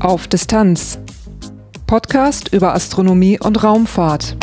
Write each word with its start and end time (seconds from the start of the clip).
Auf 0.00 0.28
Distanz. 0.28 0.98
Podcast 1.86 2.52
über 2.52 2.74
Astronomie 2.74 3.38
und 3.40 3.64
Raumfahrt. 3.64 4.36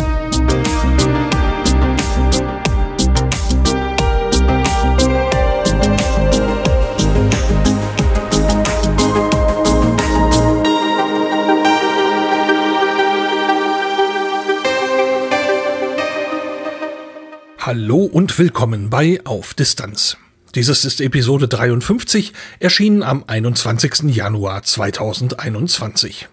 Hallo 17.64 18.06
und 18.06 18.40
willkommen 18.40 18.90
bei 18.90 19.22
Auf 19.24 19.54
Distanz. 19.54 20.18
Dieses 20.56 20.84
ist 20.84 21.00
Episode 21.00 21.48
53, 21.48 22.34
erschienen 22.60 23.04
am 23.04 23.24
21. 23.28 24.16
Januar 24.16 24.64
2021. 24.64 26.28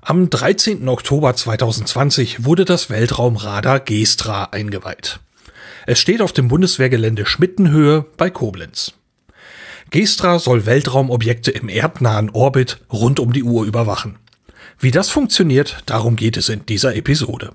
Am 0.00 0.30
13. 0.30 0.88
Oktober 0.88 1.36
2020 1.36 2.46
wurde 2.46 2.64
das 2.64 2.88
Weltraumradar 2.88 3.80
Gestra 3.80 4.44
eingeweiht. 4.44 5.20
Es 5.86 5.98
steht 5.98 6.22
auf 6.22 6.32
dem 6.32 6.48
Bundeswehrgelände 6.48 7.26
Schmittenhöhe 7.26 8.06
bei 8.16 8.30
Koblenz. 8.30 8.94
Gestra 9.90 10.38
soll 10.38 10.64
Weltraumobjekte 10.64 11.50
im 11.50 11.68
erdnahen 11.68 12.30
Orbit 12.30 12.78
rund 12.90 13.20
um 13.20 13.34
die 13.34 13.42
Uhr 13.42 13.66
überwachen. 13.66 14.18
Wie 14.78 14.90
das 14.90 15.10
funktioniert, 15.10 15.82
darum 15.84 16.16
geht 16.16 16.38
es 16.38 16.48
in 16.48 16.64
dieser 16.64 16.96
Episode. 16.96 17.52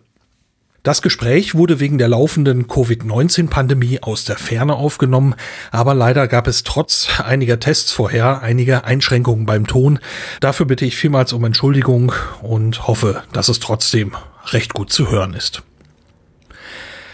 Das 0.88 1.02
Gespräch 1.02 1.54
wurde 1.54 1.82
wegen 1.82 1.98
der 1.98 2.08
laufenden 2.08 2.70
Covid-19-Pandemie 2.70 4.04
aus 4.04 4.23
der 4.23 4.38
Ferne 4.38 4.76
aufgenommen, 4.76 5.36
aber 5.70 5.94
leider 5.94 6.30
gab 6.30 6.48
es 6.48 6.64
trotz 6.64 7.20
einiger 7.20 7.59
Tests 7.59 7.91
vorher 7.91 8.42
einige 8.42 8.86
Einschränkungen 8.86 9.45
beim 9.45 9.67
Ton. 9.67 10.00
Dafür 10.39 10.66
bitte 10.66 10.86
ich 10.86 10.95
vielmals 10.95 11.34
um 11.34 11.44
Entschuldigung 11.44 12.14
und 12.42 12.88
hoffe, 12.88 13.22
dass 13.34 13.50
es 13.50 13.59
trotzdem 13.59 14.14
recht 14.45 14.73
gut 14.73 14.89
zu 14.89 15.12
hören 15.12 15.34
ist. 15.34 15.62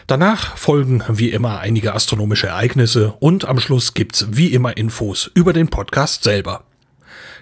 Danach 0.05 0.55
folgen 0.55 1.03
wie 1.09 1.31
immer 1.31 1.57
einige 1.57 1.95
astronomische 1.95 2.49
Ereignisse 2.49 3.15
und 3.21 3.45
am 3.45 3.59
Schluss 3.59 3.95
gibt's 3.95 4.27
wie 4.29 4.53
immer 4.53 4.77
Infos 4.77 5.31
über 5.33 5.51
den 5.51 5.69
Podcast 5.69 6.23
selber. 6.23 6.65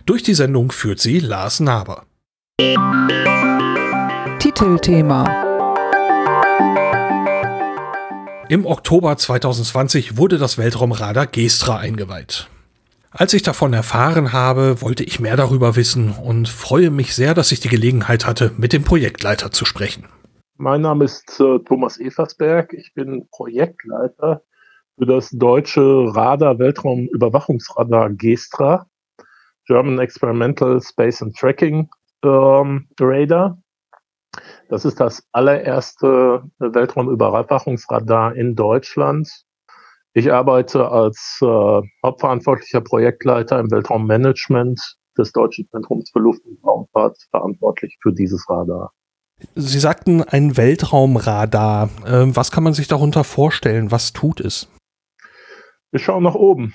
Durch 0.05 0.23
die 0.23 0.33
Sendung 0.33 0.71
führt 0.71 1.01
sie 1.01 1.19
Lars 1.19 1.59
Naber. 1.59 2.05
Titelthema 4.39 5.40
Im 8.51 8.65
Oktober 8.65 9.15
2020 9.15 10.17
wurde 10.17 10.37
das 10.37 10.57
Weltraumradar 10.57 11.25
Gestra 11.25 11.77
eingeweiht. 11.77 12.49
Als 13.09 13.33
ich 13.33 13.43
davon 13.43 13.71
erfahren 13.71 14.33
habe, 14.33 14.81
wollte 14.81 15.05
ich 15.05 15.21
mehr 15.21 15.37
darüber 15.37 15.77
wissen 15.77 16.11
und 16.11 16.49
freue 16.49 16.91
mich 16.91 17.15
sehr, 17.15 17.33
dass 17.33 17.53
ich 17.53 17.61
die 17.61 17.69
Gelegenheit 17.69 18.27
hatte, 18.27 18.51
mit 18.57 18.73
dem 18.73 18.83
Projektleiter 18.83 19.51
zu 19.51 19.63
sprechen. 19.63 20.03
Mein 20.57 20.81
Name 20.81 21.05
ist 21.05 21.39
äh, 21.39 21.59
Thomas 21.59 21.97
Eversberg. 21.97 22.73
Ich 22.73 22.93
bin 22.93 23.25
Projektleiter 23.31 24.41
für 24.97 25.05
das 25.05 25.29
deutsche 25.29 26.13
Radar 26.13 26.59
Weltraumüberwachungsradar 26.59 28.09
Gestra, 28.09 28.85
German 29.65 29.97
Experimental 29.99 30.81
Space 30.81 31.21
and 31.21 31.37
Tracking 31.37 31.89
ähm, 32.25 32.89
Radar. 32.99 33.60
Das 34.71 34.85
ist 34.85 35.01
das 35.01 35.21
allererste 35.33 36.43
Weltraumüberwachungsradar 36.59 38.37
in 38.37 38.55
Deutschland. 38.55 39.29
Ich 40.13 40.31
arbeite 40.31 40.89
als 40.89 41.39
äh, 41.41 41.81
hauptverantwortlicher 42.05 42.79
Projektleiter 42.79 43.59
im 43.59 43.69
Weltraummanagement 43.69 44.79
des 45.17 45.33
Deutschen 45.33 45.67
Zentrums 45.71 46.09
für 46.13 46.19
Luft- 46.19 46.45
und 46.45 46.63
Raumfahrt 46.65 47.17
verantwortlich 47.31 47.97
für 48.01 48.13
dieses 48.13 48.49
Radar. 48.49 48.93
Sie 49.55 49.79
sagten 49.79 50.23
ein 50.23 50.55
Weltraumradar. 50.55 51.89
Ähm, 52.07 52.33
was 52.37 52.49
kann 52.51 52.63
man 52.63 52.71
sich 52.71 52.87
darunter 52.87 53.25
vorstellen? 53.25 53.91
Was 53.91 54.13
tut 54.13 54.39
es? 54.39 54.69
Wir 55.91 55.99
schauen 55.99 56.23
nach 56.23 56.35
oben. 56.35 56.73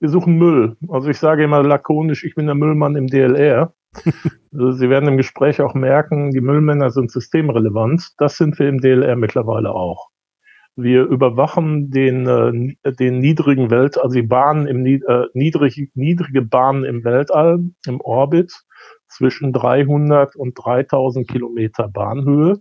Wir 0.00 0.10
suchen 0.10 0.36
Müll. 0.36 0.76
Also 0.90 1.08
ich 1.08 1.18
sage 1.18 1.44
immer 1.44 1.62
lakonisch, 1.62 2.24
ich 2.24 2.34
bin 2.34 2.44
der 2.44 2.54
Müllmann 2.54 2.94
im 2.94 3.06
DLR. 3.06 3.72
Also 4.52 4.72
Sie 4.72 4.88
werden 4.88 5.08
im 5.08 5.18
Gespräch 5.18 5.60
auch 5.60 5.74
merken, 5.74 6.30
die 6.30 6.40
Müllmänner 6.40 6.90
sind 6.90 7.10
systemrelevant. 7.10 8.12
Das 8.16 8.38
sind 8.38 8.58
wir 8.58 8.68
im 8.68 8.80
DLR 8.80 9.14
mittlerweile 9.14 9.72
auch. 9.72 10.08
Wir 10.76 11.04
überwachen 11.04 11.90
den, 11.90 12.26
äh, 12.82 12.92
den 12.94 13.18
niedrigen 13.18 13.70
Welt, 13.70 13.98
also 13.98 14.14
die 14.14 14.26
Bahnen 14.26 14.66
im 14.66 14.86
äh, 14.86 15.26
niedrig, 15.34 15.90
niedrige 15.94 16.42
Bahnen 16.42 16.84
im 16.84 17.04
Weltall, 17.04 17.60
im 17.86 18.00
Orbit 18.00 18.52
zwischen 19.08 19.52
300 19.52 20.36
und 20.36 20.54
3000 20.54 21.28
Kilometer 21.28 21.88
Bahnhöhe. 21.88 22.60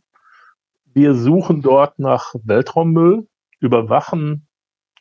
Wir 0.93 1.13
suchen 1.13 1.61
dort 1.61 1.99
nach 1.99 2.33
Weltraummüll, 2.43 3.27
überwachen 3.59 4.47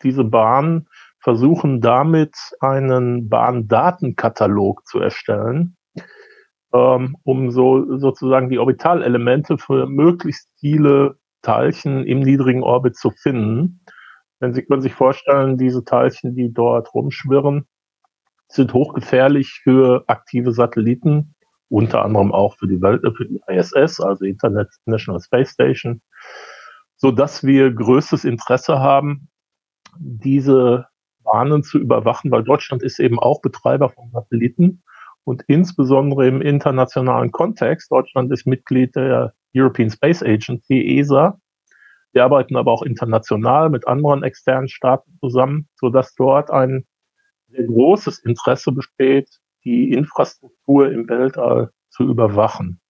diese 0.02 0.24
Bahn, 0.24 0.88
versuchen 1.20 1.80
damit 1.80 2.36
einen 2.60 3.28
Bahndatenkatalog 3.28 4.84
zu 4.86 4.98
erstellen, 4.98 5.76
ähm, 6.74 7.16
um 7.22 7.50
so 7.50 7.98
sozusagen 7.98 8.50
die 8.50 8.58
Orbitalelemente 8.58 9.56
für 9.58 9.86
möglichst 9.86 10.48
viele 10.58 11.16
Teilchen 11.40 12.04
im 12.04 12.20
niedrigen 12.20 12.62
Orbit 12.62 12.96
zu 12.96 13.10
finden. 13.10 13.80
Denn 14.40 14.52
Sie 14.52 14.62
können 14.62 14.82
sich 14.82 14.94
vorstellen, 14.94 15.56
diese 15.56 15.84
Teilchen, 15.84 16.34
die 16.34 16.52
dort 16.52 16.92
rumschwirren, 16.92 17.66
sind 18.48 18.74
hochgefährlich 18.74 19.60
für 19.62 20.04
aktive 20.08 20.52
Satelliten, 20.52 21.34
unter 21.68 22.04
anderem 22.04 22.32
auch 22.32 22.56
für 22.56 22.66
die 22.66 22.82
Welt, 22.82 23.02
für 23.16 23.26
die 23.26 23.40
ISS, 23.46 24.00
also 24.00 24.24
International 24.24 25.20
Space 25.20 25.52
Station, 25.52 26.02
so 26.96 27.10
dass 27.10 27.44
wir 27.44 27.72
größtes 27.72 28.24
Interesse 28.24 28.80
haben, 28.80 29.28
diese 29.98 30.86
Bahnen 31.22 31.62
zu 31.62 31.78
überwachen, 31.78 32.30
weil 32.30 32.42
Deutschland 32.42 32.82
ist 32.82 32.98
eben 32.98 33.18
auch 33.18 33.40
Betreiber 33.40 33.90
von 33.90 34.10
Satelliten 34.10 34.82
und 35.24 35.42
insbesondere 35.46 36.28
im 36.28 36.40
internationalen 36.42 37.32
Kontext. 37.32 37.90
Deutschland 37.90 38.32
ist 38.32 38.46
Mitglied 38.46 38.94
der 38.94 39.34
European 39.54 39.90
Space 39.90 40.22
Agency, 40.22 40.98
ESA. 40.98 41.38
Wir 42.12 42.24
arbeiten 42.24 42.56
aber 42.56 42.70
auch 42.70 42.82
international 42.82 43.70
mit 43.70 43.88
anderen 43.88 44.22
externen 44.22 44.68
Staaten 44.68 45.16
zusammen, 45.20 45.68
so 45.74 45.88
dass 45.90 46.14
dort 46.14 46.50
ein 46.50 46.86
sehr 47.48 47.64
großes 47.64 48.18
Interesse 48.20 48.72
besteht, 48.72 49.28
die 49.64 49.92
Infrastruktur 49.92 50.92
im 50.92 51.08
Weltall 51.08 51.70
zu 51.90 52.04
überwachen. 52.04 52.80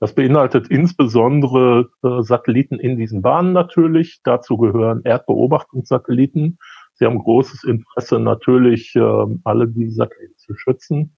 Das 0.00 0.14
beinhaltet 0.14 0.68
insbesondere 0.68 1.90
äh, 2.02 2.22
Satelliten 2.22 2.78
in 2.78 2.98
diesen 2.98 3.22
Bahnen 3.22 3.52
natürlich. 3.52 4.20
Dazu 4.22 4.58
gehören 4.58 5.02
Erdbeobachtungssatelliten. 5.04 6.58
Sie 6.94 7.06
haben 7.06 7.18
großes 7.18 7.64
Interesse 7.64 8.20
natürlich, 8.20 8.94
äh, 8.96 9.26
alle 9.44 9.68
diese 9.68 9.96
Satelliten 9.96 10.36
zu 10.36 10.54
schützen 10.54 11.16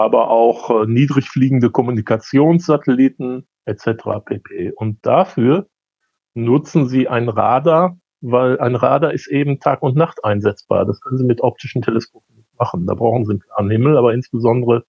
aber 0.00 0.30
auch 0.30 0.70
äh, 0.70 0.86
niedrig 0.86 1.28
fliegende 1.28 1.68
Kommunikationssatelliten 1.68 3.46
etc. 3.66 3.84
pp. 4.24 4.72
Und 4.72 5.04
dafür 5.04 5.68
nutzen 6.32 6.88
sie 6.88 7.06
ein 7.06 7.28
Radar, 7.28 7.98
weil 8.22 8.58
ein 8.60 8.76
Radar 8.76 9.12
ist 9.12 9.28
eben 9.28 9.60
Tag 9.60 9.82
und 9.82 9.96
Nacht 9.96 10.24
einsetzbar. 10.24 10.86
Das 10.86 11.02
können 11.02 11.18
sie 11.18 11.26
mit 11.26 11.42
optischen 11.42 11.82
Teleskopen 11.82 12.34
nicht 12.34 12.48
machen. 12.58 12.86
Da 12.86 12.94
brauchen 12.94 13.26
sie 13.26 13.32
einen 13.32 13.40
klaren 13.40 13.70
Himmel, 13.70 13.98
aber 13.98 14.14
insbesondere 14.14 14.86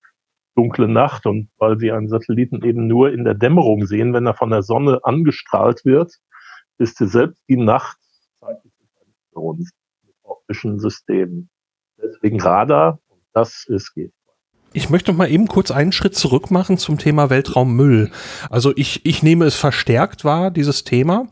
dunkle 0.56 0.88
Nacht. 0.88 1.26
Und 1.26 1.50
weil 1.58 1.78
sie 1.78 1.92
einen 1.92 2.08
Satelliten 2.08 2.64
eben 2.64 2.88
nur 2.88 3.12
in 3.12 3.26
der 3.26 3.34
Dämmerung 3.34 3.86
sehen, 3.86 4.14
wenn 4.14 4.26
er 4.26 4.34
von 4.34 4.50
der 4.50 4.64
Sonne 4.64 5.02
angestrahlt 5.04 5.84
wird, 5.84 6.14
ist 6.78 6.96
selbst 7.00 7.44
die 7.50 7.58
Nacht 7.58 7.98
zeitlich 8.40 8.72
mit 8.80 10.16
optischen 10.24 10.80
Systemen. 10.80 11.50
Deswegen 12.02 12.40
Radar, 12.40 13.00
das 13.34 13.66
ist 13.68 13.94
geht. 13.94 14.14
Ich 14.74 14.90
möchte 14.90 15.12
noch 15.12 15.18
mal 15.18 15.30
eben 15.30 15.48
kurz 15.48 15.70
einen 15.70 15.92
Schritt 15.92 16.16
zurück 16.16 16.50
machen 16.50 16.78
zum 16.78 16.98
Thema 16.98 17.30
Weltraummüll. 17.30 18.10
Also 18.50 18.72
ich, 18.78 19.06
ich 19.06 19.22
nehme 19.22 19.44
es 19.44 19.56
verstärkt 19.56 20.24
wahr, 20.24 20.50
dieses 20.50 20.86
Thema. 20.86 21.28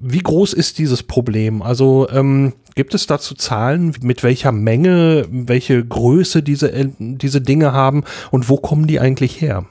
Wie 0.00 0.18
groß 0.18 0.52
ist 0.52 0.78
dieses 0.78 1.04
Problem? 1.04 1.62
Also 1.62 2.08
ähm, 2.10 2.54
gibt 2.74 2.94
es 2.94 3.06
dazu 3.06 3.36
Zahlen, 3.36 3.94
mit 4.02 4.24
welcher 4.24 4.50
Menge, 4.50 5.26
welche 5.30 5.84
Größe 5.84 6.42
diese, 6.42 6.72
äh, 6.72 6.88
diese 6.98 7.40
Dinge 7.40 7.72
haben 7.72 8.02
und 8.32 8.48
wo 8.48 8.56
kommen 8.56 8.88
die 8.88 8.98
eigentlich 8.98 9.40
her? 9.40 9.64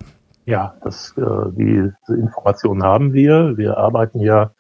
Ja, 0.46 0.75
das, 0.81 1.14
äh, 1.18 1.22
diese 1.57 1.94
Informationen 2.18 2.81
haben 2.81 3.12
wir. 3.12 3.57
Wir 3.57 3.78
arbeiten 3.78 4.22
ja 4.22 4.54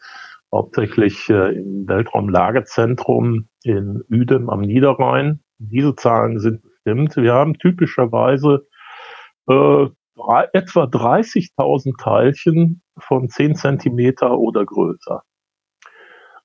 hauptsächlich 0.51 1.29
äh, 1.29 1.55
im 1.57 1.87
Weltraumlagezentrum 1.87 3.47
in 3.63 4.03
Uedem 4.11 4.49
am 4.49 4.59
Niederrhein. 4.59 5.39
Diese 5.57 5.95
Zahlen 5.95 6.39
sind 6.39 6.61
stimmt. 6.81 7.15
Wir 7.17 7.33
haben 7.33 7.57
typischerweise 7.57 8.67
äh, 9.47 9.87
etwa 10.53 10.83
30.000 10.83 12.01
Teilchen 12.01 12.81
von 12.97 13.29
10 13.29 13.55
Zentimeter 13.55 14.37
oder 14.37 14.65
größer. 14.65 15.23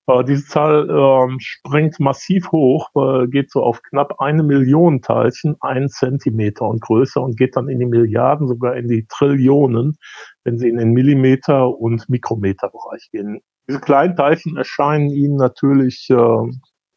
Äh, 0.07 0.25
diese 0.25 0.47
Zahl 0.47 0.89
äh, 0.89 1.37
springt 1.39 1.99
massiv 1.99 2.53
hoch, 2.53 2.91
äh, 2.95 3.27
geht 3.27 3.51
so 3.51 3.63
auf 3.63 3.83
knapp 3.83 4.21
eine 4.21 4.43
Million 4.43 5.03
Teilchen, 5.03 5.57
ein 5.61 5.89
Zentimeter 5.89 6.67
und 6.67 6.81
größer 6.81 7.21
und 7.21 7.37
geht 7.37 7.57
dann 7.57 7.69
in 7.69 7.81
die 7.81 7.87
Milliarden, 7.87 8.47
sogar 8.47 8.77
in 8.77 8.89
die 8.89 9.07
Trillionen, 9.09 9.99
wenn 10.45 10.59
sie 10.59 10.69
in 10.69 10.77
den 10.77 10.93
Millimeter- 10.93 11.69
und 11.69 12.09
Mikrometerbereich 12.09 13.09
gehen. 13.11 13.41
Diese 13.69 13.81
kleinen 13.81 14.15
Teilchen 14.15 14.57
erscheinen 14.57 15.11
Ihnen 15.11 15.37
natürlich 15.37 16.09
äh, 16.09 16.51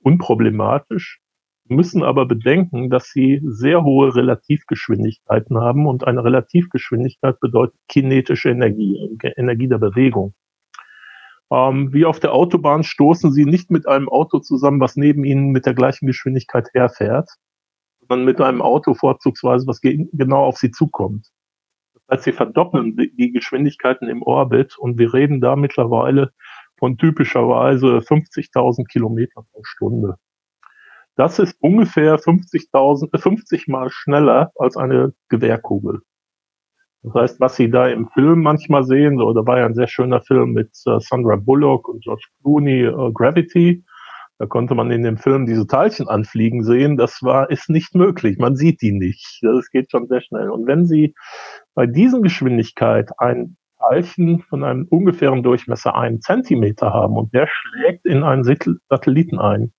unproblematisch, 0.03 1.19
müssen 1.69 2.03
aber 2.03 2.25
bedenken, 2.25 2.89
dass 2.89 3.09
sie 3.09 3.41
sehr 3.43 3.83
hohe 3.83 4.15
Relativgeschwindigkeiten 4.15 5.57
haben 5.57 5.87
und 5.87 6.05
eine 6.05 6.23
Relativgeschwindigkeit 6.23 7.39
bedeutet 7.39 7.79
kinetische 7.87 8.49
Energie, 8.49 9.17
Energie 9.37 9.67
der 9.67 9.77
Bewegung. 9.77 10.33
Ähm, 11.51 11.93
wie 11.93 12.05
auf 12.05 12.19
der 12.19 12.33
Autobahn 12.33 12.83
stoßen 12.83 13.31
sie 13.31 13.45
nicht 13.45 13.71
mit 13.71 13.87
einem 13.87 14.09
Auto 14.09 14.39
zusammen, 14.39 14.79
was 14.79 14.95
neben 14.95 15.23
ihnen 15.23 15.49
mit 15.51 15.65
der 15.65 15.73
gleichen 15.73 16.05
Geschwindigkeit 16.05 16.69
herfährt, 16.73 17.29
sondern 18.07 18.25
mit 18.25 18.41
einem 18.41 18.61
Auto 18.61 18.93
vorzugsweise, 18.93 19.65
was 19.67 19.81
genau 19.81 20.43
auf 20.43 20.57
sie 20.57 20.71
zukommt. 20.71 21.27
Das 21.93 22.17
heißt, 22.17 22.23
sie 22.25 22.31
verdoppeln 22.33 22.95
die 22.95 23.31
Geschwindigkeiten 23.31 24.07
im 24.07 24.21
Orbit 24.21 24.77
und 24.77 24.97
wir 24.99 25.13
reden 25.13 25.41
da 25.41 25.55
mittlerweile 25.55 26.31
von 26.77 26.97
typischerweise 26.97 27.97
50.000 27.97 28.85
Kilometern 28.87 29.45
pro 29.51 29.63
Stunde. 29.63 30.15
Das 31.19 31.37
ist 31.37 31.57
ungefähr 31.59 32.17
50.000, 32.17 33.19
50 33.19 33.67
äh, 33.67 33.71
mal 33.71 33.89
schneller 33.91 34.53
als 34.55 34.77
eine 34.77 35.11
Gewehrkugel. 35.27 35.99
Das 37.03 37.13
heißt, 37.13 37.39
was 37.41 37.57
Sie 37.57 37.69
da 37.69 37.89
im 37.89 38.07
Film 38.07 38.41
manchmal 38.41 38.85
sehen, 38.85 39.17
so, 39.17 39.33
da 39.33 39.45
war 39.45 39.59
ja 39.59 39.65
ein 39.65 39.73
sehr 39.73 39.89
schöner 39.89 40.21
Film 40.21 40.53
mit 40.53 40.69
äh, 40.85 40.97
Sandra 41.01 41.35
Bullock 41.35 41.89
und 41.89 42.05
George 42.05 42.23
Clooney, 42.41 42.83
äh, 42.83 43.11
Gravity. 43.11 43.83
Da 44.37 44.45
konnte 44.45 44.75
man 44.75 44.91
in 44.91 45.03
dem 45.03 45.17
Film 45.17 45.45
diese 45.45 45.67
Teilchen 45.67 46.07
anfliegen 46.07 46.63
sehen. 46.63 46.95
Das 46.95 47.21
war, 47.21 47.49
ist 47.49 47.69
nicht 47.69 47.95
möglich. 47.95 48.37
Man 48.37 48.55
sieht 48.55 48.81
die 48.81 48.93
nicht. 48.93 49.39
Das 49.41 49.69
geht 49.71 49.91
schon 49.91 50.07
sehr 50.07 50.21
schnell. 50.21 50.49
Und 50.49 50.67
wenn 50.67 50.85
Sie 50.85 51.15
bei 51.73 51.85
diesen 51.85 52.23
Geschwindigkeit 52.23 53.11
ein 53.17 53.57
Teilchen 53.77 54.39
von 54.43 54.63
einem 54.63 54.87
ungefähren 54.89 55.43
Durchmesser 55.43 55.95
einen 55.95 56.21
Zentimeter 56.21 56.93
haben 56.93 57.17
und 57.17 57.33
der 57.33 57.49
schlägt 57.51 58.05
in 58.05 58.23
einen 58.23 58.45
Satelliten 58.87 59.37
ein, 59.37 59.73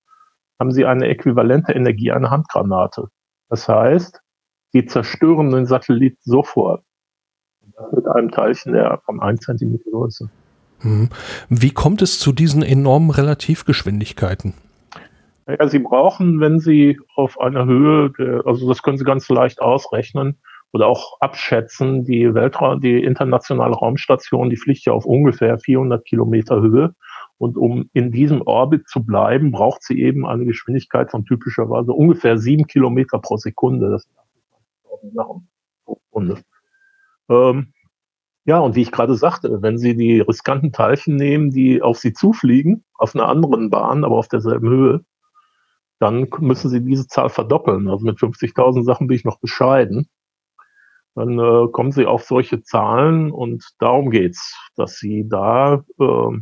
haben 0.61 0.71
Sie 0.71 0.85
eine 0.85 1.09
äquivalente 1.09 1.73
Energie 1.73 2.13
einer 2.13 2.31
Handgranate. 2.31 3.09
Das 3.49 3.67
heißt, 3.67 4.21
Sie 4.73 4.87
zerstören 4.87 5.51
den 5.51 5.67
Satellit 5.67 6.23
sofort 6.23 6.85
mit 7.93 8.07
einem 8.07 8.31
Teilchen 8.31 8.75
der 8.75 9.01
von 9.05 9.21
1 9.21 9.41
cm 9.41 9.81
Größe. 9.91 10.29
Wie 11.49 11.71
kommt 11.71 12.03
es 12.03 12.21
zu 12.21 12.33
diesen 12.33 12.63
enormen 12.63 13.11
Relativgeschwindigkeiten? 13.11 14.55
Ja, 15.47 15.67
Sie 15.67 15.81
brauchen, 15.81 16.41
wenn 16.41 16.61
Sie 16.61 17.01
auf 17.17 17.41
einer 17.41 17.65
Höhe, 17.65 18.13
also 18.45 18.69
das 18.69 18.83
können 18.83 18.99
Sie 18.99 19.05
ganz 19.05 19.29
leicht 19.29 19.61
ausrechnen 19.61 20.39
oder 20.73 20.87
auch 20.87 21.17
abschätzen, 21.21 22.05
die 22.05 22.33
Weltraum, 22.35 22.81
die 22.81 23.03
internationale 23.03 23.75
Raumstation, 23.75 24.51
die 24.51 24.57
fliegt 24.57 24.85
ja 24.85 24.93
auf 24.93 25.07
ungefähr 25.07 25.59
400 25.59 26.05
Kilometer 26.05 26.61
Höhe. 26.61 26.95
Und 27.41 27.57
um 27.57 27.89
in 27.95 28.13
diesem 28.13 28.43
Orbit 28.43 28.87
zu 28.87 29.03
bleiben, 29.03 29.51
braucht 29.51 29.83
sie 29.83 29.99
eben 29.99 30.27
eine 30.27 30.45
Geschwindigkeit 30.45 31.11
von 31.11 31.25
typischerweise 31.25 31.91
ungefähr 31.91 32.37
sieben 32.37 32.67
Kilometer 32.67 33.19
pro 33.19 33.39
Sekunde. 33.39 33.91
Das 33.93 34.03
sind 34.03 35.19
80.000 35.19 35.43
pro 35.87 35.99
Sekunde. 36.05 36.43
Ähm, 37.31 37.73
ja, 38.45 38.59
und 38.59 38.75
wie 38.75 38.83
ich 38.83 38.93
gerade 38.93 39.15
sagte, 39.15 39.63
wenn 39.63 39.79
Sie 39.79 39.97
die 39.97 40.21
riskanten 40.21 40.71
Teilchen 40.71 41.17
nehmen, 41.17 41.51
die 41.51 41.81
auf 41.81 41.97
Sie 41.97 42.13
zufliegen, 42.13 42.85
auf 42.93 43.15
einer 43.15 43.27
anderen 43.27 43.71
Bahn, 43.71 44.05
aber 44.05 44.17
auf 44.17 44.29
derselben 44.29 44.69
Höhe, 44.69 45.05
dann 45.99 46.29
müssen 46.41 46.69
Sie 46.69 46.85
diese 46.85 47.07
Zahl 47.07 47.31
verdoppeln. 47.31 47.89
Also 47.89 48.05
mit 48.05 48.19
50.000 48.19 48.85
Sachen 48.85 49.07
bin 49.07 49.17
ich 49.17 49.25
noch 49.25 49.41
bescheiden. 49.41 50.11
Dann 51.15 51.39
äh, 51.39 51.69
kommen 51.73 51.93
Sie 51.93 52.05
auf 52.05 52.25
solche 52.25 52.63
Zahlen 52.63 53.31
und 53.31 53.65
darum 53.79 54.11
geht's, 54.11 54.59
dass 54.77 54.99
Sie 54.99 55.27
da 55.27 55.85
äh, 55.99 56.39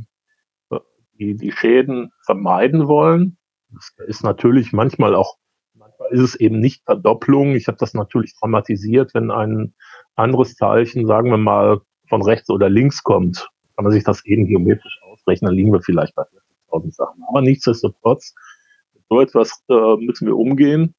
die, 1.19 1.37
die 1.37 1.53
Schäden 1.53 2.13
vermeiden 2.25 2.89
wollen. 2.89 3.37
Das 3.71 3.93
ist 4.07 4.25
natürlich 4.25 4.73
manchmal 4.73 5.15
auch, 5.15 5.37
manchmal 5.75 6.11
ist 6.11 6.21
es 6.21 6.35
eben 6.37 6.61
nicht 6.61 6.85
Verdopplung. 6.85 7.55
Ich 7.55 7.69
habe 7.69 7.79
das 7.79 7.95
natürlich 7.95 8.35
dramatisiert, 8.39 9.15
wenn 9.15 9.31
ein 9.31 9.75
anderes 10.15 10.57
Teilchen, 10.57 11.07
sagen 11.07 11.31
wir 11.31 11.39
mal, 11.39 11.81
von 12.09 12.23
rechts 12.23 12.49
oder 12.51 12.71
links 12.71 13.03
kommt, 13.03 13.49
kann 13.77 13.85
man 13.85 13.93
sich 13.93 14.05
das 14.05 14.25
eben 14.25 14.47
geometrisch 14.47 15.01
ausrechnen, 15.03 15.51
dann 15.51 15.57
liegen 15.57 15.73
wir 15.73 15.83
vielleicht 15.83 16.15
bei 16.15 16.23
40.000 16.71 16.95
Sachen. 16.95 17.23
Aber 17.29 17.43
nichtsdestotrotz, 17.43 18.35
so 19.09 19.21
etwas 19.21 19.63
äh, 19.69 19.97
müssen 19.97 20.27
wir 20.27 20.37
umgehen, 20.37 20.95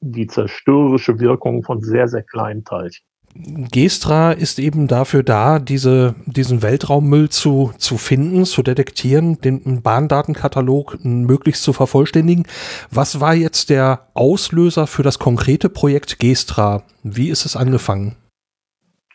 die 0.00 0.26
zerstörerische 0.26 1.20
Wirkung 1.20 1.62
von 1.62 1.80
sehr, 1.80 2.08
sehr 2.08 2.22
kleinen 2.22 2.64
Teilchen. 2.64 3.04
Gestra 3.34 4.32
ist 4.32 4.58
eben 4.58 4.88
dafür 4.88 5.22
da, 5.22 5.58
diese, 5.58 6.14
diesen 6.26 6.62
Weltraummüll 6.62 7.30
zu, 7.30 7.72
zu 7.78 7.96
finden, 7.96 8.44
zu 8.44 8.62
detektieren, 8.62 9.40
den 9.40 9.82
Bahndatenkatalog 9.82 10.98
möglichst 11.02 11.62
zu 11.62 11.72
vervollständigen. 11.72 12.44
Was 12.90 13.20
war 13.20 13.34
jetzt 13.34 13.70
der 13.70 14.08
Auslöser 14.12 14.86
für 14.86 15.02
das 15.02 15.18
konkrete 15.18 15.70
Projekt 15.70 16.18
Gestra? 16.18 16.82
Wie 17.02 17.30
ist 17.30 17.46
es 17.46 17.56
angefangen? 17.56 18.16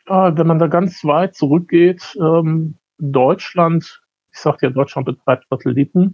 wenn 0.10 0.48
man 0.48 0.58
da 0.58 0.68
ganz 0.68 1.04
weit 1.04 1.36
zurückgeht, 1.36 2.18
ähm, 2.22 2.76
Deutschland, 2.98 4.02
ich 4.32 4.40
sagte 4.40 4.68
ja, 4.68 4.72
Deutschland 4.72 5.06
betreibt 5.06 5.46
Satelliten 5.50 6.14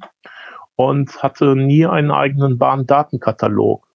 und 0.75 1.21
hatte 1.21 1.55
nie 1.55 1.85
einen 1.85 2.09
eigenen 2.09 2.57
Bahndatenkatalog. 2.57 3.87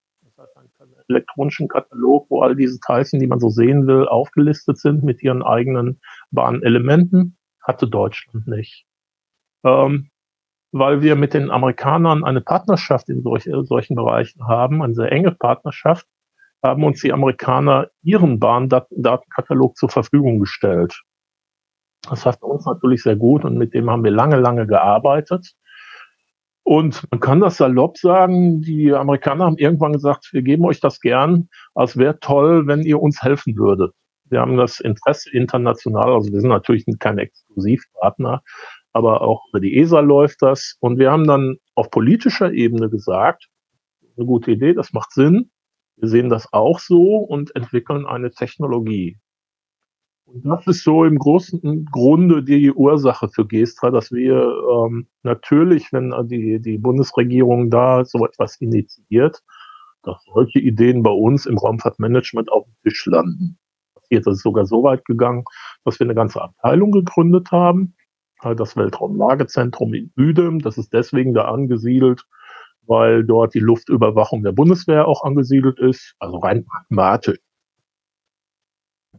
Elektronischen 1.08 1.68
Katalog, 1.68 2.26
wo 2.28 2.42
all 2.42 2.54
diese 2.54 2.80
Teilchen, 2.80 3.20
die 3.20 3.26
man 3.26 3.40
so 3.40 3.48
sehen 3.48 3.86
will, 3.86 4.06
aufgelistet 4.06 4.78
sind 4.78 5.02
mit 5.04 5.22
ihren 5.22 5.42
eigenen 5.42 6.00
Bahnelementen, 6.30 7.36
hatte 7.62 7.88
Deutschland 7.88 8.46
nicht. 8.46 8.86
Ähm, 9.64 10.10
weil 10.72 11.00
wir 11.00 11.16
mit 11.16 11.34
den 11.34 11.50
Amerikanern 11.50 12.24
eine 12.24 12.40
Partnerschaft 12.40 13.08
in 13.08 13.22
solch, 13.22 13.48
solchen 13.62 13.94
Bereichen 13.94 14.46
haben, 14.46 14.82
eine 14.82 14.94
sehr 14.94 15.10
enge 15.10 15.32
Partnerschaft, 15.32 16.06
haben 16.62 16.84
uns 16.84 17.00
die 17.00 17.12
Amerikaner 17.12 17.88
ihren 18.02 18.38
Bahndatenkatalog 18.38 19.76
zur 19.76 19.88
Verfügung 19.88 20.40
gestellt. 20.40 21.02
Das 22.08 22.22
für 22.22 22.46
uns 22.46 22.66
natürlich 22.66 23.02
sehr 23.02 23.16
gut 23.16 23.44
und 23.44 23.56
mit 23.56 23.74
dem 23.74 23.90
haben 23.90 24.04
wir 24.04 24.10
lange, 24.10 24.36
lange 24.36 24.66
gearbeitet. 24.66 25.54
Und 26.68 27.10
man 27.10 27.20
kann 27.20 27.40
das 27.40 27.56
salopp 27.56 27.96
sagen, 27.96 28.60
die 28.60 28.92
Amerikaner 28.92 29.46
haben 29.46 29.56
irgendwann 29.56 29.94
gesagt, 29.94 30.28
wir 30.32 30.42
geben 30.42 30.66
euch 30.66 30.80
das 30.80 31.00
gern, 31.00 31.48
als 31.74 31.96
wäre 31.96 32.20
toll, 32.20 32.66
wenn 32.66 32.82
ihr 32.82 33.00
uns 33.00 33.22
helfen 33.22 33.56
würdet. 33.56 33.94
Wir 34.26 34.40
haben 34.40 34.58
das 34.58 34.78
Interesse 34.78 35.30
international, 35.30 36.12
also 36.12 36.30
wir 36.30 36.42
sind 36.42 36.50
natürlich 36.50 36.84
kein 36.98 37.16
Exklusivpartner, 37.16 38.42
aber 38.92 39.22
auch 39.22 39.46
über 39.48 39.60
die 39.60 39.78
ESA 39.78 40.00
läuft 40.00 40.42
das. 40.42 40.76
Und 40.80 40.98
wir 40.98 41.10
haben 41.10 41.26
dann 41.26 41.56
auf 41.74 41.90
politischer 41.90 42.52
Ebene 42.52 42.90
gesagt, 42.90 43.48
eine 44.18 44.26
gute 44.26 44.50
Idee, 44.50 44.74
das 44.74 44.92
macht 44.92 45.12
Sinn. 45.12 45.50
Wir 45.96 46.10
sehen 46.10 46.28
das 46.28 46.52
auch 46.52 46.80
so 46.80 47.16
und 47.16 47.56
entwickeln 47.56 48.04
eine 48.04 48.30
Technologie. 48.30 49.16
Und 50.30 50.44
das 50.44 50.66
ist 50.66 50.84
so 50.84 51.04
im 51.06 51.18
großen 51.18 51.86
Grunde 51.90 52.42
die 52.42 52.70
Ursache 52.70 53.28
für 53.30 53.46
Gestra, 53.46 53.90
dass 53.90 54.12
wir 54.12 54.34
ähm, 54.36 55.06
natürlich, 55.22 55.90
wenn 55.92 56.12
die, 56.28 56.60
die 56.60 56.76
Bundesregierung 56.76 57.70
da 57.70 58.04
so 58.04 58.26
etwas 58.26 58.60
initiiert, 58.60 59.42
dass 60.02 60.22
solche 60.32 60.58
Ideen 60.58 61.02
bei 61.02 61.10
uns 61.10 61.46
im 61.46 61.56
Raumfahrtmanagement 61.56 62.52
auf 62.52 62.66
dem 62.66 62.74
Tisch 62.82 63.06
landen. 63.06 63.58
Jetzt 64.10 64.26
ist 64.26 64.36
es 64.36 64.42
sogar 64.42 64.66
so 64.66 64.82
weit 64.82 65.04
gegangen, 65.06 65.44
dass 65.84 65.98
wir 65.98 66.06
eine 66.06 66.14
ganze 66.14 66.42
Abteilung 66.42 66.92
gegründet 66.92 67.50
haben, 67.50 67.94
das 68.56 68.76
Weltraumlagezentrum 68.76 69.94
in 69.94 70.12
Üdem. 70.14 70.60
Das 70.60 70.76
ist 70.76 70.92
deswegen 70.92 71.32
da 71.32 71.46
angesiedelt, 71.46 72.26
weil 72.86 73.24
dort 73.24 73.54
die 73.54 73.60
Luftüberwachung 73.60 74.42
der 74.42 74.52
Bundeswehr 74.52 75.08
auch 75.08 75.24
angesiedelt 75.24 75.78
ist, 75.78 76.14
also 76.18 76.36
rein 76.38 76.66
pragmatisch. 76.66 77.38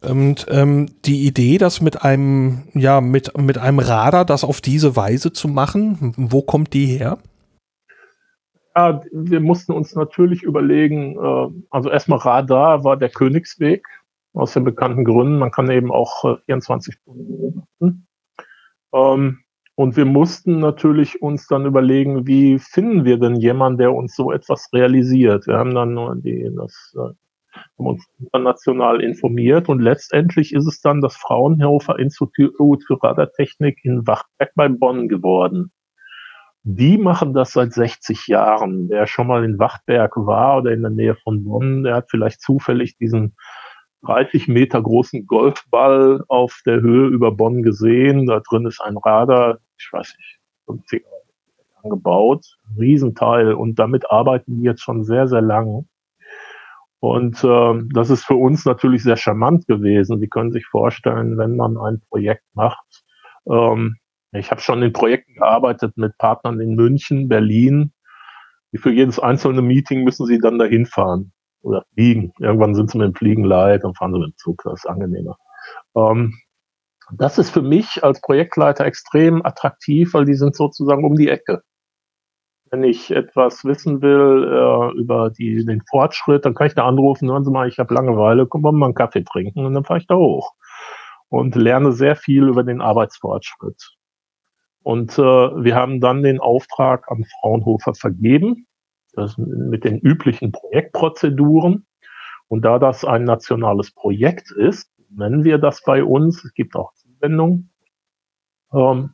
Und 0.02 0.46
ähm, 0.50 0.88
die 1.06 1.26
Idee, 1.28 1.58
das 1.58 1.82
mit 1.82 2.04
einem, 2.04 2.64
ja, 2.74 3.02
mit, 3.02 3.38
mit 3.38 3.58
einem 3.58 3.80
Radar, 3.80 4.24
das 4.24 4.44
auf 4.44 4.62
diese 4.62 4.96
Weise 4.96 5.34
zu 5.34 5.48
machen, 5.48 6.14
wo 6.16 6.42
kommt 6.42 6.74
die 6.74 6.86
her? 6.86 7.18
Ja, 8.76 9.02
wir 9.12 9.42
mussten 9.42 9.74
uns 9.74 9.96
natürlich 9.96 10.44
überlegen, 10.44 11.18
äh, 11.18 11.48
also 11.70 11.90
erstmal 11.90 12.20
Radar 12.20 12.84
war 12.84 12.96
der 12.96 13.10
Königsweg 13.10 13.86
aus 14.34 14.54
den 14.54 14.64
bekannten 14.64 15.04
Gründen. 15.04 15.38
Man 15.38 15.52
kann 15.52 15.70
eben 15.70 15.92
auch 15.92 16.24
äh, 16.24 16.38
24 16.46 16.96
Stunden 16.96 17.28
beobachten. 17.28 18.08
Ähm, 18.94 19.40
und 19.76 19.96
wir 19.96 20.06
mussten 20.06 20.60
natürlich 20.60 21.22
uns 21.22 21.48
dann 21.48 21.66
überlegen, 21.66 22.28
wie 22.28 22.60
finden 22.60 23.06
wir 23.06 23.18
denn 23.18 23.38
jemanden, 23.38 23.80
der 23.80 23.94
uns 23.94 24.16
so 24.16 24.32
etwas 24.32 24.70
realisiert. 24.74 25.48
Wir 25.48 25.58
haben 25.58 25.74
dann 25.74 26.22
die, 26.22 26.50
das, 26.56 26.94
äh, 26.98 27.14
haben 27.78 27.88
uns 27.88 28.06
international 28.20 29.02
informiert 29.02 29.70
und 29.70 29.80
letztendlich 29.80 30.54
ist 30.54 30.68
es 30.68 30.82
dann 30.82 31.02
das 31.02 31.16
Fraunhofer 31.16 32.00
Institut 32.00 32.84
für 32.86 33.02
Radartechnik 33.02 33.80
in 33.84 34.06
Wachberg 34.08 34.52
bei 34.56 34.68
Bonn 34.68 35.08
geworden. 35.08 35.72
Die 36.64 36.98
machen 36.98 37.34
das 37.34 37.54
seit 37.54 37.74
60 37.74 38.28
Jahren. 38.28 38.90
Wer 38.90 39.08
schon 39.08 39.28
mal 39.28 39.44
in 39.44 39.60
Wachtberg 39.60 40.18
war 40.18 40.60
oder 40.60 40.72
in 40.72 40.82
der 40.82 40.92
Nähe 40.92 41.16
von 41.16 41.44
Bonn, 41.44 41.84
der 41.84 41.96
hat 41.96 42.10
vielleicht 42.10 42.42
zufällig 42.42 42.98
diesen 42.98 43.36
30 44.04 44.48
Meter 44.48 44.82
großen 44.82 45.26
Golfball 45.26 46.24
auf 46.28 46.62
der 46.66 46.82
Höhe 46.82 47.08
über 47.08 47.32
Bonn 47.32 47.64
gesehen. 47.64 48.28
Da 48.28 48.42
drin 48.42 48.66
ist 48.66 48.82
ein 48.82 48.98
Radar, 48.98 49.60
ich 49.78 49.90
weiß 49.92 50.16
nicht, 50.18 50.40
50 50.66 51.06
angebaut, 51.84 52.46
Riesenteil. 52.78 53.54
Und 53.54 53.80
damit 53.80 54.10
arbeiten 54.12 54.58
die 54.58 54.64
jetzt 54.64 54.82
schon 54.82 55.04
sehr, 55.04 55.28
sehr 55.28 55.42
lange. 55.42 55.86
Und 57.00 57.44
äh, 57.44 57.74
das 57.94 58.10
ist 58.10 58.26
für 58.26 58.36
uns 58.36 58.66
natürlich 58.66 59.04
sehr 59.04 59.16
charmant 59.16 59.68
gewesen. 59.68 60.20
Sie 60.20 60.28
können 60.28 60.52
sich 60.52 60.66
vorstellen, 60.66 61.38
wenn 61.38 61.56
man 61.56 61.78
ein 61.78 62.02
Projekt 62.10 62.44
macht. 62.54 63.04
Ähm, 63.50 63.98
ich 64.32 64.52
habe 64.52 64.62
schon 64.62 64.84
in 64.84 64.94
Projekten 64.94 65.36
gearbeitet 65.36 65.98
mit 65.98 66.18
Partnern 66.18 66.60
in 66.60 66.76
München, 66.76 67.30
Berlin. 67.30 67.94
Für 68.76 68.92
jedes 68.92 69.18
einzelne 69.18 69.62
Meeting 69.62 70.04
müssen 70.04 70.26
sie 70.26 70.40
dann 70.40 70.60
dahin 70.60 70.86
fahren 70.86 71.32
oder 71.62 71.84
fliegen. 71.94 72.34
Irgendwann 72.40 72.76
sind 72.76 72.92
sie 72.92 72.98
mit 72.98 73.08
dem 73.08 73.16
Fliegen 73.16 73.44
leid, 73.44 73.84
dann 73.84 73.96
fahren 73.96 74.14
sie 74.14 74.20
mit 74.20 74.30
dem 74.30 74.38
Zug, 74.38 74.62
das 74.64 74.84
ist 74.84 74.86
angenehmer. 74.86 75.38
Ähm, 75.96 76.38
das 77.12 77.40
ist 77.40 77.50
für 77.50 77.64
mich 77.64 78.04
als 78.04 78.22
Projektleiter 78.22 78.86
extrem 78.86 79.44
attraktiv, 79.44 80.14
weil 80.14 80.26
die 80.26 80.36
sind 80.36 80.56
sozusagen 80.56 81.04
um 81.04 81.16
die 81.16 81.30
Ecke. 81.30 81.64
Wenn 82.72 82.84
ich 82.84 83.12
etwas 83.12 83.66
wissen 83.66 84.02
will 84.02 84.44
äh, 84.48 85.00
über 85.00 85.30
die, 85.32 85.66
den 85.66 85.82
Fortschritt, 85.90 86.46
dann 86.46 86.54
kann 86.54 86.68
ich 86.68 86.76
da 86.76 86.86
anrufen, 86.86 87.30
hören 87.30 87.44
Sie 87.44 87.52
mal, 87.52 87.68
ich 87.68 87.80
habe 87.80 87.94
Langeweile, 87.94 88.46
komm 88.46 88.62
mal 88.62 88.86
einen 88.86 88.94
Kaffee 88.94 89.24
trinken 89.24 89.66
und 89.66 89.74
dann 89.74 89.86
fahre 89.86 90.00
ich 90.00 90.08
da 90.08 90.16
hoch 90.16 90.54
und 91.30 91.56
lerne 91.56 91.92
sehr 91.92 92.16
viel 92.16 92.48
über 92.48 92.64
den 92.64 92.82
Arbeitsfortschritt. 92.82 93.96
Und 94.84 95.18
äh, 95.18 95.22
wir 95.22 95.76
haben 95.76 96.00
dann 96.00 96.24
den 96.24 96.40
Auftrag 96.40 97.12
an 97.12 97.26
Fraunhofer 97.42 97.94
vergeben 97.94 98.68
das 99.14 99.38
mit 99.38 99.84
den 99.84 100.00
üblichen 100.00 100.52
Projektprozeduren. 100.52 101.86
Und 102.48 102.66
da 102.66 102.80
das 102.80 103.06
ein 103.06 103.26
nationales 103.26 103.92
Projekt 103.92 104.52
ist, 104.52 104.92
nennen 105.10 105.44
wir 105.44 105.58
das 105.58 105.84
bei 105.84 106.04
uns, 106.04 106.44
es 106.44 106.54
gibt 106.54 106.76
auch 106.76 106.94
Zuwendungen, 106.94 107.72
ähm, 108.74 109.12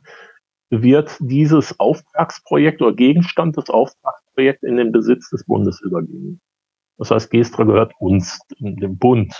wird 0.70 1.16
dieses 1.20 1.78
Auftragsprojekt 1.78 2.82
oder 2.82 2.94
Gegenstand 2.94 3.56
des 3.56 3.70
Auftragsprojekts 3.70 4.62
in 4.62 4.76
den 4.76 4.92
Besitz 4.92 5.30
des 5.30 5.44
Bundes 5.44 5.80
übergehen. 5.80 6.40
Das 6.98 7.10
heißt, 7.10 7.30
Gestra 7.30 7.64
gehört 7.64 7.92
uns, 7.98 8.40
dem 8.58 8.98
Bund. 8.98 9.34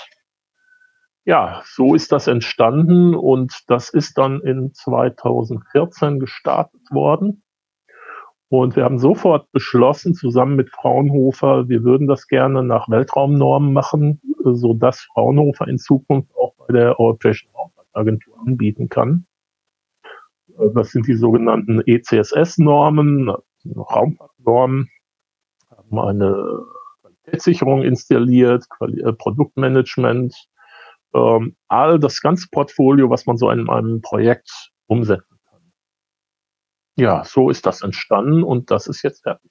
Ja, 1.25 1.63
so 1.65 1.95
ist 1.95 2.13
das 2.13 2.29
entstanden 2.29 3.15
und 3.15 3.65
das 3.67 3.89
ist 3.89 4.17
dann 4.17 4.41
in 4.43 4.73
2014 4.75 6.21
gestartet 6.21 6.83
worden. 6.91 7.43
Und 8.49 8.77
wir 8.77 8.85
haben 8.85 9.01
sofort 9.01 9.51
beschlossen, 9.51 10.15
zusammen 10.15 10.55
mit 10.55 10.71
Fraunhofer, 10.71 11.69
wir 11.69 11.83
würden 11.83 12.07
das 12.07 12.29
gerne 12.29 12.63
nach 12.63 12.89
Weltraumnormen 12.89 13.73
machen, 13.73 14.21
so 14.45 14.73
dass 14.73 15.01
Fraunhofer 15.01 15.67
in 15.67 15.79
Zukunft 15.79 16.31
auch 16.37 16.55
bei 16.55 16.73
der 16.73 17.01
Europäischen 17.01 17.51
Raumfahrtagentur 17.51 18.39
anbieten 18.47 18.89
kann. 18.89 19.27
Das 20.75 20.91
sind 20.91 21.07
die 21.07 21.17
sogenannten 21.17 21.81
ECSS-Normen, 21.85 23.33
Raumfahrtnormen, 23.77 24.89
haben 25.71 25.99
eine 25.99 26.61
Qualitätssicherung 27.03 27.83
installiert, 27.83 28.65
äh, 28.81 29.13
Produktmanagement, 29.13 30.35
ähm, 31.15 31.57
all 31.69 31.99
das 31.99 32.21
ganze 32.21 32.49
Portfolio, 32.51 33.11
was 33.11 33.27
man 33.27 33.37
so 33.37 33.51
in 33.51 33.69
einem 33.69 34.01
Projekt 34.01 34.71
umsetzt 34.87 35.27
ja, 36.97 37.25
so 37.25 37.51
ist 37.51 37.67
das 37.67 37.83
entstanden 37.83 38.43
und 38.43 38.71
das 38.71 38.87
ist 38.87 39.03
jetzt 39.03 39.23
fertig. 39.23 39.51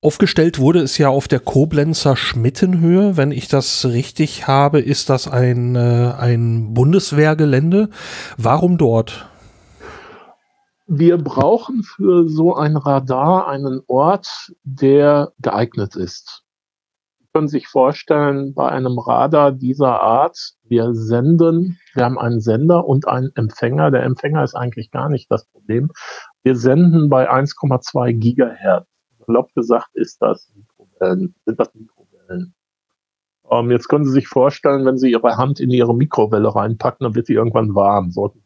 Aufgestellt 0.00 0.60
wurde 0.60 0.80
es 0.80 0.98
ja 0.98 1.08
auf 1.08 1.26
der 1.26 1.40
Koblenzer 1.40 2.16
Schmittenhöhe. 2.16 3.16
Wenn 3.16 3.32
ich 3.32 3.48
das 3.48 3.84
richtig 3.86 4.46
habe, 4.46 4.78
ist 4.78 5.10
das 5.10 5.26
ein, 5.26 5.74
äh, 5.74 6.12
ein 6.16 6.74
Bundeswehrgelände. 6.74 7.90
Warum 8.36 8.78
dort? 8.78 9.28
Wir 10.86 11.18
brauchen 11.18 11.82
für 11.82 12.28
so 12.28 12.54
ein 12.54 12.76
Radar 12.76 13.48
einen 13.48 13.80
Ort, 13.86 14.52
der 14.62 15.32
geeignet 15.40 15.96
ist 15.96 16.46
können 17.36 17.48
sich 17.48 17.68
vorstellen, 17.68 18.54
bei 18.54 18.70
einem 18.70 18.98
Radar 18.98 19.52
dieser 19.52 20.00
Art, 20.00 20.54
wir 20.62 20.94
senden, 20.94 21.78
wir 21.92 22.06
haben 22.06 22.18
einen 22.18 22.40
Sender 22.40 22.86
und 22.86 23.06
einen 23.08 23.30
Empfänger. 23.34 23.90
Der 23.90 24.04
Empfänger 24.04 24.42
ist 24.42 24.54
eigentlich 24.54 24.90
gar 24.90 25.10
nicht 25.10 25.30
das 25.30 25.44
Problem. 25.44 25.90
Wir 26.44 26.56
senden 26.56 27.10
bei 27.10 27.30
1,2 27.30 28.14
Gigahertz. 28.14 28.86
Salopp 29.18 29.52
gesagt 29.54 29.90
ist 29.92 30.22
das 30.22 30.50
Mikrowellen, 30.54 31.34
sind 31.44 31.60
das 31.60 31.74
Mikrowellen. 31.74 32.54
Ähm, 33.50 33.70
jetzt 33.70 33.88
können 33.88 34.06
Sie 34.06 34.12
sich 34.12 34.28
vorstellen, 34.28 34.86
wenn 34.86 34.96
Sie 34.96 35.10
Ihre 35.10 35.36
Hand 35.36 35.60
in 35.60 35.68
Ihre 35.68 35.94
Mikrowelle 35.94 36.54
reinpacken, 36.54 37.04
dann 37.04 37.14
wird 37.14 37.26
sie 37.26 37.34
irgendwann 37.34 37.74
warm. 37.74 38.12
Sollten 38.12 38.40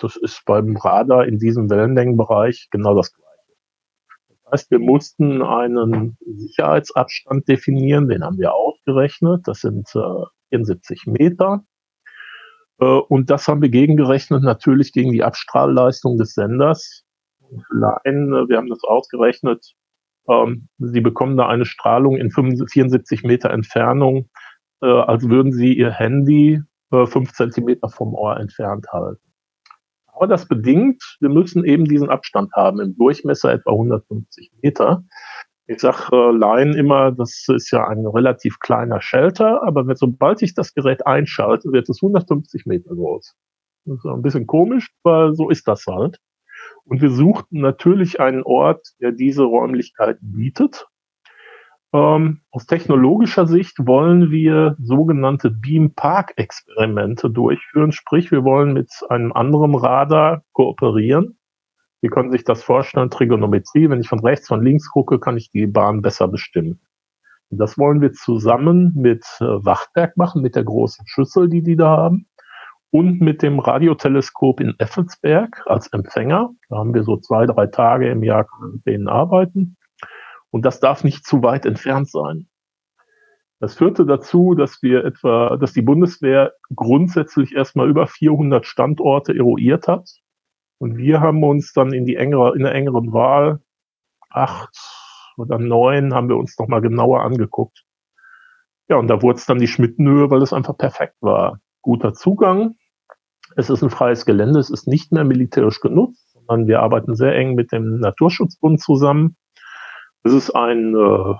Das 0.00 0.16
ist 0.16 0.42
beim 0.44 0.76
Radar 0.76 1.26
in 1.26 1.38
diesem 1.38 1.70
Wellenlängenbereich 1.70 2.68
genau 2.70 2.94
das 2.94 3.12
Gleiche 3.12 3.24
heißt, 4.54 4.70
wir 4.70 4.78
mussten 4.78 5.42
einen 5.42 6.16
Sicherheitsabstand 6.24 7.48
definieren, 7.48 8.08
den 8.08 8.24
haben 8.24 8.38
wir 8.38 8.54
ausgerechnet. 8.54 9.42
Das 9.44 9.60
sind 9.60 9.88
äh, 9.94 10.24
74 10.50 11.06
Meter. 11.06 11.64
Äh, 12.78 12.84
und 12.84 13.30
das 13.30 13.48
haben 13.48 13.62
wir 13.62 13.68
gegengerechnet, 13.68 14.42
natürlich 14.42 14.92
gegen 14.92 15.12
die 15.12 15.24
Abstrahlleistung 15.24 16.16
des 16.18 16.34
Senders. 16.34 17.04
Allein, 17.70 18.32
äh, 18.32 18.48
wir 18.48 18.56
haben 18.56 18.70
das 18.70 18.84
ausgerechnet, 18.84 19.74
ähm, 20.28 20.68
Sie 20.78 21.00
bekommen 21.00 21.36
da 21.36 21.48
eine 21.48 21.66
Strahlung 21.66 22.16
in 22.16 22.30
74 22.30 23.24
Meter 23.24 23.50
Entfernung, 23.50 24.30
äh, 24.80 24.86
als 24.86 25.28
würden 25.28 25.52
Sie 25.52 25.74
Ihr 25.74 25.90
Handy 25.90 26.62
äh, 26.92 27.06
fünf 27.06 27.32
Zentimeter 27.32 27.90
vom 27.90 28.14
Ohr 28.14 28.38
entfernt 28.38 28.86
halten. 28.90 29.33
Aber 30.24 30.32
das 30.32 30.48
bedingt, 30.48 31.18
wir 31.20 31.28
müssen 31.28 31.66
eben 31.66 31.84
diesen 31.84 32.08
Abstand 32.08 32.50
haben, 32.54 32.80
im 32.80 32.96
Durchmesser 32.96 33.52
etwa 33.52 33.72
150 33.72 34.52
Meter. 34.62 35.04
Ich 35.66 35.80
sage 35.80 36.16
äh, 36.16 36.30
Laien 36.34 36.72
immer, 36.72 37.12
das 37.12 37.44
ist 37.54 37.70
ja 37.70 37.86
ein 37.86 38.06
relativ 38.06 38.58
kleiner 38.58 39.02
Shelter, 39.02 39.62
aber 39.62 39.86
wenn, 39.86 39.96
sobald 39.96 40.40
ich 40.40 40.54
das 40.54 40.72
Gerät 40.72 41.06
einschalte, 41.06 41.72
wird 41.72 41.90
es 41.90 42.02
150 42.02 42.64
Meter 42.64 42.94
groß. 42.94 43.36
Das 43.84 43.98
ist 43.98 44.06
ein 44.06 44.22
bisschen 44.22 44.46
komisch, 44.46 44.88
aber 45.02 45.34
so 45.34 45.50
ist 45.50 45.68
das 45.68 45.84
halt. 45.86 46.16
Und 46.84 47.02
wir 47.02 47.10
suchten 47.10 47.60
natürlich 47.60 48.18
einen 48.18 48.44
Ort, 48.44 48.94
der 49.02 49.12
diese 49.12 49.42
Räumlichkeit 49.42 50.16
bietet. 50.22 50.86
Ähm, 51.94 52.40
aus 52.50 52.66
technologischer 52.66 53.46
Sicht 53.46 53.86
wollen 53.86 54.32
wir 54.32 54.74
sogenannte 54.80 55.52
Beam-Park-Experimente 55.52 57.30
durchführen, 57.30 57.92
sprich 57.92 58.32
wir 58.32 58.42
wollen 58.42 58.72
mit 58.72 58.90
einem 59.10 59.32
anderen 59.32 59.76
Radar 59.76 60.42
kooperieren. 60.52 61.38
Sie 62.02 62.08
können 62.08 62.32
sich 62.32 62.42
das 62.42 62.64
vorstellen, 62.64 63.10
Trigonometrie, 63.10 63.88
wenn 63.88 64.00
ich 64.00 64.08
von 64.08 64.18
rechts, 64.18 64.48
von 64.48 64.64
links 64.64 64.90
gucke, 64.90 65.20
kann 65.20 65.36
ich 65.36 65.52
die 65.52 65.68
Bahn 65.68 66.02
besser 66.02 66.26
bestimmen. 66.26 66.80
Und 67.50 67.58
das 67.58 67.78
wollen 67.78 68.00
wir 68.00 68.12
zusammen 68.12 68.92
mit 68.96 69.24
äh, 69.40 69.44
Wachtberg 69.44 70.16
machen, 70.16 70.42
mit 70.42 70.56
der 70.56 70.64
großen 70.64 71.06
Schüssel, 71.06 71.48
die 71.48 71.62
die 71.62 71.76
da 71.76 71.96
haben, 71.96 72.26
und 72.90 73.20
mit 73.20 73.40
dem 73.40 73.60
Radioteleskop 73.60 74.60
in 74.60 74.74
Effelsberg 74.78 75.62
als 75.66 75.86
Empfänger. 75.92 76.50
Da 76.68 76.76
haben 76.76 76.92
wir 76.92 77.04
so 77.04 77.18
zwei, 77.18 77.46
drei 77.46 77.68
Tage 77.68 78.10
im 78.10 78.24
Jahr 78.24 78.48
mit 78.72 78.84
denen 78.84 79.06
arbeiten. 79.06 79.76
Und 80.54 80.64
das 80.64 80.78
darf 80.78 81.02
nicht 81.02 81.26
zu 81.26 81.42
weit 81.42 81.66
entfernt 81.66 82.08
sein. 82.08 82.46
Das 83.58 83.74
führte 83.74 84.06
dazu, 84.06 84.54
dass 84.54 84.80
wir 84.82 85.04
etwa, 85.04 85.56
dass 85.56 85.72
die 85.72 85.82
Bundeswehr 85.82 86.52
grundsätzlich 86.76 87.56
erstmal 87.56 87.90
über 87.90 88.06
400 88.06 88.64
Standorte 88.64 89.36
eruiert 89.36 89.88
hat. 89.88 90.08
Und 90.78 90.96
wir 90.96 91.20
haben 91.20 91.42
uns 91.42 91.72
dann 91.72 91.92
in 91.92 92.06
die 92.06 92.14
engere, 92.14 92.54
in 92.54 92.62
der 92.62 92.72
engeren 92.72 93.12
Wahl 93.12 93.62
acht 94.30 94.78
oder 95.36 95.58
neun 95.58 96.14
haben 96.14 96.28
wir 96.28 96.36
uns 96.36 96.56
nochmal 96.56 96.82
genauer 96.82 97.24
angeguckt. 97.24 97.82
Ja, 98.88 98.94
und 98.98 99.08
da 99.08 99.22
wurde 99.22 99.38
es 99.38 99.46
dann 99.46 99.58
die 99.58 99.66
Schmittenhöhe, 99.66 100.30
weil 100.30 100.42
es 100.42 100.52
einfach 100.52 100.78
perfekt 100.78 101.16
war. 101.20 101.58
Guter 101.82 102.14
Zugang. 102.14 102.76
Es 103.56 103.70
ist 103.70 103.82
ein 103.82 103.90
freies 103.90 104.24
Gelände. 104.24 104.60
Es 104.60 104.70
ist 104.70 104.86
nicht 104.86 105.10
mehr 105.10 105.24
militärisch 105.24 105.80
genutzt, 105.80 106.30
sondern 106.32 106.68
wir 106.68 106.78
arbeiten 106.78 107.16
sehr 107.16 107.34
eng 107.34 107.56
mit 107.56 107.72
dem 107.72 107.98
Naturschutzbund 107.98 108.80
zusammen. 108.80 109.36
Es 110.24 110.32
ist 110.32 110.50
ein 110.50 110.94
äh, 110.94 111.34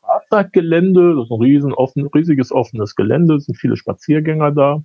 Fahrzeuggelände, 0.00 1.16
das 1.16 1.24
ist 1.24 1.32
ein 1.32 1.42
riesen 1.42 1.72
offen, 1.72 2.06
riesiges 2.14 2.52
offenes 2.52 2.94
Gelände, 2.94 3.34
es 3.34 3.46
sind 3.46 3.56
viele 3.56 3.76
Spaziergänger 3.76 4.52
da. 4.52 4.82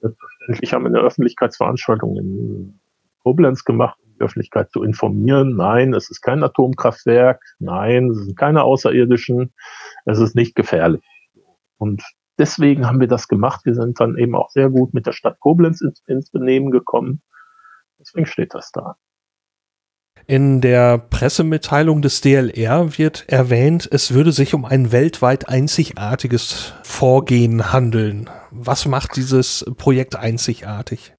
Selbstverständlich 0.00 0.72
haben 0.72 0.84
wir 0.84 0.88
eine 0.88 1.00
Öffentlichkeitsveranstaltung 1.00 2.16
in 2.16 2.80
Koblenz 3.22 3.64
gemacht, 3.64 3.98
um 4.02 4.12
die 4.14 4.20
Öffentlichkeit 4.20 4.70
zu 4.70 4.82
informieren. 4.82 5.56
Nein, 5.56 5.94
es 5.94 6.10
ist 6.10 6.20
kein 6.20 6.42
Atomkraftwerk. 6.42 7.40
Nein, 7.58 8.10
es 8.10 8.18
sind 8.24 8.36
keine 8.36 8.62
Außerirdischen. 8.62 9.52
Es 10.04 10.18
ist 10.18 10.34
nicht 10.34 10.54
gefährlich. 10.54 11.02
Und 11.78 12.02
deswegen 12.38 12.86
haben 12.86 13.00
wir 13.00 13.08
das 13.08 13.28
gemacht. 13.28 13.64
Wir 13.64 13.74
sind 13.74 14.00
dann 14.00 14.18
eben 14.18 14.34
auch 14.34 14.50
sehr 14.50 14.68
gut 14.68 14.94
mit 14.94 15.06
der 15.06 15.12
Stadt 15.12 15.40
Koblenz 15.40 15.80
ins, 15.80 16.02
ins 16.06 16.30
Benehmen 16.30 16.70
gekommen. 16.70 17.22
Deswegen 17.98 18.26
steht 18.26 18.54
das 18.54 18.72
da. 18.72 18.96
In 20.28 20.60
der 20.60 20.98
Pressemitteilung 20.98 22.02
des 22.02 22.20
DLR 22.20 22.98
wird 22.98 23.28
erwähnt, 23.28 23.88
es 23.92 24.12
würde 24.12 24.32
sich 24.32 24.54
um 24.54 24.64
ein 24.64 24.90
weltweit 24.90 25.48
einzigartiges 25.48 26.74
Vorgehen 26.82 27.72
handeln. 27.72 28.28
Was 28.50 28.86
macht 28.86 29.14
dieses 29.14 29.64
Projekt 29.78 30.16
einzigartig? 30.16 31.14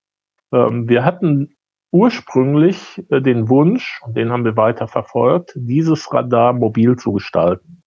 Ähm, 0.52 0.90
wir 0.90 1.06
hatten 1.06 1.56
ursprünglich 1.92 3.02
äh, 3.10 3.22
den 3.22 3.48
Wunsch, 3.48 4.02
und 4.06 4.18
den 4.18 4.30
haben 4.30 4.44
wir 4.44 4.58
weiter 4.58 4.90
verfolgt, 4.90 5.54
dieses 5.56 6.14
Radar 6.14 6.52
mobil 6.52 6.98
zu 6.98 7.14
gestalten. 7.14 7.84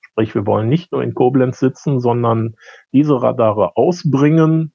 Sprich, 0.00 0.34
wir 0.34 0.46
wollen 0.46 0.70
nicht 0.70 0.90
nur 0.90 1.02
in 1.02 1.12
Koblenz 1.12 1.58
sitzen, 1.58 2.00
sondern 2.00 2.54
diese 2.92 3.20
Radare 3.20 3.76
ausbringen, 3.76 4.72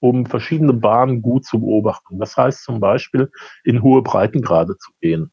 um 0.00 0.26
verschiedene 0.26 0.72
Bahnen 0.72 1.22
gut 1.22 1.44
zu 1.44 1.60
beobachten. 1.60 2.18
Das 2.18 2.36
heißt 2.36 2.62
zum 2.64 2.80
Beispiel 2.80 3.30
in 3.64 3.82
hohe 3.82 4.02
Breitengrade 4.02 4.76
zu 4.78 4.92
gehen. 5.00 5.32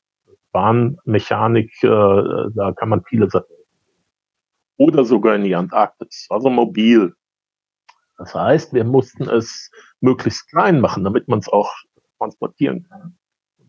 Bahnmechanik, 0.52 1.72
äh, 1.84 1.88
da 1.88 2.74
kann 2.76 2.90
man 2.90 3.04
viele 3.04 3.30
Sachen. 3.30 3.56
Oder 4.78 5.04
sogar 5.06 5.36
in 5.36 5.44
die 5.44 5.56
Antarktis, 5.56 6.28
also 6.30 6.50
mobil. 6.50 7.14
Das 8.18 8.34
heißt, 8.34 8.74
wir 8.74 8.84
mussten 8.84 9.24
es 9.24 9.72
möglichst 10.00 10.50
klein 10.50 10.80
machen, 10.80 11.04
damit 11.04 11.28
man 11.28 11.40
es 11.40 11.50
auch 11.50 11.72
transportieren 12.18 12.88
kann. 12.88 13.18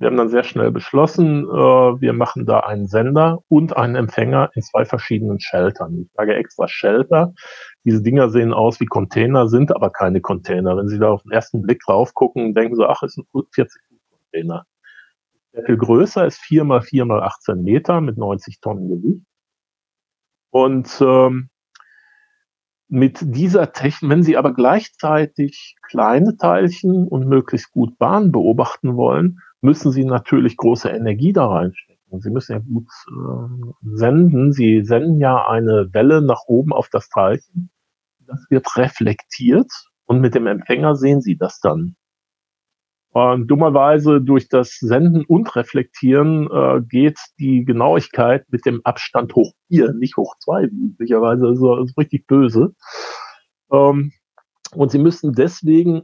Wir 0.04 0.10
haben 0.10 0.18
dann 0.18 0.28
sehr 0.28 0.44
schnell 0.44 0.70
beschlossen, 0.70 1.44
äh, 1.44 1.48
wir 1.48 2.12
machen 2.12 2.44
da 2.44 2.60
einen 2.60 2.86
Sender 2.86 3.38
und 3.48 3.74
einen 3.78 3.94
Empfänger 3.94 4.50
in 4.52 4.60
zwei 4.60 4.84
verschiedenen 4.84 5.40
Sheltern. 5.40 6.02
Ich 6.02 6.12
sage 6.12 6.34
extra 6.34 6.68
Shelter. 6.68 7.32
Diese 7.84 8.02
Dinger 8.02 8.28
sehen 8.28 8.52
aus 8.52 8.80
wie 8.80 8.84
Container, 8.84 9.48
sind 9.48 9.74
aber 9.74 9.88
keine 9.88 10.20
Container. 10.20 10.76
Wenn 10.76 10.88
Sie 10.88 10.98
da 10.98 11.08
auf 11.08 11.22
den 11.22 11.32
ersten 11.32 11.62
Blick 11.62 11.80
drauf 11.86 12.12
gucken, 12.12 12.52
denken 12.52 12.76
Sie, 12.76 12.86
ach, 12.86 13.02
ist 13.02 13.16
ein 13.16 13.24
40 13.32 13.56
Fuß 13.88 13.98
Container. 14.10 14.66
Der 15.54 15.64
viel 15.64 15.78
größer 15.78 16.26
ist 16.26 16.38
4 16.38 16.64
mal 16.64 16.82
4 16.82 17.06
mal 17.06 17.22
18 17.22 17.62
Meter 17.62 18.02
mit 18.02 18.18
90 18.18 18.60
Tonnen 18.60 18.90
Gewicht. 18.90 19.24
Und 20.50 21.00
ähm, 21.00 21.48
mit 22.88 23.20
dieser 23.22 23.72
Technik, 23.72 24.10
wenn 24.10 24.22
Sie 24.22 24.36
aber 24.36 24.52
gleichzeitig 24.52 25.76
kleine 25.80 26.36
Teilchen 26.36 27.08
und 27.08 27.26
möglichst 27.26 27.72
gut 27.72 27.96
Bahn 27.96 28.32
beobachten 28.32 28.96
wollen, 28.96 29.40
müssen 29.64 29.90
Sie 29.90 30.04
natürlich 30.04 30.56
große 30.56 30.90
Energie 30.90 31.32
da 31.32 31.46
reinstecken. 31.46 32.20
Sie 32.20 32.30
müssen 32.30 32.52
ja 32.52 32.58
gut 32.58 32.86
äh, 33.08 33.96
senden. 33.96 34.52
Sie 34.52 34.84
senden 34.84 35.18
ja 35.18 35.48
eine 35.48 35.88
Welle 35.92 36.22
nach 36.22 36.42
oben 36.46 36.72
auf 36.72 36.88
das 36.90 37.08
Teilchen. 37.08 37.70
Das 38.26 38.44
wird 38.50 38.76
reflektiert 38.76 39.72
und 40.04 40.20
mit 40.20 40.34
dem 40.34 40.46
Empfänger 40.46 40.96
sehen 40.96 41.22
Sie 41.22 41.36
das 41.36 41.60
dann. 41.60 41.96
Und 43.10 43.46
dummerweise 43.46 44.20
durch 44.20 44.48
das 44.48 44.76
Senden 44.80 45.24
und 45.24 45.54
Reflektieren 45.56 46.48
äh, 46.50 46.82
geht 46.82 47.18
die 47.38 47.64
Genauigkeit 47.64 48.44
mit 48.50 48.66
dem 48.66 48.80
Abstand 48.84 49.34
hoch 49.34 49.52
vier, 49.68 49.92
nicht 49.94 50.16
hoch 50.16 50.34
zwei, 50.40 50.64
wie 50.64 50.86
üblicherweise. 50.88 51.46
Also 51.46 51.80
ist 51.82 51.96
richtig 51.96 52.26
böse. 52.26 52.74
Ähm, 53.70 54.12
und 54.74 54.90
Sie 54.90 54.98
müssen 54.98 55.32
deswegen 55.32 56.02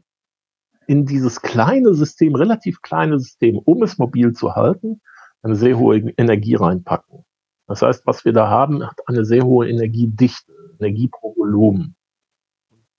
in 0.87 1.07
dieses 1.07 1.41
kleine 1.43 1.95
System, 1.95 2.35
relativ 2.35 2.83
kleine 2.83 3.19
System, 3.19 3.59
um 3.59 3.83
es 3.83 3.99
mobil 3.99 4.33
zu 4.33 4.55
halten, 4.55 5.01
eine 5.43 5.57
sehr 5.57 5.79
hohe 5.79 5.99
Energie 5.99 6.55
reinpacken. 6.55 7.25
Das 7.67 7.83
heißt, 7.83 8.07
was 8.07 8.25
wir 8.25 8.33
da 8.33 8.49
haben, 8.49 8.85
hat 8.85 8.99
eine 9.07 9.25
sehr 9.25 9.45
hohe 9.45 9.69
Energiedichte, 9.69 10.53
Energie 10.79 11.09
pro 11.09 11.37
Volumen. 11.37 11.95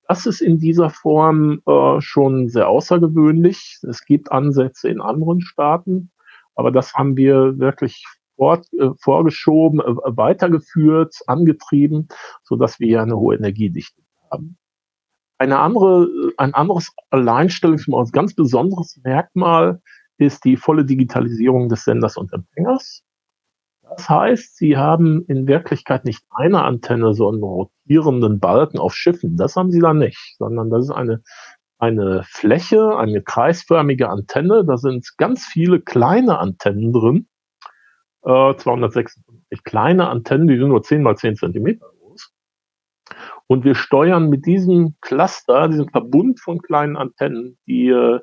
Das 0.08 0.26
ist 0.26 0.42
in 0.42 0.60
dieser 0.60 0.90
Form 0.90 1.62
äh, 1.66 2.02
schon 2.02 2.50
sehr 2.50 2.70
außergewöhnlich. 2.70 3.80
Es 3.84 4.06
gibt 4.06 4.32
Ansätze 4.32 4.90
in 4.90 5.02
anderen 5.02 5.42
Staaten, 5.42 6.12
aber 6.56 6.72
das 6.72 6.94
haben 6.94 7.18
wir 7.18 7.60
wirklich 7.60 8.06
fort, 8.36 8.68
äh, 8.74 8.90
vorgeschoben, 9.00 9.80
äh, 9.80 10.18
weitergeführt, 10.18 11.16
angetrieben, 11.28 12.08
so 12.44 12.56
dass 12.56 12.80
wir 12.80 12.88
hier 12.88 13.02
eine 13.02 13.18
hohe 13.18 13.36
Energiedichte 13.36 14.02
haben. 14.30 14.58
Eine 15.42 15.58
andere, 15.58 16.08
ein 16.38 16.54
anderes 16.54 16.92
Alleinstellungsmerkmal, 17.10 18.12
ganz 18.12 18.36
besonderes 18.36 19.02
Merkmal 19.04 19.82
ist 20.20 20.46
die 20.46 20.56
volle 20.56 20.86
Digitalisierung 20.86 21.68
des 21.68 21.84
Senders 21.84 22.16
und 22.16 22.32
Empfängers. 22.32 23.02
Das 23.82 24.08
heißt, 24.08 24.56
sie 24.56 24.78
haben 24.78 25.26
in 25.26 25.48
Wirklichkeit 25.48 26.06
nicht 26.06 26.24
eine 26.30 26.62
Antenne, 26.62 27.16
sondern 27.16 27.42
rotierenden 27.42 28.40
Balken 28.40 28.78
auf 28.78 28.94
Schiffen. 28.94 29.36
Das 29.36 29.56
haben 29.56 29.72
sie 29.72 29.80
da 29.80 29.96
nicht, 29.96 30.36
sondern 30.38 30.70
das 30.70 30.84
ist 30.84 30.92
eine, 30.92 31.24
eine 31.80 32.22
Fläche, 32.24 32.96
eine 32.96 33.24
kreisförmige 33.24 34.10
Antenne. 34.10 34.64
Da 34.64 34.78
sind 34.78 35.08
ganz 35.18 35.44
viele 35.44 35.82
kleine 35.82 36.38
Antennen 36.38 36.94
drin. 36.94 37.28
Äh, 38.22 38.54
256 38.58 39.64
kleine 39.64 40.08
Antennen, 40.08 40.48
die 40.48 40.60
sind 40.60 40.68
nur 40.68 40.84
10 40.84 41.02
mal 41.02 41.18
10 41.18 41.36
Zentimeter. 41.36 41.88
Und 43.52 43.66
wir 43.66 43.76
steuern 43.76 44.30
mit 44.30 44.46
diesem 44.46 44.96
Cluster, 45.02 45.68
diesem 45.68 45.90
Verbund 45.90 46.40
von 46.40 46.62
kleinen 46.62 46.96
Antennen, 46.96 47.58
die, 47.68 47.90
äh, 47.90 48.22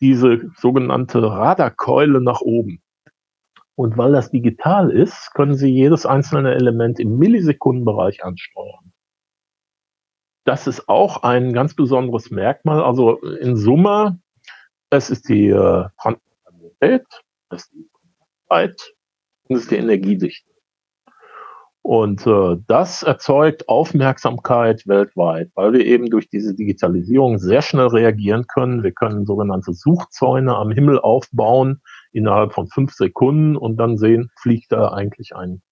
diese 0.00 0.48
sogenannte 0.58 1.24
Radarkeule 1.24 2.20
nach 2.20 2.40
oben. 2.40 2.80
Und 3.74 3.98
weil 3.98 4.12
das 4.12 4.30
digital 4.30 4.92
ist, 4.92 5.34
können 5.34 5.56
Sie 5.56 5.70
jedes 5.70 6.06
einzelne 6.06 6.54
Element 6.54 7.00
im 7.00 7.18
Millisekundenbereich 7.18 8.22
ansteuern. 8.22 8.92
Das 10.44 10.68
ist 10.68 10.88
auch 10.88 11.24
ein 11.24 11.52
ganz 11.52 11.74
besonderes 11.74 12.30
Merkmal. 12.30 12.80
Also 12.80 13.20
in 13.40 13.56
Summe, 13.56 14.20
es 14.90 15.10
ist 15.10 15.28
die 15.28 15.48
äh, 15.48 15.88
Transparentität, 16.00 17.06
es 17.48 17.64
ist 17.64 17.72
die 17.72 17.90
Kontaktheit 17.90 18.94
und 19.48 19.56
es 19.56 19.62
ist 19.62 19.72
die 19.72 19.78
Energiedichte. 19.78 20.49
Und 21.82 22.26
äh, 22.26 22.56
das 22.66 23.02
erzeugt 23.02 23.68
Aufmerksamkeit 23.68 24.86
weltweit, 24.86 25.50
weil 25.54 25.72
wir 25.72 25.84
eben 25.84 26.10
durch 26.10 26.28
diese 26.28 26.54
Digitalisierung 26.54 27.38
sehr 27.38 27.62
schnell 27.62 27.86
reagieren 27.86 28.46
können. 28.46 28.82
Wir 28.82 28.92
können 28.92 29.24
sogenannte 29.24 29.72
Suchzäune 29.72 30.54
am 30.54 30.70
Himmel 30.70 31.00
aufbauen 31.00 31.80
innerhalb 32.12 32.52
von 32.52 32.68
fünf 32.68 32.92
Sekunden 32.92 33.56
und 33.56 33.78
dann 33.78 33.96
sehen, 33.96 34.30
fliegt 34.38 34.72
da 34.72 34.92
eigentlich 34.92 35.34
ein 35.34 35.62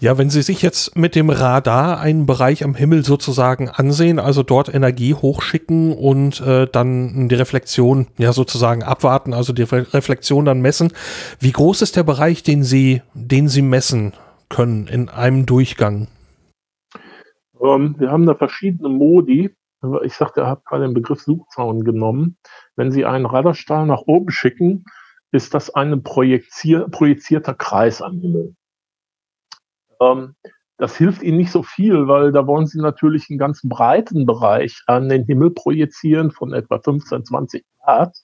ja, 0.00 0.16
wenn 0.16 0.30
Sie 0.30 0.42
sich 0.42 0.62
jetzt 0.62 0.96
mit 0.96 1.16
dem 1.16 1.28
Radar 1.28 1.98
einen 1.98 2.24
Bereich 2.24 2.62
am 2.62 2.74
Himmel 2.74 3.04
sozusagen 3.04 3.68
ansehen, 3.68 4.20
also 4.20 4.44
dort 4.44 4.72
Energie 4.72 5.14
hochschicken 5.14 5.92
und 5.92 6.40
äh, 6.40 6.68
dann 6.70 7.28
die 7.28 7.34
Reflexion 7.34 8.06
ja 8.16 8.32
sozusagen 8.32 8.84
abwarten, 8.84 9.34
also 9.34 9.52
die 9.52 9.64
Reflexion 9.64 10.44
dann 10.44 10.60
messen, 10.60 10.92
wie 11.40 11.50
groß 11.50 11.82
ist 11.82 11.96
der 11.96 12.04
Bereich, 12.04 12.44
den 12.44 12.62
Sie, 12.62 13.02
den 13.14 13.48
Sie 13.48 13.62
messen 13.62 14.12
können 14.48 14.86
in 14.86 15.08
einem 15.08 15.46
Durchgang? 15.46 16.06
Um, 17.54 17.68
ähm, 17.68 17.94
wir 17.98 18.12
haben 18.12 18.26
da 18.26 18.34
verschiedene 18.34 18.88
Modi. 18.88 19.50
Ich 20.04 20.14
sagte, 20.14 20.42
ihr 20.42 20.46
habt 20.46 20.64
gerade 20.64 20.84
den 20.84 20.94
Begriff 20.94 21.22
Suchzaun 21.22 21.82
genommen. 21.82 22.36
Wenn 22.76 22.92
Sie 22.92 23.04
einen 23.04 23.26
Radarstrahl 23.26 23.86
nach 23.86 24.02
oben 24.06 24.30
schicken, 24.30 24.84
ist 25.32 25.54
das 25.54 25.74
ein 25.74 26.02
projizier 26.02 26.88
projizierter 26.88 27.54
Kreis 27.54 28.00
am 28.00 28.20
Himmel. 28.20 28.54
Ähm, 30.00 30.34
das 30.78 30.96
hilft 30.96 31.22
ihnen 31.22 31.38
nicht 31.38 31.50
so 31.50 31.64
viel, 31.64 32.06
weil 32.06 32.30
da 32.30 32.46
wollen 32.46 32.66
sie 32.66 32.80
natürlich 32.80 33.28
einen 33.28 33.38
ganz 33.38 33.60
breiten 33.64 34.26
Bereich 34.26 34.80
an 34.86 35.08
den 35.08 35.24
Himmel 35.24 35.50
projizieren 35.50 36.30
von 36.30 36.52
etwa 36.52 36.78
15, 36.78 37.24
20 37.24 37.64
Grad, 37.82 38.16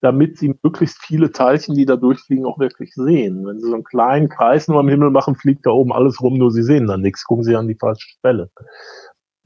damit 0.00 0.38
sie 0.38 0.54
möglichst 0.62 1.02
viele 1.02 1.32
Teilchen, 1.32 1.74
die 1.74 1.84
da 1.84 1.96
durchfliegen, 1.96 2.46
auch 2.46 2.60
wirklich 2.60 2.94
sehen. 2.94 3.44
Wenn 3.44 3.58
sie 3.58 3.66
so 3.66 3.74
einen 3.74 3.82
kleinen 3.82 4.28
Kreis 4.28 4.68
nur 4.68 4.78
am 4.78 4.88
Himmel 4.88 5.10
machen, 5.10 5.34
fliegt 5.34 5.66
da 5.66 5.70
oben 5.70 5.92
alles 5.92 6.20
rum, 6.20 6.38
nur 6.38 6.52
sie 6.52 6.62
sehen 6.62 6.86
dann 6.86 7.00
nichts, 7.00 7.24
gucken 7.24 7.42
sie 7.42 7.56
an 7.56 7.66
die 7.66 7.74
falsche 7.74 8.08
Stelle. 8.08 8.50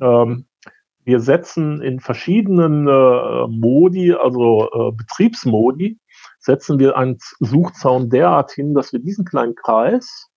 Ähm, 0.01 0.47
wir 1.05 1.21
setzen 1.21 1.81
in 1.81 2.01
verschiedenen 2.01 2.87
äh, 2.87 3.47
Modi, 3.49 4.13
also 4.13 4.69
äh, 4.71 4.93
Betriebsmodi, 4.93 5.99
setzen 6.39 6.79
wir 6.79 6.99
einen 6.99 7.17
Suchzaun 7.41 8.11
derart 8.11 8.53
hin, 8.53 8.75
dass 8.75 8.93
wir 8.93 9.01
diesen 9.01 9.25
kleinen 9.25 9.55
Kreis 9.55 10.28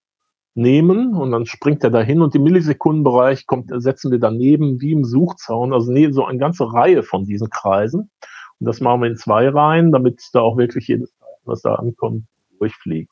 nehmen 0.53 1.13
und 1.13 1.31
dann 1.31 1.45
springt 1.45 1.83
er 1.83 1.91
dahin 1.91 2.21
und 2.21 2.35
im 2.35 2.43
Millisekundenbereich 2.43 3.45
kommt, 3.47 3.71
setzen 3.73 4.11
wir 4.11 4.19
daneben 4.19 4.81
wie 4.81 4.91
im 4.91 5.05
Suchzaun, 5.05 5.73
also 5.73 5.91
nee, 5.91 6.11
so 6.11 6.25
eine 6.25 6.39
ganze 6.39 6.71
Reihe 6.71 7.03
von 7.03 7.25
diesen 7.25 7.49
Kreisen. 7.49 8.11
Und 8.59 8.67
das 8.67 8.81
machen 8.81 9.01
wir 9.01 9.09
in 9.09 9.17
zwei 9.17 9.49
Reihen, 9.49 9.91
damit 9.91 10.21
da 10.33 10.41
auch 10.41 10.57
wirklich 10.57 10.87
jedes 10.87 11.13
was 11.45 11.61
da 11.61 11.75
ankommt, 11.75 12.25
durchfliegt. 12.59 13.11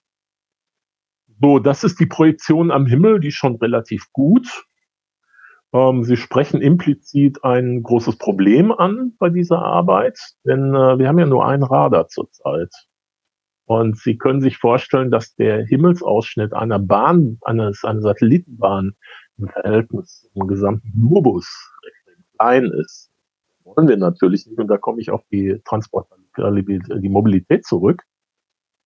So, 1.41 1.59
das 1.59 1.83
ist 1.83 1.99
die 1.99 2.05
Projektion 2.05 2.71
am 2.71 2.85
Himmel, 2.85 3.19
die 3.19 3.29
ist 3.29 3.35
schon 3.35 3.55
relativ 3.55 4.11
gut. 4.11 4.65
Ähm, 5.71 6.03
Sie 6.03 6.17
sprechen 6.17 6.61
implizit 6.61 7.43
ein 7.43 7.83
großes 7.83 8.17
Problem 8.17 8.71
an 8.71 9.15
bei 9.19 9.29
dieser 9.29 9.59
Arbeit, 9.59 10.19
denn 10.43 10.73
äh, 10.73 10.97
wir 10.97 11.07
haben 11.07 11.19
ja 11.19 11.25
nur 11.25 11.45
ein 11.47 11.63
Radar 11.63 12.07
zurzeit. 12.07 12.71
Und 13.69 13.99
Sie 13.99 14.17
können 14.17 14.41
sich 14.41 14.57
vorstellen, 14.57 15.11
dass 15.11 15.35
der 15.35 15.63
Himmelsausschnitt 15.63 16.53
einer 16.53 16.79
Bahn, 16.79 17.37
eines, 17.41 17.83
einer 17.83 18.01
Satellitenbahn 18.01 18.95
im 19.37 19.47
Verhältnis 19.47 20.27
zum 20.33 20.47
gesamten 20.47 20.91
Globus 20.91 21.71
klein 22.35 22.65
ist. 22.65 23.11
Wollen 23.63 23.87
wir 23.87 23.97
natürlich 23.97 24.47
nicht. 24.47 24.57
Und 24.57 24.69
da 24.69 24.77
komme 24.79 24.99
ich 25.01 25.11
auf 25.11 25.21
die 25.31 25.61
Transport, 25.65 26.07
die 26.35 27.09
Mobilität 27.09 27.63
zurück. 27.63 28.01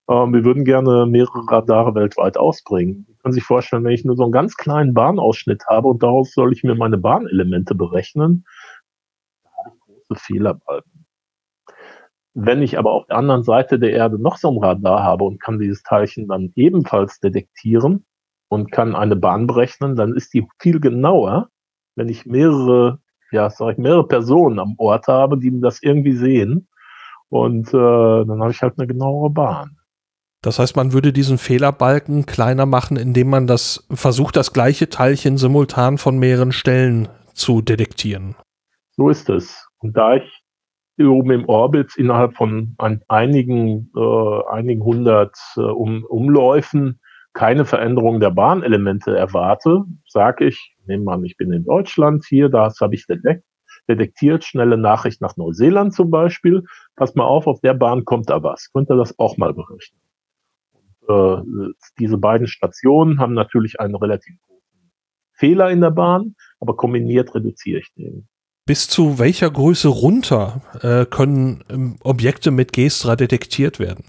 Ähm, 0.09 0.33
wir 0.33 0.43
würden 0.43 0.65
gerne 0.65 1.05
mehrere 1.05 1.49
Radare 1.49 1.95
weltweit 1.95 2.35
ausbringen. 2.35 3.05
Sie 3.07 3.15
können 3.19 3.33
sich 3.33 3.45
vorstellen, 3.45 3.85
wenn 3.85 3.93
ich 3.93 4.03
nur 4.03 4.17
so 4.17 4.23
einen 4.23 4.33
ganz 4.33 4.57
kleinen 4.57 4.93
Bahnausschnitt 4.93 5.65
habe 5.67 5.87
und 5.87 6.03
daraus 6.03 6.33
soll 6.33 6.51
ich 6.51 6.61
mir 6.65 6.75
meine 6.75 6.97
Bahnelemente 6.97 7.73
berechnen, 7.73 8.45
da 9.45 9.49
habe 9.63 9.75
ich 9.77 9.79
große 9.79 10.21
Fehlerbalken. 10.21 11.02
Wenn 12.35 12.61
ich 12.63 12.79
aber 12.79 12.91
auf 12.91 13.05
der 13.05 13.17
anderen 13.17 13.43
Seite 13.43 13.77
der 13.77 13.91
Erde 13.91 14.19
noch 14.19 14.37
so 14.37 14.49
ein 14.49 14.57
Radar 14.57 15.03
habe 15.03 15.23
und 15.23 15.39
kann 15.39 15.59
dieses 15.59 15.83
Teilchen 15.83 16.27
dann 16.27 16.51
ebenfalls 16.55 17.19
detektieren 17.19 18.05
und 18.49 18.71
kann 18.71 18.95
eine 18.95 19.15
Bahn 19.15 19.45
berechnen, 19.45 19.95
dann 19.95 20.15
ist 20.15 20.33
die 20.33 20.47
viel 20.59 20.79
genauer, 20.79 21.49
wenn 21.95 22.09
ich 22.09 22.25
mehrere, 22.25 22.99
ja, 23.31 23.49
sag 23.49 23.73
ich, 23.73 23.77
mehrere 23.77 24.07
Personen 24.07 24.59
am 24.59 24.73
Ort 24.77 25.07
habe, 25.07 25.37
die 25.37 25.59
das 25.61 25.83
irgendwie 25.83 26.15
sehen. 26.15 26.67
Und 27.29 27.69
äh, 27.69 27.71
dann 27.71 28.41
habe 28.41 28.51
ich 28.51 28.61
halt 28.61 28.77
eine 28.77 28.87
genauere 28.87 29.29
Bahn. 29.29 29.77
Das 30.41 30.59
heißt, 30.59 30.75
man 30.75 30.91
würde 30.91 31.13
diesen 31.13 31.37
Fehlerbalken 31.37 32.25
kleiner 32.25 32.65
machen, 32.65 32.97
indem 32.97 33.29
man 33.29 33.47
das 33.47 33.87
versucht, 33.91 34.35
das 34.35 34.53
gleiche 34.53 34.89
Teilchen 34.89 35.37
simultan 35.37 35.97
von 35.97 36.19
mehreren 36.19 36.51
Stellen 36.51 37.07
zu 37.33 37.61
detektieren. 37.61 38.35
So 38.97 39.09
ist 39.09 39.29
es. 39.29 39.67
Und 39.77 39.95
da 39.95 40.15
ich 40.15 40.42
oben 40.99 41.31
im 41.31 41.49
Orbit 41.49 41.95
innerhalb 41.97 42.35
von 42.35 42.75
ein, 42.77 43.01
einigen, 43.07 43.91
äh, 43.95 44.43
einigen 44.51 44.83
hundert 44.83 45.35
äh, 45.55 45.61
um, 45.61 46.03
Umläufen 46.05 46.99
keine 47.33 47.65
Veränderung 47.65 48.19
der 48.19 48.29
Bahnelemente 48.29 49.17
erwarte, 49.17 49.85
sage 50.07 50.45
ich, 50.45 50.75
nehmen 50.85 51.03
wir 51.05 51.13
an, 51.13 51.25
ich 51.25 51.35
bin 51.35 51.51
in 51.51 51.63
Deutschland 51.63 52.25
hier, 52.27 52.47
das 52.47 52.79
habe 52.79 52.93
ich 52.93 53.07
detektiert, 53.07 53.43
detektiert, 53.89 54.43
schnelle 54.43 54.77
Nachricht 54.77 55.19
nach 55.19 55.35
Neuseeland 55.35 55.93
zum 55.93 56.11
Beispiel. 56.11 56.63
Pass 56.95 57.15
mal 57.15 57.25
auf, 57.25 57.47
auf 57.47 57.59
der 57.61 57.73
Bahn 57.73 58.05
kommt 58.05 58.29
da 58.29 58.43
was. 58.43 58.71
Könnt 58.71 58.91
ihr 58.91 58.95
das 58.95 59.17
auch 59.17 59.35
mal 59.37 59.53
berechnen? 59.53 59.99
äh, 61.07 61.37
diese 61.99 62.17
beiden 62.17 62.47
Stationen 62.47 63.19
haben 63.19 63.33
natürlich 63.33 63.79
einen 63.79 63.95
relativ 63.95 64.35
großen 64.41 64.91
Fehler 65.33 65.69
in 65.71 65.81
der 65.81 65.91
Bahn, 65.91 66.35
aber 66.59 66.75
kombiniert 66.75 67.33
reduziere 67.35 67.79
ich 67.79 67.93
den. 67.93 68.27
Bis 68.65 68.87
zu 68.87 69.19
welcher 69.19 69.51
Größe 69.51 69.89
runter 69.89 70.61
äh, 70.81 71.05
können 71.05 71.65
ähm, 71.69 71.97
Objekte 72.01 72.49
mit 72.49 72.71
Gestra 72.71 73.17
detektiert 73.17 73.77
werden? 73.77 74.05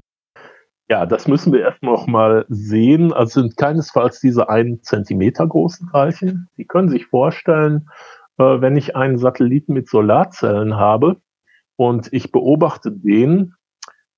Ja, 0.89 1.07
das 1.07 1.27
müssen 1.27 1.53
wir 1.53 1.61
erst 1.61 1.83
noch 1.83 2.07
mal 2.07 2.45
sehen. 2.49 3.13
Also 3.13 3.41
sind 3.41 3.57
keinesfalls 3.57 4.21
diese 4.21 4.49
einen 4.49 4.81
Zentimeter 4.83 5.45
großen 5.45 5.89
Teilchen. 5.91 6.49
Sie 6.57 6.67
können 6.67 6.89
sich 6.89 7.07
vorstellen, 7.07 7.89
äh, 8.39 8.61
wenn 8.61 8.77
ich 8.77 8.95
einen 8.95 9.19
Satelliten 9.19 9.73
mit 9.73 9.89
Solarzellen 9.89 10.77
habe 10.77 11.17
und 11.75 12.13
ich 12.13 12.31
beobachte 12.31 12.93
den, 12.93 13.55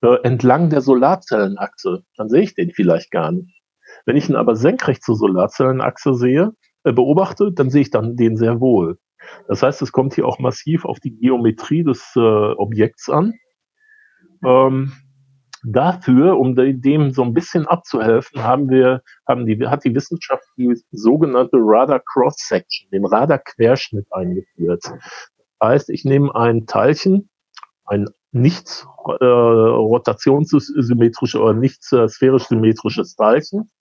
äh, 0.03 0.21
entlang 0.21 0.69
der 0.69 0.81
Solarzellenachse, 0.81 2.03
dann 2.15 2.29
sehe 2.29 2.43
ich 2.43 2.53
den 2.53 2.69
vielleicht 2.69 3.09
gar 3.09 3.31
nicht. 3.31 3.59
Wenn 4.05 4.15
ich 4.15 4.29
ihn 4.29 4.35
aber 4.35 4.55
senkrecht 4.55 5.03
zur 5.03 5.15
Solarzellenachse 5.15 6.13
sehe, 6.13 6.51
äh, 6.83 6.93
beobachte, 6.93 7.51
dann 7.51 7.71
sehe 7.71 7.81
ich 7.81 7.89
dann 7.89 8.15
den 8.15 8.37
sehr 8.37 8.59
wohl. 8.59 8.99
Das 9.47 9.63
heißt, 9.63 9.81
es 9.81 9.91
kommt 9.91 10.15
hier 10.15 10.27
auch 10.27 10.39
massiv 10.39 10.85
auf 10.85 10.99
die 10.99 11.15
Geometrie 11.15 11.83
des 11.83 12.13
äh, 12.15 12.19
Objekts 12.19 13.09
an. 13.09 13.33
Ähm, 14.45 14.93
dafür, 15.63 16.37
um 16.37 16.55
dem 16.55 17.11
so 17.11 17.23
ein 17.23 17.33
bisschen 17.33 17.67
abzuhelfen, 17.67 18.43
haben 18.43 18.69
wir, 18.69 19.01
haben 19.27 19.45
die, 19.45 19.67
hat 19.67 19.83
die 19.83 19.93
Wissenschaft 19.93 20.45
die 20.57 20.73
sogenannte 20.91 21.57
Radar 21.59 21.99
Cross 21.99 22.37
Section, 22.47 22.89
den 22.91 23.05
Radar 23.05 23.39
Querschnitt 23.39 24.07
eingeführt. 24.11 24.83
Das 24.83 24.93
heißt, 25.61 25.89
ich 25.89 26.05
nehme 26.05 26.33
ein 26.35 26.67
Teilchen, 26.67 27.29
ein 27.85 28.07
nicht 28.31 28.85
äh, 29.19 29.25
rotationssymmetrisches 29.25 31.39
oder 31.39 31.53
nicht 31.53 31.81
äh, 31.91 32.07
sphärisch 32.07 32.43
symmetrisches 32.43 33.15
Teilchen 33.15 33.71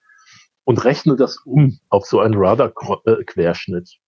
und 0.65 0.85
rechne 0.85 1.17
das 1.17 1.39
um 1.45 1.79
auf 1.91 2.07
so 2.07 2.21
einen 2.21 2.35
Radarquerschnitt. 2.35 3.99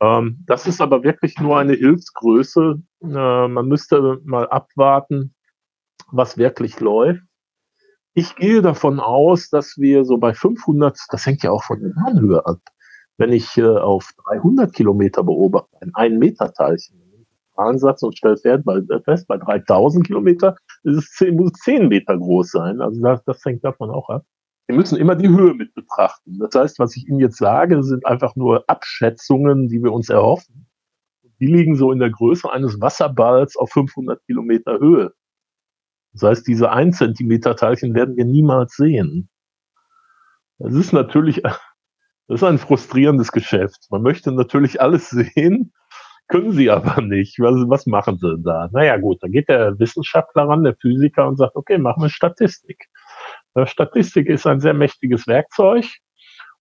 Ähm, 0.00 0.44
das 0.46 0.66
ist 0.66 0.80
aber 0.80 1.02
wirklich 1.02 1.38
nur 1.38 1.58
eine 1.58 1.74
Hilfsgröße. 1.74 2.80
Äh, 3.02 3.48
man 3.48 3.66
müsste 3.66 4.20
mal 4.24 4.48
abwarten, 4.48 5.34
was 6.10 6.38
wirklich 6.38 6.80
läuft. 6.80 7.22
Ich 8.14 8.34
gehe 8.36 8.62
davon 8.62 8.98
aus, 8.98 9.50
dass 9.50 9.76
wir 9.78 10.04
so 10.04 10.18
bei 10.18 10.34
500, 10.34 10.98
das 11.10 11.26
hängt 11.26 11.42
ja 11.42 11.52
auch 11.52 11.62
von 11.62 11.80
der 11.80 11.90
Bahnhöhe 11.90 12.44
ab, 12.44 12.58
wenn 13.18 13.32
ich 13.32 13.56
äh, 13.56 13.66
auf 13.66 14.10
300 14.26 14.72
Kilometer 14.74 15.22
beobachte, 15.22 15.76
ein 15.80 15.94
1 15.94 16.18
Meter 16.18 16.52
Teilchen, 16.52 17.00
Ansatz 17.56 18.02
und 18.02 18.16
stellt 18.16 18.40
fest, 18.40 18.64
bei, 18.64 18.80
fest, 19.04 19.28
bei 19.28 19.36
3000 19.36 20.06
Kilometer 20.06 20.56
ist 20.82 20.96
es 20.96 21.10
10, 21.12 21.36
muss 21.36 21.52
es 21.54 21.60
10 21.60 21.88
Meter 21.88 22.16
groß 22.16 22.50
sein. 22.50 22.80
Also 22.80 23.00
das, 23.00 23.22
das 23.24 23.44
hängt 23.44 23.64
davon 23.64 23.90
auch 23.90 24.08
ab. 24.08 24.24
Wir 24.66 24.76
müssen 24.76 24.98
immer 24.98 25.16
die 25.16 25.28
Höhe 25.28 25.54
mit 25.54 25.74
betrachten. 25.74 26.38
Das 26.38 26.54
heißt, 26.54 26.78
was 26.78 26.96
ich 26.96 27.08
Ihnen 27.08 27.18
jetzt 27.18 27.38
sage, 27.38 27.82
sind 27.82 28.06
einfach 28.06 28.36
nur 28.36 28.64
Abschätzungen, 28.68 29.68
die 29.68 29.82
wir 29.82 29.92
uns 29.92 30.08
erhoffen. 30.08 30.68
Die 31.40 31.46
liegen 31.46 31.74
so 31.74 31.90
in 31.90 31.98
der 31.98 32.10
Größe 32.10 32.50
eines 32.52 32.80
Wasserballs 32.80 33.56
auf 33.56 33.70
500 33.70 34.24
Kilometer 34.26 34.78
Höhe. 34.78 35.12
Das 36.12 36.22
heißt, 36.22 36.46
diese 36.46 36.70
1 36.70 36.98
Zentimeter 36.98 37.56
Teilchen 37.56 37.94
werden 37.94 38.16
wir 38.16 38.24
niemals 38.24 38.76
sehen. 38.76 39.28
Das 40.58 40.74
ist 40.74 40.92
natürlich, 40.92 41.42
das 41.42 41.58
ist 42.28 42.44
ein 42.44 42.58
frustrierendes 42.58 43.32
Geschäft. 43.32 43.86
Man 43.90 44.02
möchte 44.02 44.30
natürlich 44.30 44.80
alles 44.80 45.08
sehen, 45.10 45.72
können 46.28 46.52
sie 46.52 46.70
aber 46.70 47.00
nicht. 47.00 47.38
Was, 47.40 47.54
was 47.68 47.86
machen 47.86 48.18
sie 48.18 48.36
da? 48.42 48.68
Naja 48.72 48.98
gut, 48.98 49.22
da 49.22 49.28
geht 49.28 49.48
der 49.48 49.78
Wissenschaftler 49.78 50.44
ran, 50.44 50.62
der 50.62 50.76
Physiker 50.76 51.26
und 51.26 51.36
sagt, 51.36 51.56
okay, 51.56 51.78
machen 51.78 52.02
wir 52.02 52.10
Statistik. 52.10 52.88
Statistik 53.64 54.28
ist 54.28 54.46
ein 54.46 54.60
sehr 54.60 54.74
mächtiges 54.74 55.26
Werkzeug 55.26 55.86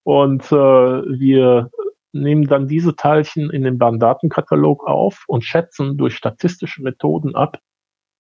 und 0.03 0.51
äh, 0.51 0.55
wir 0.55 1.69
nehmen 2.11 2.45
dann 2.47 2.67
diese 2.67 2.95
Teilchen 2.95 3.49
in 3.51 3.63
den 3.63 3.77
Bahndatenkatalog 3.77 4.87
auf 4.87 5.23
und 5.27 5.43
schätzen 5.43 5.97
durch 5.97 6.15
statistische 6.15 6.81
Methoden 6.81 7.35
ab, 7.35 7.57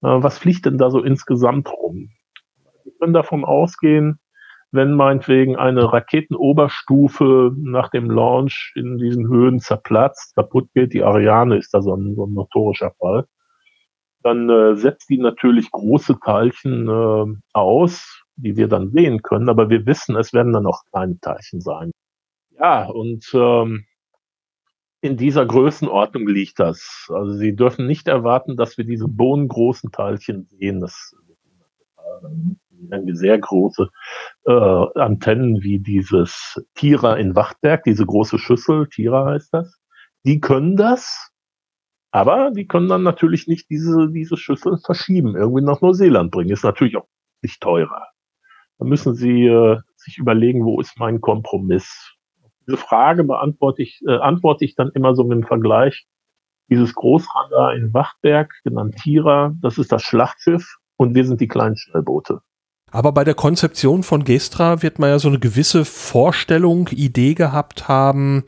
äh, 0.01 0.07
was 0.07 0.37
fliegt 0.37 0.65
denn 0.65 0.77
da 0.77 0.91
so 0.91 1.01
insgesamt 1.03 1.69
rum. 1.71 2.11
Wir 2.83 2.93
können 2.99 3.13
davon 3.13 3.45
ausgehen, 3.45 4.19
wenn 4.71 4.93
meinetwegen 4.93 5.55
eine 5.55 5.91
Raketenoberstufe 5.91 7.51
nach 7.57 7.89
dem 7.89 8.11
Launch 8.11 8.71
in 8.75 8.97
diesen 8.97 9.27
Höhen 9.27 9.59
zerplatzt, 9.59 10.35
kaputt 10.35 10.69
geht, 10.75 10.93
die 10.93 11.03
Ariane 11.03 11.57
ist 11.57 11.73
da 11.73 11.81
so 11.81 11.95
ein, 11.95 12.15
so 12.15 12.25
ein 12.25 12.33
notorischer 12.33 12.91
Fall, 12.99 13.25
dann 14.21 14.49
äh, 14.49 14.75
setzt 14.75 15.09
die 15.09 15.17
natürlich 15.17 15.71
große 15.71 16.19
Teilchen 16.23 16.87
äh, 16.87 17.35
aus, 17.53 18.18
die 18.41 18.57
wir 18.57 18.67
dann 18.67 18.91
sehen 18.91 19.21
können, 19.21 19.49
aber 19.49 19.69
wir 19.69 19.85
wissen, 19.85 20.15
es 20.15 20.33
werden 20.33 20.53
dann 20.53 20.65
auch 20.65 20.83
kleine 20.91 21.19
Teilchen 21.19 21.61
sein. 21.61 21.91
Ja, 22.57 22.85
und 22.85 23.29
ähm, 23.33 23.85
in 25.01 25.15
dieser 25.15 25.45
Größenordnung 25.45 26.27
liegt 26.27 26.59
das. 26.59 27.07
Also 27.09 27.33
Sie 27.33 27.55
dürfen 27.55 27.87
nicht 27.87 28.07
erwarten, 28.07 28.57
dass 28.57 28.77
wir 28.77 28.85
diese 28.85 29.07
bohnengroßen 29.07 29.91
Teilchen 29.91 30.45
sehen. 30.49 30.81
Das 30.81 31.15
sehr 33.11 33.37
große 33.37 33.89
äh, 34.45 34.51
Antennen 34.51 35.61
wie 35.61 35.79
dieses 35.79 36.61
Tira 36.75 37.15
in 37.15 37.35
Wachtberg, 37.35 37.83
diese 37.83 38.05
große 38.05 38.39
Schüssel, 38.39 38.87
Tira 38.87 39.25
heißt 39.25 39.53
das. 39.53 39.79
Die 40.25 40.39
können 40.39 40.75
das, 40.75 41.31
aber 42.11 42.51
die 42.51 42.67
können 42.67 42.89
dann 42.89 43.03
natürlich 43.03 43.47
nicht 43.47 43.69
diese, 43.69 44.09
diese 44.09 44.37
Schüssel 44.37 44.77
verschieben, 44.83 45.35
irgendwie 45.35 45.63
nach 45.63 45.81
Neuseeland 45.81 46.31
bringen. 46.31 46.51
Ist 46.51 46.63
natürlich 46.63 46.97
auch 46.97 47.07
nicht 47.41 47.61
teurer. 47.61 48.07
Da 48.79 48.85
müssen 48.85 49.13
Sie 49.13 49.45
äh, 49.45 49.77
sich 49.97 50.17
überlegen, 50.17 50.63
wo 50.63 50.79
ist 50.79 50.97
mein 50.97 51.19
Kompromiss? 51.21 52.15
Diese 52.65 52.77
Frage 52.77 53.25
beantworte 53.25 53.81
ich, 53.83 54.01
äh, 54.07 54.17
antworte 54.17 54.63
ich 54.63 54.75
dann 54.75 54.89
immer 54.95 55.15
so 55.15 55.23
mit 55.23 55.37
dem 55.37 55.43
Vergleich. 55.43 56.07
Dieses 56.69 56.95
Großradar 56.95 57.75
in 57.75 57.93
Wachtberg, 57.93 58.53
genannt 58.63 58.95
Tira, 58.95 59.53
das 59.61 59.77
ist 59.77 59.91
das 59.91 60.01
Schlachtschiff 60.01 60.77
und 60.95 61.13
wir 61.13 61.25
sind 61.25 61.41
die 61.41 61.47
kleinen 61.47 61.75
Schnellboote. 61.75 62.39
Aber 62.91 63.11
bei 63.11 63.23
der 63.23 63.35
Konzeption 63.35 64.03
von 64.03 64.23
Gestra 64.23 64.81
wird 64.81 64.97
man 64.97 65.09
ja 65.09 65.19
so 65.19 65.27
eine 65.27 65.39
gewisse 65.39 65.83
Vorstellung, 65.83 66.87
Idee 66.87 67.33
gehabt 67.33 67.87
haben, 67.87 68.45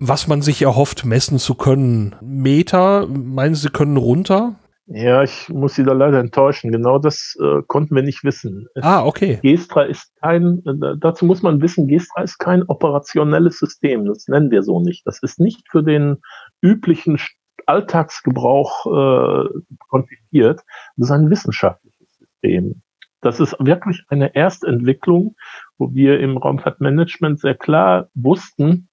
was 0.00 0.28
man 0.28 0.42
sich 0.42 0.62
erhofft, 0.62 1.04
messen 1.04 1.38
zu 1.38 1.54
können. 1.54 2.16
Meter, 2.20 3.06
meinen 3.06 3.54
Sie, 3.54 3.70
können 3.70 3.96
runter? 3.96 4.56
Ja, 4.90 5.22
ich 5.22 5.50
muss 5.50 5.74
Sie 5.74 5.84
da 5.84 5.92
leider 5.92 6.18
enttäuschen. 6.18 6.72
Genau 6.72 6.98
das 6.98 7.36
äh, 7.40 7.62
konnten 7.66 7.94
wir 7.94 8.02
nicht 8.02 8.24
wissen. 8.24 8.68
Ah, 8.80 9.04
okay. 9.04 9.38
Gestra 9.42 9.82
ist 9.82 10.14
kein, 10.22 10.62
äh, 10.64 10.96
dazu 10.98 11.26
muss 11.26 11.42
man 11.42 11.60
wissen, 11.60 11.88
Gestra 11.88 12.22
ist 12.22 12.38
kein 12.38 12.62
operationelles 12.62 13.58
System. 13.58 14.06
Das 14.06 14.28
nennen 14.28 14.50
wir 14.50 14.62
so 14.62 14.80
nicht. 14.80 15.06
Das 15.06 15.22
ist 15.22 15.40
nicht 15.40 15.68
für 15.70 15.82
den 15.82 16.18
üblichen 16.62 17.18
Alltagsgebrauch 17.66 18.86
äh, 18.86 19.48
konzipiert. 19.88 20.62
Das 20.96 21.08
ist 21.08 21.12
ein 21.12 21.28
wissenschaftliches 21.28 22.16
System. 22.18 22.82
Das 23.20 23.40
ist 23.40 23.56
wirklich 23.58 24.04
eine 24.08 24.34
Erstentwicklung, 24.34 25.36
wo 25.76 25.92
wir 25.92 26.18
im 26.20 26.38
Raumfahrtmanagement 26.38 27.40
sehr 27.40 27.56
klar 27.56 28.08
wussten, 28.14 28.88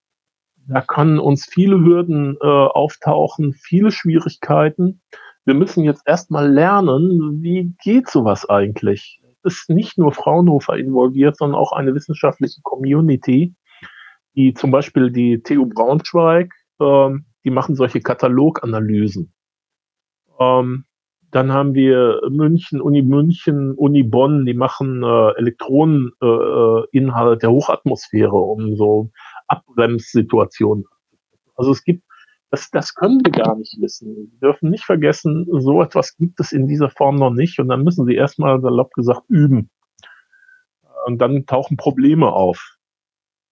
da 0.67 0.81
können 0.81 1.19
uns 1.19 1.45
viele 1.45 1.79
Hürden 1.79 2.37
äh, 2.41 2.45
auftauchen, 2.45 3.53
viele 3.53 3.91
Schwierigkeiten. 3.91 5.01
Wir 5.45 5.53
müssen 5.53 5.83
jetzt 5.83 6.01
erstmal 6.05 6.51
lernen, 6.51 7.43
wie 7.43 7.75
geht 7.83 8.09
sowas 8.09 8.49
eigentlich? 8.49 9.21
es 9.45 9.69
nicht 9.69 9.97
nur 9.97 10.11
Fraunhofer 10.11 10.77
involviert, 10.77 11.37
sondern 11.37 11.59
auch 11.59 11.71
eine 11.71 11.93
wissenschaftliche 11.93 12.61
Community, 12.63 13.53
die 14.35 14.53
zum 14.53 14.71
Beispiel 14.71 15.11
die 15.11 15.41
TU 15.41 15.67
Braunschweig, 15.67 16.51
ähm, 16.81 17.25
die 17.43 17.51
machen 17.51 17.75
solche 17.75 18.01
Kataloganalysen. 18.01 19.31
Ähm, 20.39 20.85
dann 21.31 21.51
haben 21.51 21.73
wir 21.73 22.21
München, 22.29 22.81
Uni 22.81 23.01
München, 23.01 23.73
Uni 23.75 24.03
Bonn, 24.03 24.45
die 24.45 24.53
machen 24.53 25.03
äh, 25.03 25.31
Elektroneninhalt 25.37 27.37
äh, 27.37 27.39
der 27.39 27.51
Hochatmosphäre, 27.51 28.35
um 28.35 28.75
so 28.75 29.11
Abbremssituationen. 29.47 30.85
Also 31.55 31.71
es 31.71 31.83
gibt, 31.83 32.03
das, 32.51 32.69
das 32.69 32.93
können 32.93 33.21
wir 33.23 33.31
gar 33.31 33.55
nicht 33.55 33.75
wissen. 33.79 34.15
Wir 34.15 34.49
dürfen 34.49 34.69
nicht 34.69 34.85
vergessen, 34.85 35.45
so 35.49 35.81
etwas 35.81 36.15
gibt 36.17 36.39
es 36.39 36.51
in 36.51 36.67
dieser 36.67 36.89
Form 36.89 37.15
noch 37.15 37.31
nicht 37.31 37.59
und 37.59 37.67
dann 37.67 37.83
müssen 37.83 38.05
sie 38.05 38.15
erstmal 38.15 38.61
salopp 38.61 38.93
gesagt 38.93 39.23
üben. 39.29 39.69
Und 41.05 41.19
dann 41.19 41.45
tauchen 41.45 41.77
Probleme 41.77 42.31
auf. 42.31 42.77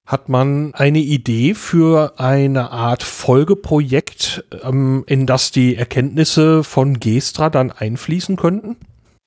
Hat 0.06 0.28
man 0.28 0.74
eine 0.74 1.00
Idee 1.00 1.54
für 1.54 2.20
eine 2.20 2.72
Art 2.72 3.04
Folgeprojekt, 3.04 4.44
ähm, 4.64 5.06
in 5.08 5.26
das 5.26 5.52
die 5.52 5.78
Erkenntnisse 5.78 6.64
von 6.64 7.00
Gestra 7.00 7.50
dann 7.50 7.72
einfließen 7.72 8.36
könnten? 8.36 8.76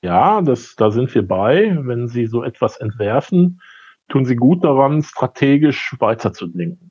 Ja, 0.02 0.42
das, 0.42 0.74
da 0.76 0.90
sind 0.90 1.14
wir 1.14 1.26
bei. 1.26 1.78
Wenn 1.82 2.08
Sie 2.08 2.26
so 2.26 2.42
etwas 2.42 2.76
entwerfen, 2.76 3.62
tun 4.08 4.26
Sie 4.26 4.36
gut 4.36 4.64
daran, 4.64 5.02
strategisch 5.02 5.96
weiterzudenken. 5.98 6.90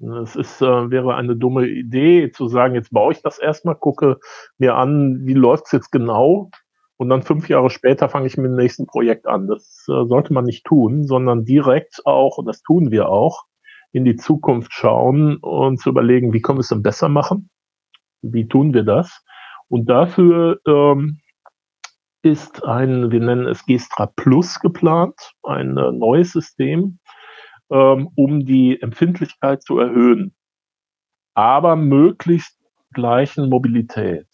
Es 0.00 0.36
ist, 0.36 0.62
äh, 0.62 0.90
wäre 0.90 1.16
eine 1.16 1.34
dumme 1.34 1.66
Idee 1.66 2.30
zu 2.30 2.48
sagen, 2.48 2.74
jetzt 2.74 2.92
baue 2.92 3.12
ich 3.12 3.22
das 3.22 3.38
erstmal, 3.38 3.74
gucke 3.74 4.18
mir 4.56 4.76
an, 4.76 5.26
wie 5.26 5.34
läuft's 5.34 5.72
jetzt 5.72 5.90
genau 5.90 6.50
und 6.98 7.08
dann 7.08 7.22
fünf 7.22 7.48
Jahre 7.48 7.70
später 7.70 8.08
fange 8.08 8.26
ich 8.26 8.36
mit 8.36 8.46
dem 8.46 8.56
nächsten 8.56 8.86
Projekt 8.86 9.26
an. 9.26 9.46
Das 9.46 9.86
äh, 9.88 10.04
sollte 10.06 10.32
man 10.32 10.44
nicht 10.44 10.64
tun, 10.64 11.06
sondern 11.06 11.44
direkt 11.44 12.02
auch, 12.04 12.38
und 12.38 12.46
das 12.46 12.62
tun 12.62 12.90
wir 12.90 13.08
auch, 13.08 13.44
in 13.92 14.04
die 14.04 14.16
Zukunft 14.16 14.72
schauen 14.72 15.36
und 15.36 15.78
zu 15.80 15.88
überlegen, 15.88 16.32
wie 16.32 16.42
können 16.42 16.58
wir 16.58 16.62
es 16.62 16.68
denn 16.68 16.82
besser 16.82 17.08
machen? 17.08 17.50
Wie 18.20 18.48
tun 18.48 18.74
wir 18.74 18.82
das? 18.82 19.24
Und 19.68 19.88
dafür 19.88 20.60
ähm, 20.66 21.20
ist 22.22 22.64
ein, 22.64 23.12
wir 23.12 23.20
nennen 23.20 23.46
es 23.46 23.64
Gestra 23.64 24.06
Plus 24.06 24.58
geplant, 24.58 25.32
ein 25.44 25.76
äh, 25.76 25.92
neues 25.92 26.32
System, 26.32 26.98
ähm, 27.70 28.08
um 28.14 28.44
die 28.44 28.80
Empfindlichkeit 28.80 29.62
zu 29.62 29.78
erhöhen, 29.78 30.34
aber 31.34 31.76
möglichst 31.76 32.58
gleichen 32.92 33.48
Mobilität. 33.48 34.26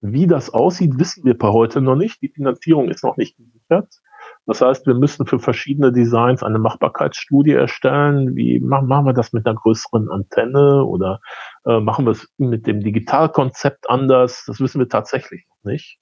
Wie 0.00 0.26
das 0.26 0.50
aussieht, 0.50 0.98
wissen 0.98 1.24
wir 1.24 1.34
per 1.34 1.52
heute 1.52 1.80
noch 1.80 1.96
nicht. 1.96 2.22
Die 2.22 2.28
Finanzierung 2.28 2.88
ist 2.88 3.02
noch 3.02 3.16
nicht 3.16 3.36
gesichert. 3.36 4.00
Das 4.46 4.60
heißt, 4.60 4.86
wir 4.86 4.94
müssen 4.94 5.26
für 5.26 5.38
verschiedene 5.38 5.92
Designs 5.92 6.42
eine 6.42 6.58
Machbarkeitsstudie 6.58 7.52
erstellen. 7.52 8.36
Wie 8.36 8.60
machen, 8.60 8.88
wir 8.88 9.12
das 9.12 9.32
mit 9.32 9.46
einer 9.46 9.56
größeren 9.56 10.08
Antenne 10.08 10.84
oder 10.84 11.20
äh, 11.66 11.80
machen 11.80 12.06
wir 12.06 12.12
es 12.12 12.32
mit 12.38 12.66
dem 12.66 12.80
Digitalkonzept 12.80 13.90
anders? 13.90 14.44
Das 14.46 14.60
wissen 14.60 14.78
wir 14.78 14.88
tatsächlich 14.88 15.46
noch 15.48 15.70
nicht. 15.70 15.98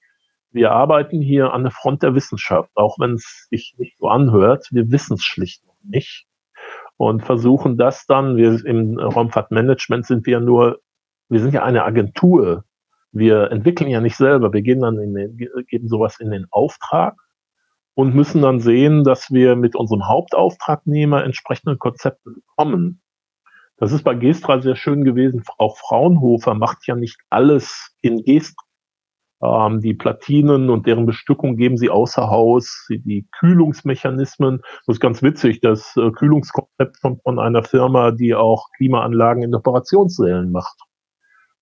Wir 0.51 0.71
arbeiten 0.71 1.21
hier 1.21 1.53
an 1.53 1.63
der 1.63 1.71
Front 1.71 2.03
der 2.03 2.15
Wissenschaft, 2.15 2.71
auch 2.75 2.97
wenn 2.99 3.13
es 3.13 3.47
sich 3.49 3.75
nicht 3.77 3.97
so 3.97 4.07
anhört. 4.07 4.67
Wir 4.71 4.91
wissen 4.91 5.15
es 5.15 5.23
schlicht 5.23 5.65
noch 5.65 5.77
nicht 5.83 6.26
und 6.97 7.23
versuchen 7.23 7.77
das 7.77 8.05
dann. 8.05 8.37
Wir 8.37 8.63
im 8.65 8.99
Raumfahrtmanagement 8.99 10.05
sind 10.05 10.25
wir 10.25 10.39
nur, 10.39 10.79
wir 11.29 11.39
sind 11.39 11.53
ja 11.53 11.63
eine 11.63 11.85
Agentur 11.85 12.65
wir 13.11 13.51
entwickeln 13.51 13.89
ja 13.89 14.01
nicht 14.01 14.17
selber, 14.17 14.53
wir 14.53 14.61
gehen 14.61 14.81
dann 14.81 14.99
in 14.99 15.13
den, 15.13 15.37
geben 15.67 15.87
sowas 15.87 16.19
in 16.19 16.31
den 16.31 16.45
Auftrag 16.51 17.15
und 17.93 18.15
müssen 18.15 18.41
dann 18.41 18.59
sehen, 18.59 19.03
dass 19.03 19.31
wir 19.31 19.55
mit 19.55 19.75
unserem 19.75 20.07
Hauptauftragnehmer 20.07 21.23
entsprechende 21.23 21.77
Konzepte 21.77 22.31
bekommen. 22.31 23.01
Das 23.77 23.91
ist 23.91 24.03
bei 24.03 24.15
Gestra 24.15 24.61
sehr 24.61 24.75
schön 24.75 25.03
gewesen. 25.03 25.43
Auch 25.57 25.77
Fraunhofer 25.77 26.53
macht 26.53 26.85
ja 26.87 26.95
nicht 26.95 27.19
alles 27.29 27.95
in 28.01 28.23
Gestra. 28.23 28.63
Ähm, 29.41 29.81
die 29.81 29.93
Platinen 29.93 30.69
und 30.69 30.87
deren 30.87 31.05
Bestückung 31.05 31.57
geben 31.57 31.77
sie 31.77 31.89
außer 31.89 32.29
Haus. 32.29 32.87
Die 32.89 33.27
Kühlungsmechanismen, 33.39 34.61
das 34.85 34.95
ist 34.95 34.99
ganz 34.99 35.21
witzig, 35.21 35.61
das 35.61 35.95
äh, 35.95 36.11
Kühlungskonzept 36.11 36.97
von, 36.97 37.19
von 37.19 37.39
einer 37.39 37.63
Firma, 37.63 38.11
die 38.11 38.33
auch 38.33 38.69
Klimaanlagen 38.77 39.43
in 39.43 39.53
Operationssälen 39.53 40.51
macht. 40.51 40.79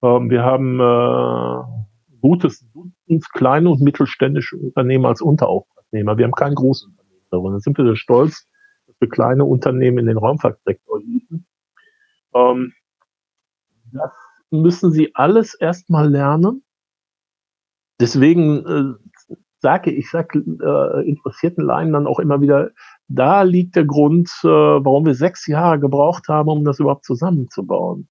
Ähm, 0.02 0.30
wir 0.30 0.44
haben 0.44 0.80
äh, 0.80 2.18
gutes 2.22 2.66
Dutzend 2.72 3.32
kleine 3.34 3.70
und 3.70 3.82
mittelständische 3.82 4.58
Unternehmen 4.58 5.06
als 5.06 5.22
Unterauftragnehmer. 5.22 6.18
Wir 6.18 6.26
haben 6.26 6.32
kein 6.32 6.56
großes 6.56 6.88
Unternehmen 6.88 7.28
darin. 7.30 7.54
Da 7.54 7.60
sind 7.60 7.78
wir 7.78 7.86
sehr 7.86 7.96
stolz, 7.98 8.48
dass 8.88 8.96
wir 9.00 9.10
kleine 9.10 9.46
Unternehmen 9.46 10.00
in 10.00 10.06
den 10.08 10.18
Raumfahrtsektor 10.18 11.02
ließen. 11.02 11.46
Ähm, 12.34 12.74
das 13.92 14.12
müssen 14.50 14.92
sie 14.92 15.14
alles 15.14 15.56
erstmal 15.56 16.10
lernen. 16.10 16.65
Deswegen 18.00 18.66
äh, 18.66 19.36
sage 19.60 19.92
ich, 19.92 20.10
sage 20.12 20.40
äh, 20.40 21.08
interessierten 21.08 21.64
Laien 21.64 21.94
dann 21.94 22.08
auch 22.08 22.20
immer 22.20 22.42
wieder, 22.42 22.72
da 23.08 23.44
liegt 23.44 23.76
der 23.76 23.86
Grund, 23.86 24.30
äh, 24.44 24.48
warum 24.48 25.06
wir 25.06 25.16
sechs 25.16 25.48
Jahre 25.48 25.80
gebraucht 25.80 26.28
haben, 26.28 26.50
um 26.50 26.66
das 26.66 26.80
überhaupt 26.80 27.06
zusammenzubauen 27.06 28.08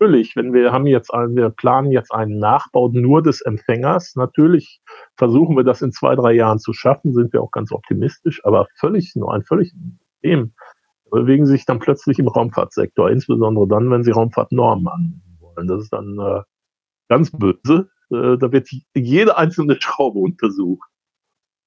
natürlich, 0.00 0.34
wenn 0.34 0.52
wir 0.52 0.72
haben 0.72 0.86
jetzt, 0.86 1.10
wir 1.10 1.50
planen 1.50 1.92
jetzt 1.92 2.12
einen 2.12 2.38
Nachbau 2.38 2.88
nur 2.88 3.22
des 3.22 3.42
Empfängers. 3.42 4.16
Natürlich 4.16 4.80
versuchen 5.16 5.56
wir 5.56 5.64
das 5.64 5.82
in 5.82 5.92
zwei, 5.92 6.14
drei 6.14 6.32
Jahren 6.32 6.58
zu 6.58 6.72
schaffen, 6.72 7.12
sind 7.12 7.32
wir 7.32 7.42
auch 7.42 7.50
ganz 7.50 7.70
optimistisch, 7.70 8.44
aber 8.44 8.66
völlig, 8.76 9.14
nur 9.14 9.32
ein 9.34 9.44
völlig 9.44 9.72
System 10.22 10.54
bewegen 11.10 11.44
sich 11.44 11.66
dann 11.66 11.80
plötzlich 11.80 12.18
im 12.18 12.28
Raumfahrtsektor, 12.28 13.10
insbesondere 13.10 13.66
dann, 13.68 13.90
wenn 13.90 14.04
sie 14.04 14.12
Raumfahrtnormen 14.12 14.88
anwenden 14.88 15.36
wollen. 15.40 15.68
Das 15.68 15.82
ist 15.82 15.92
dann 15.92 16.18
äh, 16.18 16.42
ganz 17.08 17.30
böse. 17.30 17.90
Äh, 18.10 18.36
da 18.38 18.52
wird 18.52 18.68
jede 18.94 19.36
einzelne 19.36 19.76
Schraube 19.80 20.18
untersucht. 20.18 20.88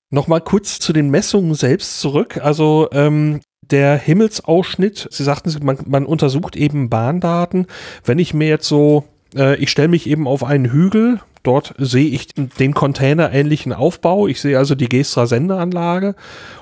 Nochmal 0.09 0.41
kurz 0.41 0.79
zu 0.79 0.93
den 0.93 1.09
Messungen 1.09 1.55
selbst 1.55 1.99
zurück. 1.99 2.37
Also 2.37 2.89
ähm, 2.91 3.39
der 3.61 3.97
Himmelsausschnitt, 3.97 5.07
Sie 5.09 5.23
sagten, 5.23 5.53
man, 5.65 5.79
man 5.87 6.05
untersucht 6.05 6.55
eben 6.55 6.89
Bahndaten. 6.89 7.67
Wenn 8.03 8.19
ich 8.19 8.33
mir 8.33 8.47
jetzt 8.47 8.67
so, 8.67 9.05
äh, 9.35 9.55
ich 9.55 9.71
stelle 9.71 9.87
mich 9.87 10.07
eben 10.07 10.27
auf 10.27 10.43
einen 10.43 10.71
Hügel, 10.71 11.19
dort 11.43 11.73
sehe 11.77 12.09
ich 12.09 12.27
den 12.33 12.73
containerähnlichen 12.73 13.73
Aufbau, 13.73 14.27
ich 14.27 14.41
sehe 14.41 14.57
also 14.57 14.75
die 14.75 14.89
Gestra 14.89 15.27
Sendeanlage 15.27 16.15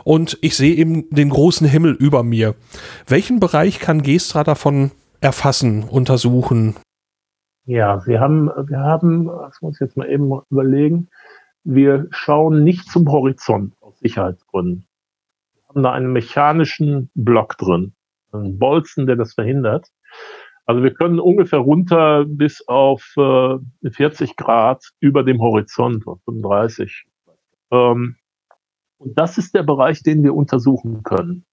und 0.04 0.38
ich 0.42 0.56
sehe 0.56 0.76
eben 0.76 1.10
den 1.10 1.30
großen 1.30 1.68
Himmel 1.68 1.94
über 1.94 2.24
mir. 2.24 2.56
Welchen 3.08 3.40
Bereich 3.40 3.80
kann 3.80 4.02
Gestra 4.02 4.44
davon 4.44 4.92
erfassen, 5.22 5.84
untersuchen? 5.84 6.76
Ja, 7.66 8.06
wir 8.06 8.20
haben, 8.20 8.48
wir 8.48 8.80
haben, 8.80 9.28
das 9.28 9.62
muss 9.62 9.76
ich 9.76 9.82
jetzt 9.82 9.98
mal 9.98 10.10
eben 10.10 10.42
überlegen, 10.50 11.10
wir 11.64 12.08
schauen 12.10 12.64
nicht 12.64 12.90
zum 12.90 13.10
Horizont 13.12 13.74
aus 13.82 14.00
Sicherheitsgründen 14.00 14.88
haben 15.72 15.84
da 15.84 15.94
einen 15.94 16.12
mechanischen 16.12 17.10
Block 17.16 17.58
drin, 17.58 17.94
einen 18.34 18.60
Bolzen, 18.60 19.08
der 19.08 19.16
das 19.16 19.34
verhindert. 19.34 19.88
Also 20.66 20.84
wir 20.84 20.94
können 20.94 21.20
ungefähr 21.20 21.60
runter 21.60 22.26
bis 22.26 22.68
auf 22.68 23.14
äh, 23.18 23.58
40 23.90 24.36
Grad 24.36 24.92
über 25.00 25.24
dem 25.24 25.40
Horizont, 25.40 26.04
35. 26.04 27.06
Ähm, 27.72 28.18
und 28.98 29.18
das 29.18 29.38
ist 29.38 29.56
der 29.56 29.64
Bereich, 29.64 30.04
den 30.04 30.24
wir 30.24 30.36
untersuchen 30.36 31.04
können. 31.04 31.46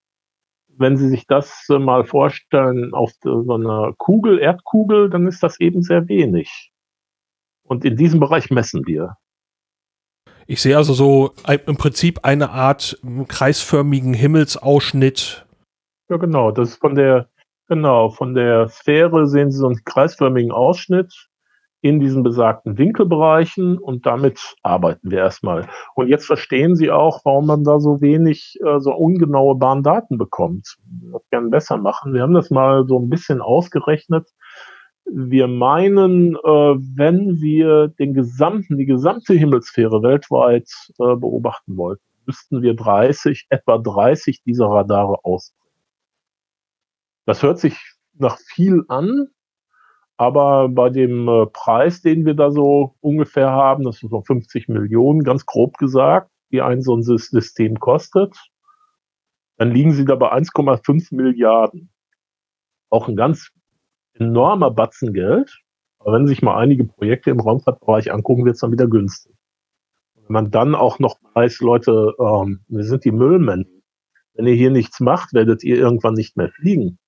Wenn 0.79 0.97
Sie 0.97 1.09
sich 1.09 1.27
das 1.27 1.67
äh, 1.69 1.79
mal 1.79 2.05
vorstellen 2.05 2.95
auf 2.95 3.13
so 3.23 3.53
einer 3.53 3.93
Kugel, 3.99 4.39
Erdkugel, 4.39 5.11
dann 5.11 5.27
ist 5.27 5.43
das 5.43 5.61
eben 5.61 5.83
sehr 5.83 6.09
wenig. 6.09 6.71
Und 7.65 7.85
in 7.85 7.97
diesem 7.97 8.21
Bereich 8.21 8.51
messen 8.51 8.87
wir. 8.87 9.17
Ich 10.47 10.63
sehe 10.63 10.77
also 10.77 10.95
so 10.95 11.35
im 11.67 11.77
Prinzip 11.77 12.21
eine 12.23 12.51
Art 12.51 12.99
kreisförmigen 13.29 14.15
Himmelsausschnitt. 14.15 15.47
Ja, 16.09 16.17
genau. 16.17 16.51
Das 16.51 16.71
ist 16.71 16.81
von 16.81 16.95
der, 16.95 17.29
genau, 17.67 18.09
von 18.09 18.35
der 18.35 18.69
Sphäre 18.69 19.27
sehen 19.27 19.51
Sie 19.51 19.59
so 19.59 19.67
einen 19.67 19.85
kreisförmigen 19.85 20.51
Ausschnitt 20.51 21.29
in 21.81 22.01
diesen 22.01 22.23
besagten 22.23 22.77
Winkelbereichen 22.77 23.79
und 23.79 24.05
damit 24.05 24.57
arbeiten 24.63 25.11
wir 25.11 25.19
erstmal. 25.19 25.69
Und 25.95 26.09
jetzt 26.09 26.27
verstehen 26.27 26.75
Sie 26.75 26.91
auch, 26.91 27.21
warum 27.25 27.47
man 27.47 27.65
da 27.65 27.79
so 27.79 28.01
wenig, 28.01 28.59
äh, 28.65 28.81
so 28.81 28.93
ungenaue 28.95 29.55
Bahndaten 29.55 30.19
bekommt. 30.19 30.77
Das 31.13 31.23
gerne 31.31 31.49
besser 31.49 31.77
machen. 31.77 32.15
Wir 32.15 32.23
haben 32.23 32.35
das 32.35 32.51
mal 32.51 32.87
so 32.87 32.99
ein 32.99 33.09
bisschen 33.09 33.41
ausgerechnet 33.41 34.29
wir 35.11 35.49
meinen, 35.49 36.37
äh, 36.37 36.39
wenn 36.39 37.41
wir 37.41 37.89
den 37.89 38.15
gesamten, 38.15 38.77
die 38.77 38.87
gesamte 38.87 39.35
Himmelssphäre 39.35 40.03
weltweit 40.03 40.69
äh, 40.99 41.17
beobachten 41.17 41.77
wollten, 41.77 42.03
müssten 42.27 42.63
wir 42.63 42.75
30, 42.75 43.47
etwa 43.49 43.79
30 43.79 44.43
dieser 44.43 44.67
Radare 44.67 45.25
ausbringen. 45.25 45.75
Das 47.27 47.43
hört 47.43 47.59
sich 47.59 47.77
nach 48.15 48.39
viel 48.39 48.85
an, 48.89 49.29
aber 50.19 50.69
bei 50.69 50.91
dem 50.91 51.29
äh, 51.29 51.47
Preis, 51.47 52.03
den 52.03 52.27
wir 52.27 52.35
da 52.35 52.51
so 52.51 52.97
ungefähr 53.01 53.51
haben, 53.51 53.85
das 53.85 54.01
sind 54.01 54.11
so 54.11 54.21
50 54.21 54.69
Millionen, 54.69 55.23
ganz 55.23 55.47
grob 55.47 55.79
gesagt, 55.79 56.31
die 56.51 56.61
ein 56.61 56.83
so 56.83 56.97
ein 56.97 57.03
System 57.03 57.79
kostet, 57.79 58.37
dann 59.59 59.71
liegen 59.71 59.93
sie 59.93 60.05
da 60.05 60.17
bei 60.17 60.33
1,5 60.33 61.15
Milliarden. 61.15 61.91
Auch 62.91 63.09
ein 63.09 63.17
ganz 63.17 63.51
enormer 64.15 64.73
Batzen 64.73 65.13
Geld. 65.13 65.61
Aber 66.01 66.15
wenn 66.15 66.27
sich 66.27 66.43
mal 66.43 66.57
einige 66.57 66.85
Projekte 66.85 67.31
im 67.31 67.41
Raumfahrtbereich 67.41 68.13
angucken, 68.13 68.45
wird 68.45 68.55
es 68.55 68.61
dann 68.61 68.73
wieder 68.73 68.89
günstig. 68.89 69.35
Wenn 70.15 70.33
man 70.33 70.51
dann 70.51 70.75
auch 70.75 70.99
noch 70.99 71.19
weiß, 71.35 71.61
Leute, 71.61 72.15
ähm, 72.19 72.61
wir 72.67 72.85
sind 72.85 73.05
die 73.05 73.13
Müllmen. 73.13 73.83
Wenn 74.35 74.47
ihr 74.47 74.55
hier 74.55 74.71
nichts 74.71 74.99
macht, 74.99 75.33
werdet 75.33 75.63
ihr 75.63 75.77
irgendwann 75.77 76.15
nicht 76.15 76.37
mehr 76.37 76.51
fliegen. 76.51 76.99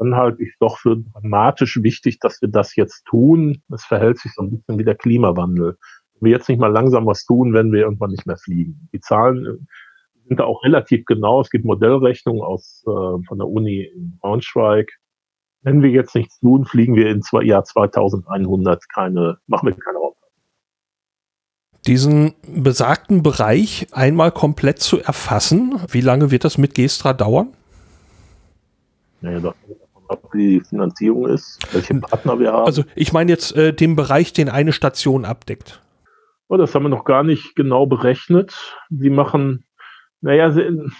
Dann 0.00 0.16
halte 0.16 0.42
ich 0.42 0.54
doch 0.58 0.78
für 0.78 0.96
dramatisch 0.96 1.82
wichtig, 1.82 2.20
dass 2.20 2.40
wir 2.40 2.48
das 2.48 2.74
jetzt 2.74 3.04
tun. 3.04 3.62
Es 3.70 3.84
verhält 3.84 4.18
sich 4.18 4.32
so 4.32 4.42
ein 4.42 4.50
bisschen 4.50 4.78
wie 4.78 4.84
der 4.84 4.94
Klimawandel. 4.94 5.76
Wenn 6.14 6.26
wir 6.26 6.30
jetzt 6.30 6.48
nicht 6.48 6.58
mal 6.58 6.72
langsam 6.72 7.04
was 7.04 7.26
tun, 7.26 7.52
werden 7.52 7.70
wir 7.70 7.82
irgendwann 7.82 8.12
nicht 8.12 8.26
mehr 8.26 8.38
fliegen. 8.38 8.88
Die 8.94 9.00
Zahlen 9.00 9.68
sind 10.26 10.40
da 10.40 10.44
auch 10.44 10.64
relativ 10.64 11.04
genau. 11.04 11.42
Es 11.42 11.50
gibt 11.50 11.66
Modellrechnungen 11.66 12.40
aus 12.40 12.82
äh, 12.86 12.88
von 12.88 13.36
der 13.36 13.46
Uni 13.46 13.90
in 13.94 14.16
Braunschweig. 14.22 14.90
Wenn 15.60 15.82
wir 15.82 15.90
jetzt 15.90 16.14
nichts 16.14 16.40
tun, 16.40 16.64
fliegen 16.64 16.96
wir 16.96 17.10
in 17.10 17.20
zwei, 17.20 17.42
Jahr 17.42 17.64
2100 17.64 18.88
keine, 18.88 19.36
machen 19.48 19.66
wir 19.66 19.74
keine 19.74 19.98
Raumfahrt. 19.98 20.32
Diesen 21.86 22.32
besagten 22.48 23.22
Bereich 23.22 23.86
einmal 23.92 24.32
komplett 24.32 24.78
zu 24.78 24.98
erfassen, 24.98 25.78
wie 25.90 26.00
lange 26.00 26.30
wird 26.30 26.44
das 26.44 26.56
mit 26.56 26.74
Gestra 26.74 27.12
dauern? 27.12 27.48
Naja, 29.20 29.40
das 29.40 29.54
wie 30.32 30.58
die 30.58 30.60
Finanzierung 30.60 31.26
ist, 31.26 31.58
welche 31.72 31.94
Partner 31.94 32.38
wir 32.38 32.52
haben. 32.52 32.66
Also 32.66 32.84
ich 32.94 33.12
meine 33.12 33.30
jetzt 33.30 33.56
äh, 33.56 33.72
den 33.72 33.96
Bereich, 33.96 34.32
den 34.32 34.48
eine 34.48 34.72
Station 34.72 35.24
abdeckt. 35.24 35.80
Oh, 36.48 36.56
das 36.56 36.74
haben 36.74 36.82
wir 36.84 36.88
noch 36.88 37.04
gar 37.04 37.22
nicht 37.22 37.54
genau 37.54 37.86
berechnet. 37.86 38.76
Sie 38.90 39.10
machen, 39.10 39.64
naja, 40.20 40.50
sie, 40.50 40.90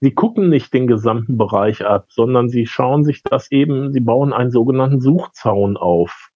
sie 0.00 0.12
gucken 0.12 0.48
nicht 0.48 0.72
den 0.72 0.86
gesamten 0.86 1.36
Bereich 1.36 1.84
ab, 1.84 2.06
sondern 2.08 2.48
sie 2.48 2.66
schauen 2.66 3.04
sich 3.04 3.22
das 3.22 3.50
eben, 3.50 3.92
sie 3.92 4.00
bauen 4.00 4.32
einen 4.32 4.50
sogenannten 4.50 5.00
Suchzaun 5.00 5.76
auf. 5.76 6.30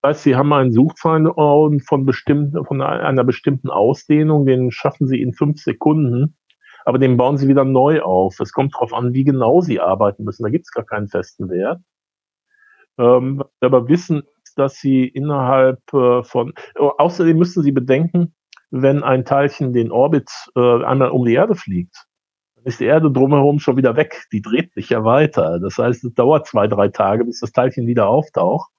Das 0.00 0.10
heißt, 0.10 0.22
sie 0.22 0.36
haben 0.36 0.52
einen 0.52 0.72
Suchzaun 0.72 1.80
von, 1.80 2.06
bestimmten, 2.06 2.64
von 2.64 2.80
einer 2.80 3.24
bestimmten 3.24 3.68
Ausdehnung, 3.68 4.46
den 4.46 4.70
schaffen 4.70 5.06
sie 5.06 5.20
in 5.20 5.34
fünf 5.34 5.60
Sekunden 5.60 6.36
aber 6.84 6.98
den 6.98 7.16
bauen 7.16 7.36
sie 7.36 7.48
wieder 7.48 7.64
neu 7.64 8.02
auf. 8.02 8.40
Es 8.40 8.52
kommt 8.52 8.74
darauf 8.74 8.92
an, 8.92 9.14
wie 9.14 9.24
genau 9.24 9.60
sie 9.60 9.80
arbeiten 9.80 10.24
müssen. 10.24 10.42
Da 10.42 10.50
gibt 10.50 10.66
es 10.66 10.72
gar 10.72 10.84
keinen 10.84 11.08
festen 11.08 11.50
Wert. 11.50 11.80
Ähm, 12.98 13.44
aber 13.60 13.88
wissen, 13.88 14.22
dass 14.56 14.76
sie 14.76 15.06
innerhalb 15.06 15.80
äh, 15.92 16.22
von, 16.24 16.52
oh, 16.78 16.92
außerdem 16.98 17.38
müssen 17.38 17.62
sie 17.62 17.72
bedenken, 17.72 18.34
wenn 18.70 19.02
ein 19.02 19.24
Teilchen 19.24 19.72
den 19.72 19.90
Orbit 19.90 20.30
äh, 20.56 20.84
einmal 20.84 21.10
um 21.10 21.24
die 21.24 21.34
Erde 21.34 21.54
fliegt, 21.54 22.06
dann 22.56 22.64
ist 22.64 22.80
die 22.80 22.86
Erde 22.86 23.10
drumherum 23.10 23.60
schon 23.60 23.76
wieder 23.76 23.96
weg. 23.96 24.24
Die 24.32 24.42
dreht 24.42 24.74
sich 24.74 24.90
ja 24.90 25.04
weiter. 25.04 25.60
Das 25.60 25.78
heißt, 25.78 26.04
es 26.04 26.14
dauert 26.14 26.46
zwei, 26.46 26.66
drei 26.66 26.88
Tage, 26.88 27.24
bis 27.24 27.40
das 27.40 27.52
Teilchen 27.52 27.86
wieder 27.86 28.08
auftaucht. 28.08 28.70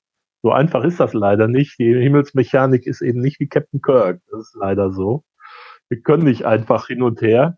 So 0.41 0.51
einfach 0.51 0.83
ist 0.83 0.99
das 0.99 1.13
leider 1.13 1.47
nicht. 1.47 1.79
Die 1.79 1.93
Himmelsmechanik 1.93 2.85
ist 2.85 3.01
eben 3.01 3.19
nicht 3.19 3.39
wie 3.39 3.47
Captain 3.47 3.81
Kirk. 3.81 4.21
Das 4.31 4.41
ist 4.41 4.55
leider 4.59 4.91
so. 4.91 5.23
Wir 5.89 6.01
können 6.01 6.23
nicht 6.23 6.45
einfach 6.45 6.87
hin 6.87 7.01
und 7.01 7.21
her. 7.21 7.57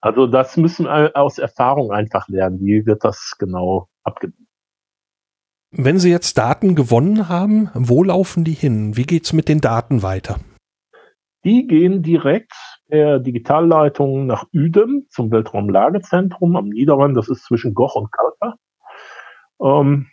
Also 0.00 0.26
das 0.26 0.56
müssen 0.56 0.86
wir 0.86 1.12
aus 1.14 1.38
Erfahrung 1.38 1.92
einfach 1.92 2.28
lernen. 2.28 2.60
Wie 2.60 2.86
wird 2.86 3.04
das 3.04 3.34
genau 3.38 3.88
abgebildet? 4.02 4.46
Wenn 5.72 5.98
Sie 5.98 6.10
jetzt 6.10 6.38
Daten 6.38 6.74
gewonnen 6.74 7.28
haben, 7.28 7.70
wo 7.74 8.02
laufen 8.02 8.44
die 8.44 8.52
hin? 8.52 8.96
Wie 8.96 9.04
geht 9.04 9.24
es 9.24 9.32
mit 9.32 9.48
den 9.48 9.60
Daten 9.60 10.02
weiter? 10.02 10.38
Die 11.44 11.66
gehen 11.66 12.02
direkt 12.02 12.52
per 12.88 13.18
Digitalleitung 13.18 14.26
nach 14.26 14.46
Udem 14.54 15.06
zum 15.10 15.30
Weltraumlagezentrum 15.30 16.56
am 16.56 16.68
Niederrhein. 16.68 17.14
Das 17.14 17.28
ist 17.28 17.44
zwischen 17.44 17.74
Goch 17.74 17.94
und 17.94 18.10
Kalper. 18.10 18.56
Ähm, 19.60 20.08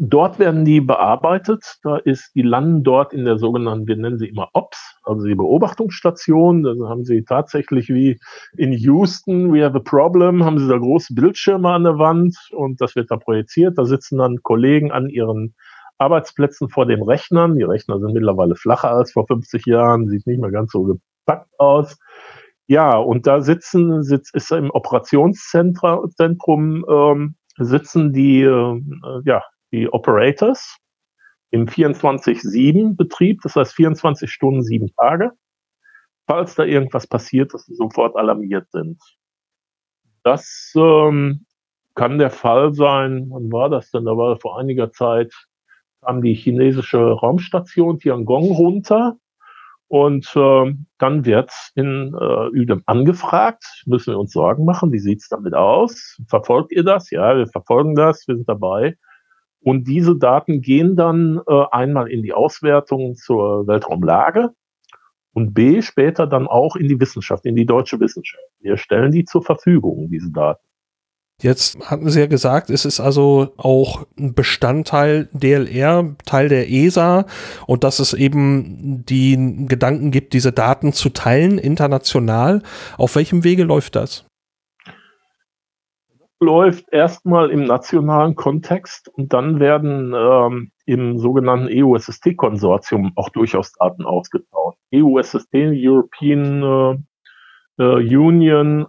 Dort 0.00 0.38
werden 0.38 0.64
die 0.64 0.80
bearbeitet. 0.80 1.80
Da 1.82 1.96
ist, 1.96 2.30
die 2.36 2.42
landen 2.42 2.84
dort 2.84 3.12
in 3.12 3.24
der 3.24 3.36
sogenannten, 3.36 3.88
wir 3.88 3.96
nennen 3.96 4.16
sie 4.16 4.28
immer 4.28 4.48
OPS, 4.52 5.00
also 5.02 5.26
die 5.26 5.34
Beobachtungsstation. 5.34 6.62
Da 6.62 6.74
haben 6.88 7.04
sie 7.04 7.24
tatsächlich 7.24 7.88
wie 7.88 8.20
in 8.56 8.72
Houston, 8.72 9.52
we 9.52 9.64
have 9.64 9.76
a 9.76 9.80
problem, 9.80 10.44
haben 10.44 10.60
sie 10.60 10.68
da 10.68 10.78
große 10.78 11.14
Bildschirme 11.14 11.70
an 11.70 11.82
der 11.82 11.98
Wand 11.98 12.36
und 12.52 12.80
das 12.80 12.94
wird 12.94 13.10
da 13.10 13.16
projiziert. 13.16 13.76
Da 13.76 13.84
sitzen 13.84 14.18
dann 14.18 14.40
Kollegen 14.44 14.92
an 14.92 15.08
ihren 15.08 15.56
Arbeitsplätzen 15.98 16.68
vor 16.68 16.86
den 16.86 17.02
Rechnern. 17.02 17.56
Die 17.56 17.64
Rechner 17.64 17.98
sind 17.98 18.12
mittlerweile 18.12 18.54
flacher 18.54 18.92
als 18.92 19.10
vor 19.12 19.26
50 19.26 19.66
Jahren, 19.66 20.08
sieht 20.08 20.28
nicht 20.28 20.40
mehr 20.40 20.52
ganz 20.52 20.70
so 20.70 20.84
gepackt 20.84 21.50
aus. 21.58 21.98
Ja, 22.68 22.96
und 22.96 23.26
da 23.26 23.40
sitzen, 23.40 24.04
sitzt, 24.04 24.32
ist 24.36 24.52
im 24.52 24.70
Operationszentrum 24.70 26.84
ähm, 26.88 27.34
sitzen 27.58 28.12
die, 28.12 28.42
äh, 28.42 28.80
ja, 29.24 29.42
die 29.72 29.88
Operators 29.92 30.78
im 31.50 31.66
24-7-Betrieb, 31.66 33.40
das 33.42 33.56
heißt 33.56 33.74
24 33.74 34.30
Stunden, 34.30 34.62
sieben 34.62 34.92
Tage, 34.94 35.32
falls 36.26 36.54
da 36.54 36.64
irgendwas 36.64 37.06
passiert, 37.06 37.54
dass 37.54 37.64
sie 37.64 37.74
sofort 37.74 38.16
alarmiert 38.16 38.70
sind. 38.70 39.00
Das 40.22 40.72
ähm, 40.76 41.46
kann 41.94 42.18
der 42.18 42.30
Fall 42.30 42.74
sein. 42.74 43.26
Wann 43.30 43.50
war 43.50 43.70
das 43.70 43.90
denn? 43.90 44.04
Da 44.04 44.16
war 44.16 44.38
vor 44.38 44.58
einiger 44.58 44.92
Zeit, 44.92 45.32
kam 46.02 46.22
die 46.22 46.34
chinesische 46.34 46.98
Raumstation 46.98 47.98
Tiangong 47.98 48.50
runter 48.50 49.16
und 49.88 50.30
äh, 50.36 50.74
dann 50.98 51.24
wird 51.24 51.50
in 51.74 52.14
äh, 52.14 52.76
angefragt, 52.84 53.64
müssen 53.86 54.12
wir 54.12 54.18
uns 54.18 54.32
Sorgen 54.32 54.66
machen, 54.66 54.92
wie 54.92 54.98
sieht's 54.98 55.28
damit 55.28 55.54
aus? 55.54 56.20
Verfolgt 56.28 56.72
ihr 56.72 56.84
das? 56.84 57.10
Ja, 57.10 57.36
wir 57.36 57.46
verfolgen 57.46 57.94
das, 57.94 58.28
wir 58.28 58.36
sind 58.36 58.48
dabei. 58.48 58.96
Und 59.60 59.88
diese 59.88 60.16
Daten 60.16 60.60
gehen 60.60 60.96
dann 60.96 61.40
äh, 61.46 61.64
einmal 61.70 62.10
in 62.10 62.22
die 62.22 62.32
Auswertung 62.32 63.16
zur 63.16 63.66
Weltraumlage 63.66 64.50
und 65.32 65.54
B 65.54 65.82
später 65.82 66.26
dann 66.26 66.46
auch 66.46 66.76
in 66.76 66.88
die 66.88 67.00
Wissenschaft, 67.00 67.44
in 67.44 67.56
die 67.56 67.66
deutsche 67.66 68.00
Wissenschaft. 68.00 68.42
Wir 68.60 68.76
stellen 68.76 69.12
die 69.12 69.24
zur 69.24 69.42
Verfügung, 69.42 70.08
diese 70.10 70.30
Daten. 70.30 70.68
Jetzt 71.40 71.78
hatten 71.88 72.10
Sie 72.10 72.18
ja 72.18 72.26
gesagt, 72.26 72.68
es 72.68 72.84
ist 72.84 72.98
also 72.98 73.52
auch 73.56 74.04
ein 74.18 74.34
Bestandteil 74.34 75.28
DLR, 75.32 76.16
Teil 76.26 76.48
der 76.48 76.68
ESA 76.68 77.26
und 77.68 77.84
dass 77.84 78.00
es 78.00 78.12
eben 78.12 79.04
die 79.06 79.66
Gedanken 79.68 80.10
gibt, 80.10 80.32
diese 80.32 80.50
Daten 80.50 80.92
zu 80.92 81.10
teilen 81.10 81.58
international. 81.58 82.64
Auf 82.96 83.14
welchem 83.14 83.44
Wege 83.44 83.62
läuft 83.62 83.94
das? 83.94 84.27
Läuft 86.40 86.88
erstmal 86.92 87.50
im 87.50 87.64
nationalen 87.64 88.34
Kontext 88.34 89.08
und 89.08 89.32
dann 89.32 89.58
werden 89.58 90.14
ähm, 90.16 90.70
im 90.86 91.18
sogenannten 91.18 91.68
EUSST-Konsortium 91.68 93.12
auch 93.16 93.28
durchaus 93.30 93.72
Daten 93.72 94.04
ausgetauscht. 94.04 94.78
EUSST, 94.94 95.48
European 95.52 97.02
äh, 97.78 97.82
äh, 97.82 98.16
Union 98.16 98.86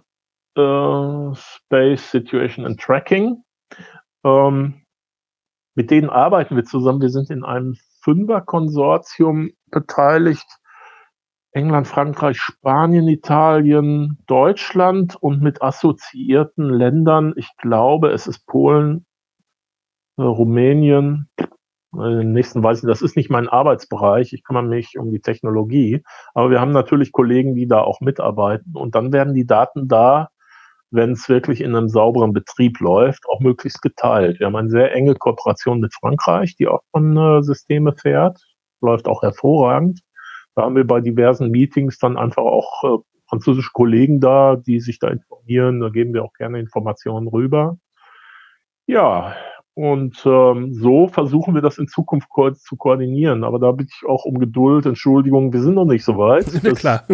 äh, 0.56 1.34
Space 1.34 2.10
Situation 2.10 2.66
and 2.66 2.80
Tracking. 2.80 3.42
Ähm, 4.24 4.82
mit 5.74 5.90
denen 5.90 6.10
arbeiten 6.10 6.56
wir 6.56 6.64
zusammen. 6.64 7.00
Wir 7.00 7.10
sind 7.10 7.30
in 7.30 7.44
einem 7.44 7.76
Fünfer-Konsortium 8.02 9.50
beteiligt 9.70 10.59
England, 11.52 11.88
Frankreich, 11.88 12.38
Spanien, 12.38 13.08
Italien, 13.08 14.18
Deutschland 14.26 15.16
und 15.16 15.42
mit 15.42 15.62
assoziierten 15.62 16.64
Ländern, 16.64 17.32
ich 17.36 17.48
glaube, 17.56 18.10
es 18.10 18.26
ist 18.26 18.46
Polen, 18.46 19.04
äh, 20.16 20.22
Rumänien, 20.22 21.28
äh, 21.92 21.98
den 21.98 22.32
nächsten 22.32 22.62
weiß 22.62 22.82
ich, 22.82 22.86
das 22.86 23.02
ist 23.02 23.16
nicht 23.16 23.30
mein 23.30 23.48
Arbeitsbereich, 23.48 24.32
ich 24.32 24.44
kümmere 24.44 24.62
mich 24.62 24.96
um 24.96 25.10
die 25.10 25.20
Technologie, 25.20 26.02
aber 26.34 26.50
wir 26.50 26.60
haben 26.60 26.72
natürlich 26.72 27.10
Kollegen, 27.10 27.56
die 27.56 27.66
da 27.66 27.80
auch 27.80 28.00
mitarbeiten 28.00 28.76
und 28.76 28.94
dann 28.94 29.12
werden 29.12 29.34
die 29.34 29.46
Daten 29.46 29.88
da, 29.88 30.28
wenn 30.92 31.12
es 31.12 31.28
wirklich 31.28 31.60
in 31.60 31.74
einem 31.74 31.88
sauberen 31.88 32.32
Betrieb 32.32 32.80
läuft, 32.80 33.24
auch 33.28 33.40
möglichst 33.40 33.82
geteilt. 33.82 34.38
Wir 34.38 34.46
haben 34.46 34.56
eine 34.56 34.70
sehr 34.70 34.92
enge 34.92 35.14
Kooperation 35.14 35.80
mit 35.80 35.94
Frankreich, 35.94 36.56
die 36.56 36.68
auch 36.68 36.82
von 36.92 37.16
äh, 37.16 37.42
Systeme 37.42 37.92
fährt, 37.92 38.40
läuft 38.80 39.06
auch 39.08 39.22
hervorragend. 39.22 40.00
Da 40.54 40.62
haben 40.62 40.76
wir 40.76 40.86
bei 40.86 41.00
diversen 41.00 41.50
Meetings 41.50 41.98
dann 41.98 42.16
einfach 42.16 42.42
auch 42.42 42.84
äh, 42.84 43.02
französische 43.28 43.70
Kollegen 43.72 44.20
da, 44.20 44.56
die 44.56 44.80
sich 44.80 44.98
da 44.98 45.08
informieren. 45.08 45.80
Da 45.80 45.88
geben 45.88 46.12
wir 46.12 46.24
auch 46.24 46.32
gerne 46.32 46.58
Informationen 46.58 47.28
rüber. 47.28 47.78
Ja, 48.86 49.36
Und 49.80 50.20
ähm, 50.26 50.74
so 50.74 51.08
versuchen 51.08 51.54
wir 51.54 51.62
das 51.62 51.78
in 51.78 51.88
Zukunft 51.88 52.28
ko 52.28 52.50
zu 52.50 52.76
koordinieren. 52.76 53.44
Aber 53.44 53.58
da 53.58 53.72
bitte 53.72 53.90
ich 53.98 54.06
auch 54.06 54.26
um 54.26 54.38
Geduld, 54.38 54.84
Entschuldigung, 54.84 55.54
wir 55.54 55.62
sind 55.62 55.72
noch 55.72 55.86
nicht 55.86 56.04
so 56.04 56.18
weit. 56.18 56.44
Ja, 56.62 56.72
klar. 56.72 57.04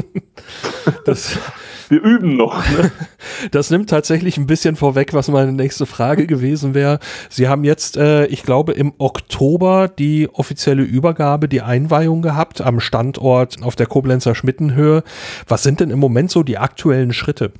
Das, 1.05 1.39
wir 1.89 2.03
üben 2.03 2.37
noch. 2.37 2.59
Ne? 2.71 2.91
Das 3.53 3.71
nimmt 3.71 3.89
tatsächlich 3.89 4.37
ein 4.37 4.49
bisschen 4.49 4.75
vorweg, 4.75 5.15
was 5.15 5.29
meine 5.29 5.53
nächste 5.53 5.87
Frage 5.87 6.27
gewesen 6.27 6.75
wäre. 6.75 6.99
Sie 7.29 7.47
haben 7.47 7.63
jetzt, 7.63 7.97
äh, 7.97 8.27
ich 8.27 8.43
glaube, 8.43 8.73
im 8.73 8.93
Oktober 8.99 9.87
die 9.87 10.29
offizielle 10.33 10.83
Übergabe, 10.83 11.47
die 11.47 11.63
Einweihung 11.63 12.21
gehabt 12.21 12.63
am 12.63 12.81
Standort 12.81 13.63
auf 13.63 13.77
der 13.77 13.87
Koblenzer 13.87 14.35
Schmittenhöhe. 14.35 15.05
Was 15.47 15.63
sind 15.63 15.79
denn 15.79 15.91
im 15.91 16.01
Moment 16.01 16.33
so 16.33 16.43
die 16.43 16.59
aktuellen 16.59 17.13
Schritte? 17.13 17.53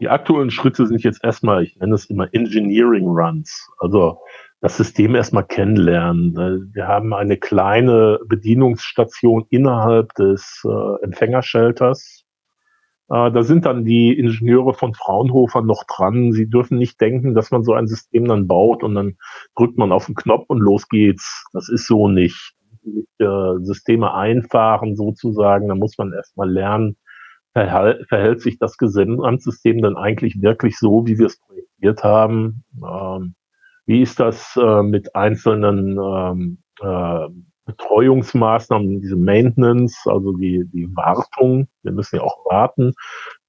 Die 0.00 0.08
aktuellen 0.08 0.50
Schritte 0.50 0.86
sind 0.86 1.02
jetzt 1.02 1.24
erstmal, 1.24 1.62
ich 1.62 1.76
nenne 1.76 1.94
es 1.94 2.04
immer 2.06 2.32
Engineering 2.34 3.06
Runs. 3.06 3.68
Also 3.78 4.18
das 4.60 4.76
System 4.76 5.14
erstmal 5.14 5.46
kennenlernen. 5.46 6.70
Wir 6.74 6.86
haben 6.86 7.14
eine 7.14 7.36
kleine 7.36 8.18
Bedienungsstation 8.26 9.46
innerhalb 9.50 10.12
des 10.14 10.62
äh, 10.64 11.04
Empfängershelters. 11.04 12.24
Äh, 13.08 13.30
da 13.30 13.42
sind 13.42 13.64
dann 13.64 13.84
die 13.84 14.18
Ingenieure 14.18 14.74
von 14.74 14.94
Fraunhofer 14.94 15.62
noch 15.62 15.84
dran. 15.84 16.32
Sie 16.32 16.48
dürfen 16.48 16.78
nicht 16.78 17.00
denken, 17.00 17.34
dass 17.34 17.50
man 17.50 17.62
so 17.62 17.72
ein 17.72 17.86
System 17.86 18.26
dann 18.26 18.46
baut 18.46 18.82
und 18.82 18.94
dann 18.94 19.16
drückt 19.54 19.78
man 19.78 19.92
auf 19.92 20.06
den 20.06 20.14
Knopf 20.14 20.44
und 20.48 20.58
los 20.58 20.88
geht's. 20.88 21.46
Das 21.52 21.68
ist 21.68 21.86
so 21.86 22.08
nicht. 22.08 22.54
Äh, 23.18 23.58
Systeme 23.62 24.14
einfahren 24.14 24.94
sozusagen, 24.94 25.68
da 25.68 25.74
muss 25.74 25.98
man 25.98 26.12
erstmal 26.12 26.50
lernen, 26.50 26.96
verhält 27.56 28.40
sich 28.40 28.58
das 28.58 28.76
Gesamtsystem 28.76 29.80
dann 29.80 29.96
eigentlich 29.96 30.42
wirklich 30.42 30.78
so, 30.78 31.06
wie 31.06 31.18
wir 31.18 31.26
es 31.26 31.38
projektiert 31.38 32.04
haben? 32.04 32.64
Ähm, 32.76 33.34
wie 33.86 34.02
ist 34.02 34.20
das 34.20 34.56
äh, 34.56 34.82
mit 34.82 35.14
einzelnen 35.14 35.98
ähm, 35.98 36.58
äh, 36.80 37.28
Betreuungsmaßnahmen, 37.66 39.00
diese 39.00 39.16
Maintenance, 39.16 39.96
also 40.06 40.32
die, 40.32 40.64
die 40.72 40.88
Wartung, 40.94 41.66
wir 41.82 41.92
müssen 41.92 42.16
ja 42.16 42.22
auch 42.22 42.44
warten. 42.46 42.94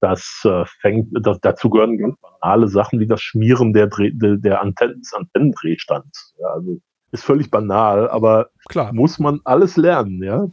Das 0.00 0.42
äh, 0.44 0.64
fängt, 0.80 1.08
das, 1.24 1.38
dazu 1.40 1.70
gehören 1.70 1.98
ganz 1.98 2.16
banale 2.20 2.66
Sachen 2.68 2.98
wie 2.98 3.06
das 3.06 3.22
Schmieren 3.22 3.72
der, 3.72 3.86
Dreh, 3.86 4.10
der, 4.12 4.36
der 4.36 4.60
Antennen, 4.60 5.00
des 5.00 5.14
Antennendrehstands. 5.14 6.34
Ja, 6.40 6.48
also 6.48 6.80
ist 7.12 7.24
völlig 7.24 7.50
banal, 7.50 8.10
aber 8.10 8.50
Klar. 8.68 8.92
muss 8.92 9.18
man 9.18 9.40
alles 9.44 9.76
lernen, 9.76 10.22
ja. 10.22 10.46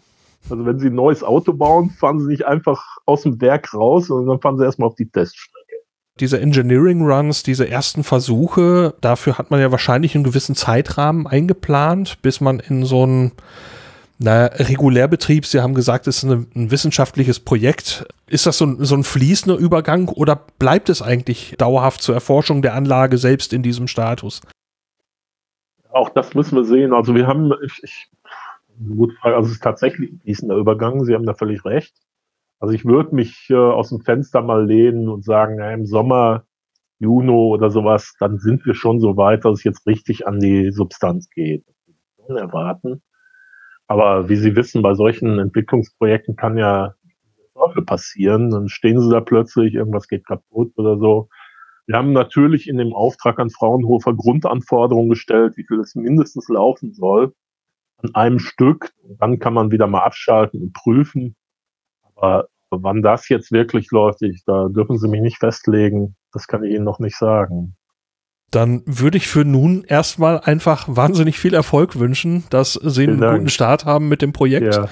Also 0.50 0.66
wenn 0.66 0.80
Sie 0.80 0.88
ein 0.88 0.96
neues 0.96 1.24
Auto 1.24 1.54
bauen, 1.54 1.89
fahren 1.89 2.20
Sie 2.20 2.28
nicht 2.28 2.46
einfach 2.46 2.98
aus 3.06 3.24
dem 3.24 3.41
Werk 3.41 3.74
raus, 3.74 4.08
sondern 4.08 4.28
dann 4.28 4.41
fahren 4.41 4.58
Sie 4.58 4.64
erstmal 4.64 4.88
auf 4.88 4.96
die 4.96 5.10
Teststrecke. 5.10 5.66
Diese 6.20 6.39
Engineering 6.39 7.02
Runs, 7.06 7.43
diese 7.43 7.70
ersten 7.70 8.04
Versuche, 8.04 8.93
dafür 9.02 9.38
hat 9.38 9.52
man 9.52 9.60
ja 9.60 9.72
wahrscheinlich 9.72 10.16
einen 10.16 10.24
gewissen 10.24 10.56
Zeitrahmen 10.56 11.28
eingeplant, 11.28 12.22
bis 12.22 12.39
man 12.39 12.60
in 12.60 12.86
so 12.86 13.04
einen 13.04 13.34
naja, 14.18 14.46
Regulärbetrieb, 14.46 15.46
Sie 15.46 15.60
haben 15.60 15.74
gesagt, 15.74 16.08
es 16.08 16.24
ist 16.24 16.32
eine, 16.32 16.46
ein 16.56 16.72
wissenschaftliches 16.72 17.41
Projekt. 17.41 18.06
Ist 18.28 18.46
das 18.46 18.58
so 18.58 18.66
ein, 18.66 18.86
so 18.86 18.96
ein 18.96 19.04
fließender 19.04 19.58
Übergang 19.58 20.08
oder 20.08 20.38
bleibt 20.58 20.89
es 20.89 21.02
eigentlich 21.02 21.56
dauerhaft 21.58 22.02
zur 22.02 22.16
Erforschung 22.16 22.62
der 22.62 22.76
Anlage 22.76 23.18
selbst 23.18 23.52
in 23.52 23.62
diesem 23.62 23.88
Status? 23.88 24.41
Auch 25.89 26.10
das 26.10 26.34
müssen 26.34 26.56
wir 26.56 26.64
sehen. 26.64 26.93
Also 26.93 27.14
wir 27.14 27.28
haben, 27.28 27.52
ich, 27.66 27.84
ich 27.84 28.08
Gut, 28.78 29.13
also 29.21 29.47
es 29.47 29.53
ist 29.53 29.63
tatsächlich 29.63 30.11
ein 30.11 30.19
fließender 30.19 30.55
Übergang. 30.55 31.05
Sie 31.05 31.13
haben 31.13 31.26
da 31.26 31.34
völlig 31.34 31.63
recht. 31.65 31.95
Also 32.59 32.73
ich 32.73 32.86
würde 32.86 33.15
mich 33.15 33.47
äh, 33.49 33.55
aus 33.55 33.89
dem 33.89 34.01
Fenster 34.01 34.41
mal 34.41 34.65
lehnen 34.65 35.07
und 35.07 35.23
sagen, 35.23 35.57
na, 35.57 35.71
im 35.71 35.86
Sommer, 35.86 36.45
Juni 36.99 37.32
oder 37.32 37.69
sowas, 37.69 38.15
dann 38.19 38.39
sind 38.39 38.65
wir 38.65 38.73
schon 38.73 38.99
so 38.99 39.17
weit, 39.17 39.45
dass 39.45 39.59
es 39.59 39.63
jetzt 39.63 39.86
richtig 39.86 40.28
an 40.28 40.39
die 40.39 40.71
Substanz 40.71 41.30
geht. 41.30 41.65
Erwarten. 42.28 43.01
Aber 43.88 44.30
wie 44.30 44.36
Sie 44.36 44.55
wissen, 44.55 44.82
bei 44.82 44.95
solchen 44.95 45.38
Entwicklungsprojekten 45.38 46.36
kann 46.36 46.57
ja 46.57 46.95
passieren. 47.86 48.49
Dann 48.49 48.67
stehen 48.67 48.99
Sie 48.99 49.09
da 49.09 49.21
plötzlich, 49.21 49.76
irgendwas 49.76 50.07
geht 50.07 50.26
kaputt 50.26 50.73
oder 50.78 50.97
so. 50.97 51.30
Wir 51.86 51.97
haben 51.97 52.13
natürlich 52.13 52.67
in 52.67 52.78
dem 52.78 52.93
Auftrag 52.93 53.39
an 53.39 53.51
Fraunhofer 53.51 54.15
Grundanforderungen 54.15 55.09
gestellt, 55.09 55.55
wie 55.55 55.65
viel 55.67 55.80
es 55.80 55.93
mindestens 55.93 56.49
laufen 56.49 56.93
soll 56.93 57.34
an 57.98 58.14
einem 58.16 58.39
Stück. 58.39 58.91
Dann 59.20 59.39
kann 59.39 59.54
man 59.54 59.72
wieder 59.72 59.88
mal 59.88 60.04
abschalten 60.04 60.62
und 60.62 60.74
prüfen. 60.74 61.36
Aber 62.16 62.48
wann 62.70 63.02
das 63.02 63.30
jetzt 63.30 63.52
wirklich 63.52 63.91
läuft, 63.91 64.22
ich, 64.22 64.43
da 64.46 64.68
dürfen 64.70 64.98
Sie 64.98 65.08
mich 65.08 65.22
nicht 65.22 65.38
festlegen. 65.38 66.16
Das 66.32 66.48
kann 66.48 66.64
ich 66.64 66.74
Ihnen 66.74 66.86
noch 66.86 67.00
nicht 67.00 67.18
sagen. 67.18 67.76
Dann 68.52 68.84
würde 68.86 69.18
ich 69.18 69.28
für 69.28 69.43
nun 69.43 69.84
erstmal 69.84 70.39
einfach 70.39 70.86
wahnsinnig 70.88 71.39
viel 71.39 71.54
Erfolg 71.54 72.00
wünschen, 72.00 72.46
dass 72.50 72.74
Sie 72.74 73.04
einen 73.04 73.20
guten 73.20 73.50
Start 73.50 73.86
haben 73.86 74.08
mit 74.08 74.22
dem 74.22 74.34
Projekt. 74.34 74.76
Ja. 74.76 74.88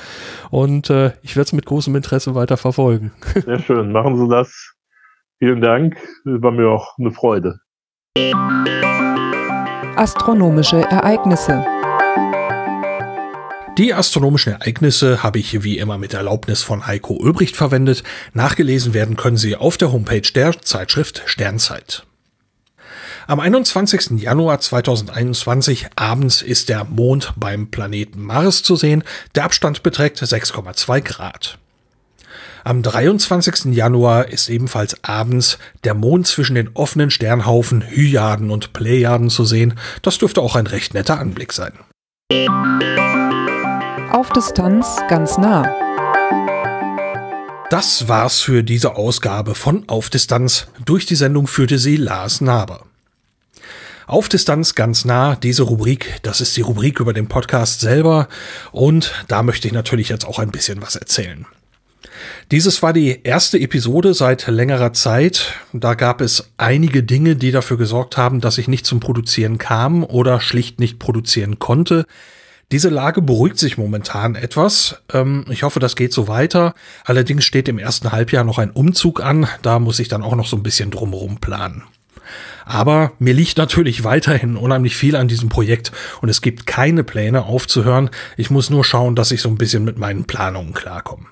Und 0.50 0.90
äh, 0.90 1.12
ich 1.22 1.36
werde 1.36 1.46
es 1.46 1.54
mit 1.54 1.66
großem 1.66 1.96
Interesse 1.96 2.36
weiter 2.36 2.58
verfolgen. 2.58 3.14
Sehr 3.46 3.60
schön, 3.60 3.92
machen 3.92 4.18
Sie 4.18 4.28
das. 4.28 4.74
Vielen 5.40 5.62
Dank, 5.62 5.98
war 6.26 6.52
mir 6.52 6.70
auch 6.70 6.98
eine 6.98 7.12
Freude. 7.12 7.60
Astronomische 9.96 10.82
Ereignisse. 10.82 11.66
Die 13.80 13.92
astronomischen 13.92 14.54
Ereignisse 14.54 15.24
habe 15.24 15.40
ich 15.40 15.64
wie 15.64 15.80
immer 15.80 15.98
mit 15.98 16.14
Erlaubnis 16.14 16.62
von 16.62 16.86
Heiko 16.86 17.16
Ulbricht 17.16 17.56
verwendet. 17.56 18.04
Nachgelesen 18.34 18.94
werden 18.94 19.16
können 19.16 19.38
sie 19.38 19.56
auf 19.56 19.78
der 19.78 19.92
Homepage 19.92 20.22
der 20.22 20.62
Zeitschrift 20.62 21.24
Sternzeit. 21.26 22.06
Am 23.26 23.40
21. 23.40 24.22
Januar 24.22 24.60
2021 24.60 25.88
abends 25.96 26.44
ist 26.44 26.70
der 26.70 26.84
Mond 26.84 27.34
beim 27.36 27.72
Planeten 27.72 28.22
Mars 28.22 28.62
zu 28.62 28.76
sehen. 28.76 29.04
Der 29.34 29.46
Abstand 29.46 29.82
beträgt 29.82 30.22
6,2 30.22 31.02
Grad. 31.02 31.58
Am 32.64 32.84
23. 32.84 33.74
Januar 33.74 34.28
ist 34.28 34.50
ebenfalls 34.50 35.04
abends 35.04 35.58
der 35.84 35.96
Mond 35.96 36.28
zwischen 36.28 36.54
den 36.56 36.70
offenen 36.76 37.10
Sternhaufen 37.10 37.82
Hyaden 37.82 38.52
und 38.52 38.72
Plejaden 38.74 39.32
zu 39.32 39.46
sehen. 39.46 39.80
Das 40.04 40.20
dürfte 40.20 40.42
auch 40.42 40.56
ein 40.56 40.68
recht 40.68 40.94
netter 40.94 41.20
Anblick 41.20 41.54
sein. 41.54 41.74
Auf 44.14 44.30
Distanz 44.30 45.02
ganz 45.10 45.40
nah. 45.40 45.64
Das 47.72 48.08
war's 48.08 48.42
für 48.42 48.62
diese 48.62 48.96
Ausgabe 48.96 49.56
von 49.56 49.90
Auf 49.90 50.12
Distanz. 50.12 50.68
Durch 50.86 51.08
die 51.08 51.16
Sendung 51.16 51.48
führte 51.48 51.80
sie 51.80 51.98
Lars 51.98 52.40
Naber. 52.40 52.86
Auf 54.06 54.30
Distanz 54.30 54.76
ganz 54.76 55.04
nah, 55.04 55.36
diese 55.36 55.64
Rubrik, 55.64 56.20
das 56.22 56.42
ist 56.42 56.56
die 56.56 56.62
Rubrik 56.62 57.00
über 57.00 57.14
den 57.14 57.28
Podcast 57.28 57.80
selber 57.80 58.28
und 58.72 59.26
da 59.30 59.42
möchte 59.42 59.68
ich 59.68 59.74
natürlich 59.74 60.10
jetzt 60.10 60.28
auch 60.28 60.38
ein 60.38 60.52
bisschen 60.52 60.80
was 60.84 60.96
erzählen. 60.96 61.48
Dieses 62.52 62.84
war 62.84 62.94
die 62.94 63.24
erste 63.24 63.60
Episode 63.60 64.14
seit 64.14 64.46
längerer 64.46 64.94
Zeit. 64.94 65.56
Da 65.74 65.96
gab 65.96 66.22
es 66.22 66.52
einige 66.58 67.02
Dinge, 67.02 67.36
die 67.36 67.50
dafür 67.50 67.78
gesorgt 67.78 68.16
haben, 68.16 68.42
dass 68.42 68.60
ich 68.60 68.68
nicht 68.68 68.86
zum 68.86 69.00
Produzieren 69.00 69.58
kam 69.58 70.04
oder 70.04 70.40
schlicht 70.40 70.80
nicht 70.80 71.00
produzieren 71.00 71.58
konnte. 71.58 72.06
Diese 72.74 72.90
Lage 72.90 73.22
beruhigt 73.22 73.60
sich 73.60 73.78
momentan 73.78 74.34
etwas. 74.34 74.98
Ähm, 75.14 75.46
ich 75.48 75.62
hoffe, 75.62 75.80
das 75.80 75.96
geht 75.96 76.12
so 76.12 76.28
weiter. 76.28 76.74
Allerdings 77.06 77.46
steht 77.46 77.70
im 77.70 77.78
ersten 77.78 78.12
Halbjahr 78.12 78.44
noch 78.44 78.58
ein 78.58 78.72
Umzug 78.72 79.22
an. 79.22 79.48
Da 79.62 79.78
muss 79.78 80.00
ich 80.00 80.08
dann 80.08 80.24
auch 80.24 80.36
noch 80.36 80.48
so 80.48 80.58
ein 80.58 80.64
bisschen 80.64 80.90
drumherum 80.90 81.38
planen. 81.38 81.84
Aber 82.66 83.12
mir 83.20 83.36
liegt 83.36 83.60
natürlich 83.60 84.04
weiterhin 84.04 84.58
unheimlich 84.58 84.96
viel 84.96 85.16
an 85.16 85.28
diesem 85.28 85.50
Projekt 85.50 85.92
und 86.22 86.30
es 86.30 86.42
gibt 86.42 86.66
keine 86.66 87.04
Pläne 87.04 87.46
aufzuhören. 87.46 88.10
Ich 88.38 88.50
muss 88.50 88.72
nur 88.72 88.84
schauen, 88.84 89.16
dass 89.16 89.30
ich 89.30 89.44
so 89.44 89.50
ein 89.50 89.60
bisschen 89.60 89.84
mit 89.84 90.00
meinen 90.00 90.26
Planungen 90.26 90.74
klarkomme. 90.74 91.28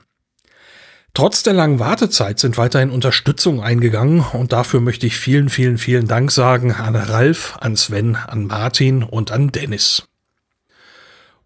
Trotz 1.15 1.41
der 1.41 1.53
langen 1.53 1.79
Wartezeit 1.79 2.37
sind 2.37 2.59
weiterhin 2.59 2.91
Unterstützung 2.91 3.63
eingegangen 3.63 4.23
und 4.33 4.53
dafür 4.53 4.79
möchte 4.79 5.07
ich 5.07 5.17
vielen, 5.17 5.49
vielen, 5.49 5.79
vielen 5.79 6.07
Dank 6.07 6.29
sagen 6.29 6.71
an 6.71 6.95
Ralf, 6.95 7.57
an 7.59 7.75
Sven, 7.75 8.15
an 8.15 8.45
Martin 8.45 9.01
und 9.01 9.31
an 9.31 9.51
Dennis. 9.51 10.07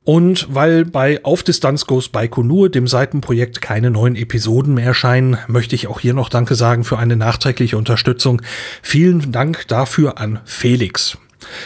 Und 0.05 0.47
weil 0.51 0.85
bei 0.85 1.25
Auf 1.25 1.41
Distanz 1.41 1.87
Goes 1.87 2.09
Baikonur, 2.09 2.69
dem 2.69 2.87
Seitenprojekt, 2.87 3.59
keine 3.59 3.89
neuen 3.89 4.15
Episoden 4.15 4.75
mehr 4.75 4.85
erscheinen, 4.85 5.37
möchte 5.47 5.73
ich 5.73 5.87
auch 5.87 5.99
hier 5.99 6.13
noch 6.13 6.29
Danke 6.29 6.53
sagen 6.53 6.83
für 6.83 6.99
eine 6.99 7.15
nachträgliche 7.15 7.75
Unterstützung. 7.75 8.43
Vielen 8.83 9.31
Dank 9.31 9.67
dafür 9.67 10.19
an 10.19 10.39
Felix. 10.45 11.17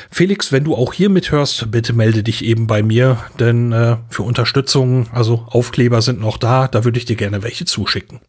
Felix, 0.09 0.53
wenn 0.53 0.63
du 0.63 0.75
auch 0.75 0.93
hier 0.93 1.09
mithörst, 1.09 1.69
bitte 1.69 1.91
melde 1.91 2.23
dich 2.23 2.43
eben 2.43 2.65
bei 2.65 2.81
mir, 2.81 3.17
denn 3.39 3.73
äh, 3.73 3.97
für 4.09 4.23
Unterstützung, 4.23 5.07
also 5.11 5.45
Aufkleber 5.47 6.01
sind 6.01 6.21
noch 6.21 6.37
da, 6.37 6.67
da 6.69 6.85
würde 6.85 6.97
ich 6.97 7.05
dir 7.05 7.15
gerne 7.17 7.43
welche 7.43 7.65
zuschicken. 7.65 8.19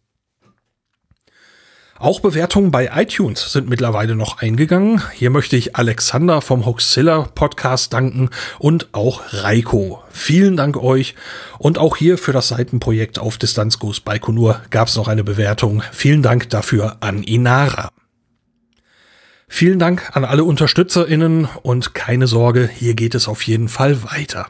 Auch 2.01 2.19
Bewertungen 2.19 2.71
bei 2.71 2.89
iTunes 2.95 3.53
sind 3.53 3.69
mittlerweile 3.69 4.15
noch 4.15 4.39
eingegangen. 4.39 5.03
Hier 5.13 5.29
möchte 5.29 5.55
ich 5.55 5.75
Alexander 5.75 6.41
vom 6.41 6.65
Hoaxilla 6.65 7.29
Podcast 7.35 7.93
danken 7.93 8.31
und 8.57 8.87
auch 8.91 9.21
Reiko. 9.29 10.01
Vielen 10.09 10.57
Dank 10.57 10.77
euch. 10.77 11.13
Und 11.59 11.77
auch 11.77 11.95
hier 11.95 12.17
für 12.17 12.31
das 12.31 12.47
Seitenprojekt 12.47 13.19
auf 13.19 13.37
Distanz 13.37 13.77
Goes 13.77 13.99
Baikonur 13.99 14.61
gab 14.71 14.87
es 14.87 14.95
noch 14.95 15.07
eine 15.07 15.23
Bewertung. 15.23 15.83
Vielen 15.91 16.23
Dank 16.23 16.49
dafür 16.49 16.97
an 17.01 17.21
Inara. 17.21 17.91
Vielen 19.47 19.77
Dank 19.77 20.09
an 20.13 20.25
alle 20.25 20.43
UnterstützerInnen 20.43 21.49
und 21.61 21.93
keine 21.93 22.25
Sorge, 22.25 22.67
hier 22.67 22.95
geht 22.95 23.13
es 23.13 23.27
auf 23.27 23.43
jeden 23.43 23.69
Fall 23.69 24.01
weiter. 24.01 24.47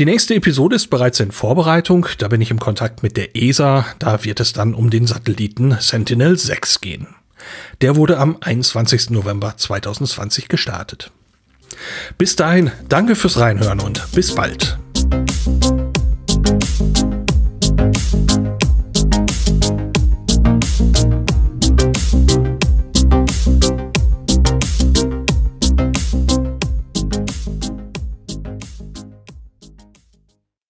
Die 0.00 0.06
nächste 0.06 0.34
Episode 0.34 0.76
ist 0.76 0.86
bereits 0.86 1.20
in 1.20 1.30
Vorbereitung, 1.30 2.06
da 2.16 2.28
bin 2.28 2.40
ich 2.40 2.50
im 2.50 2.58
Kontakt 2.58 3.02
mit 3.02 3.18
der 3.18 3.36
ESA, 3.36 3.84
da 3.98 4.24
wird 4.24 4.40
es 4.40 4.54
dann 4.54 4.72
um 4.72 4.88
den 4.88 5.06
Satelliten 5.06 5.76
Sentinel 5.78 6.38
6 6.38 6.80
gehen. 6.80 7.08
Der 7.82 7.96
wurde 7.96 8.16
am 8.16 8.38
21. 8.40 9.10
November 9.10 9.58
2020 9.58 10.48
gestartet. 10.48 11.10
Bis 12.16 12.34
dahin, 12.34 12.70
danke 12.88 13.14
fürs 13.14 13.38
Reinhören 13.38 13.80
und 13.80 14.10
bis 14.12 14.34
bald. 14.34 14.78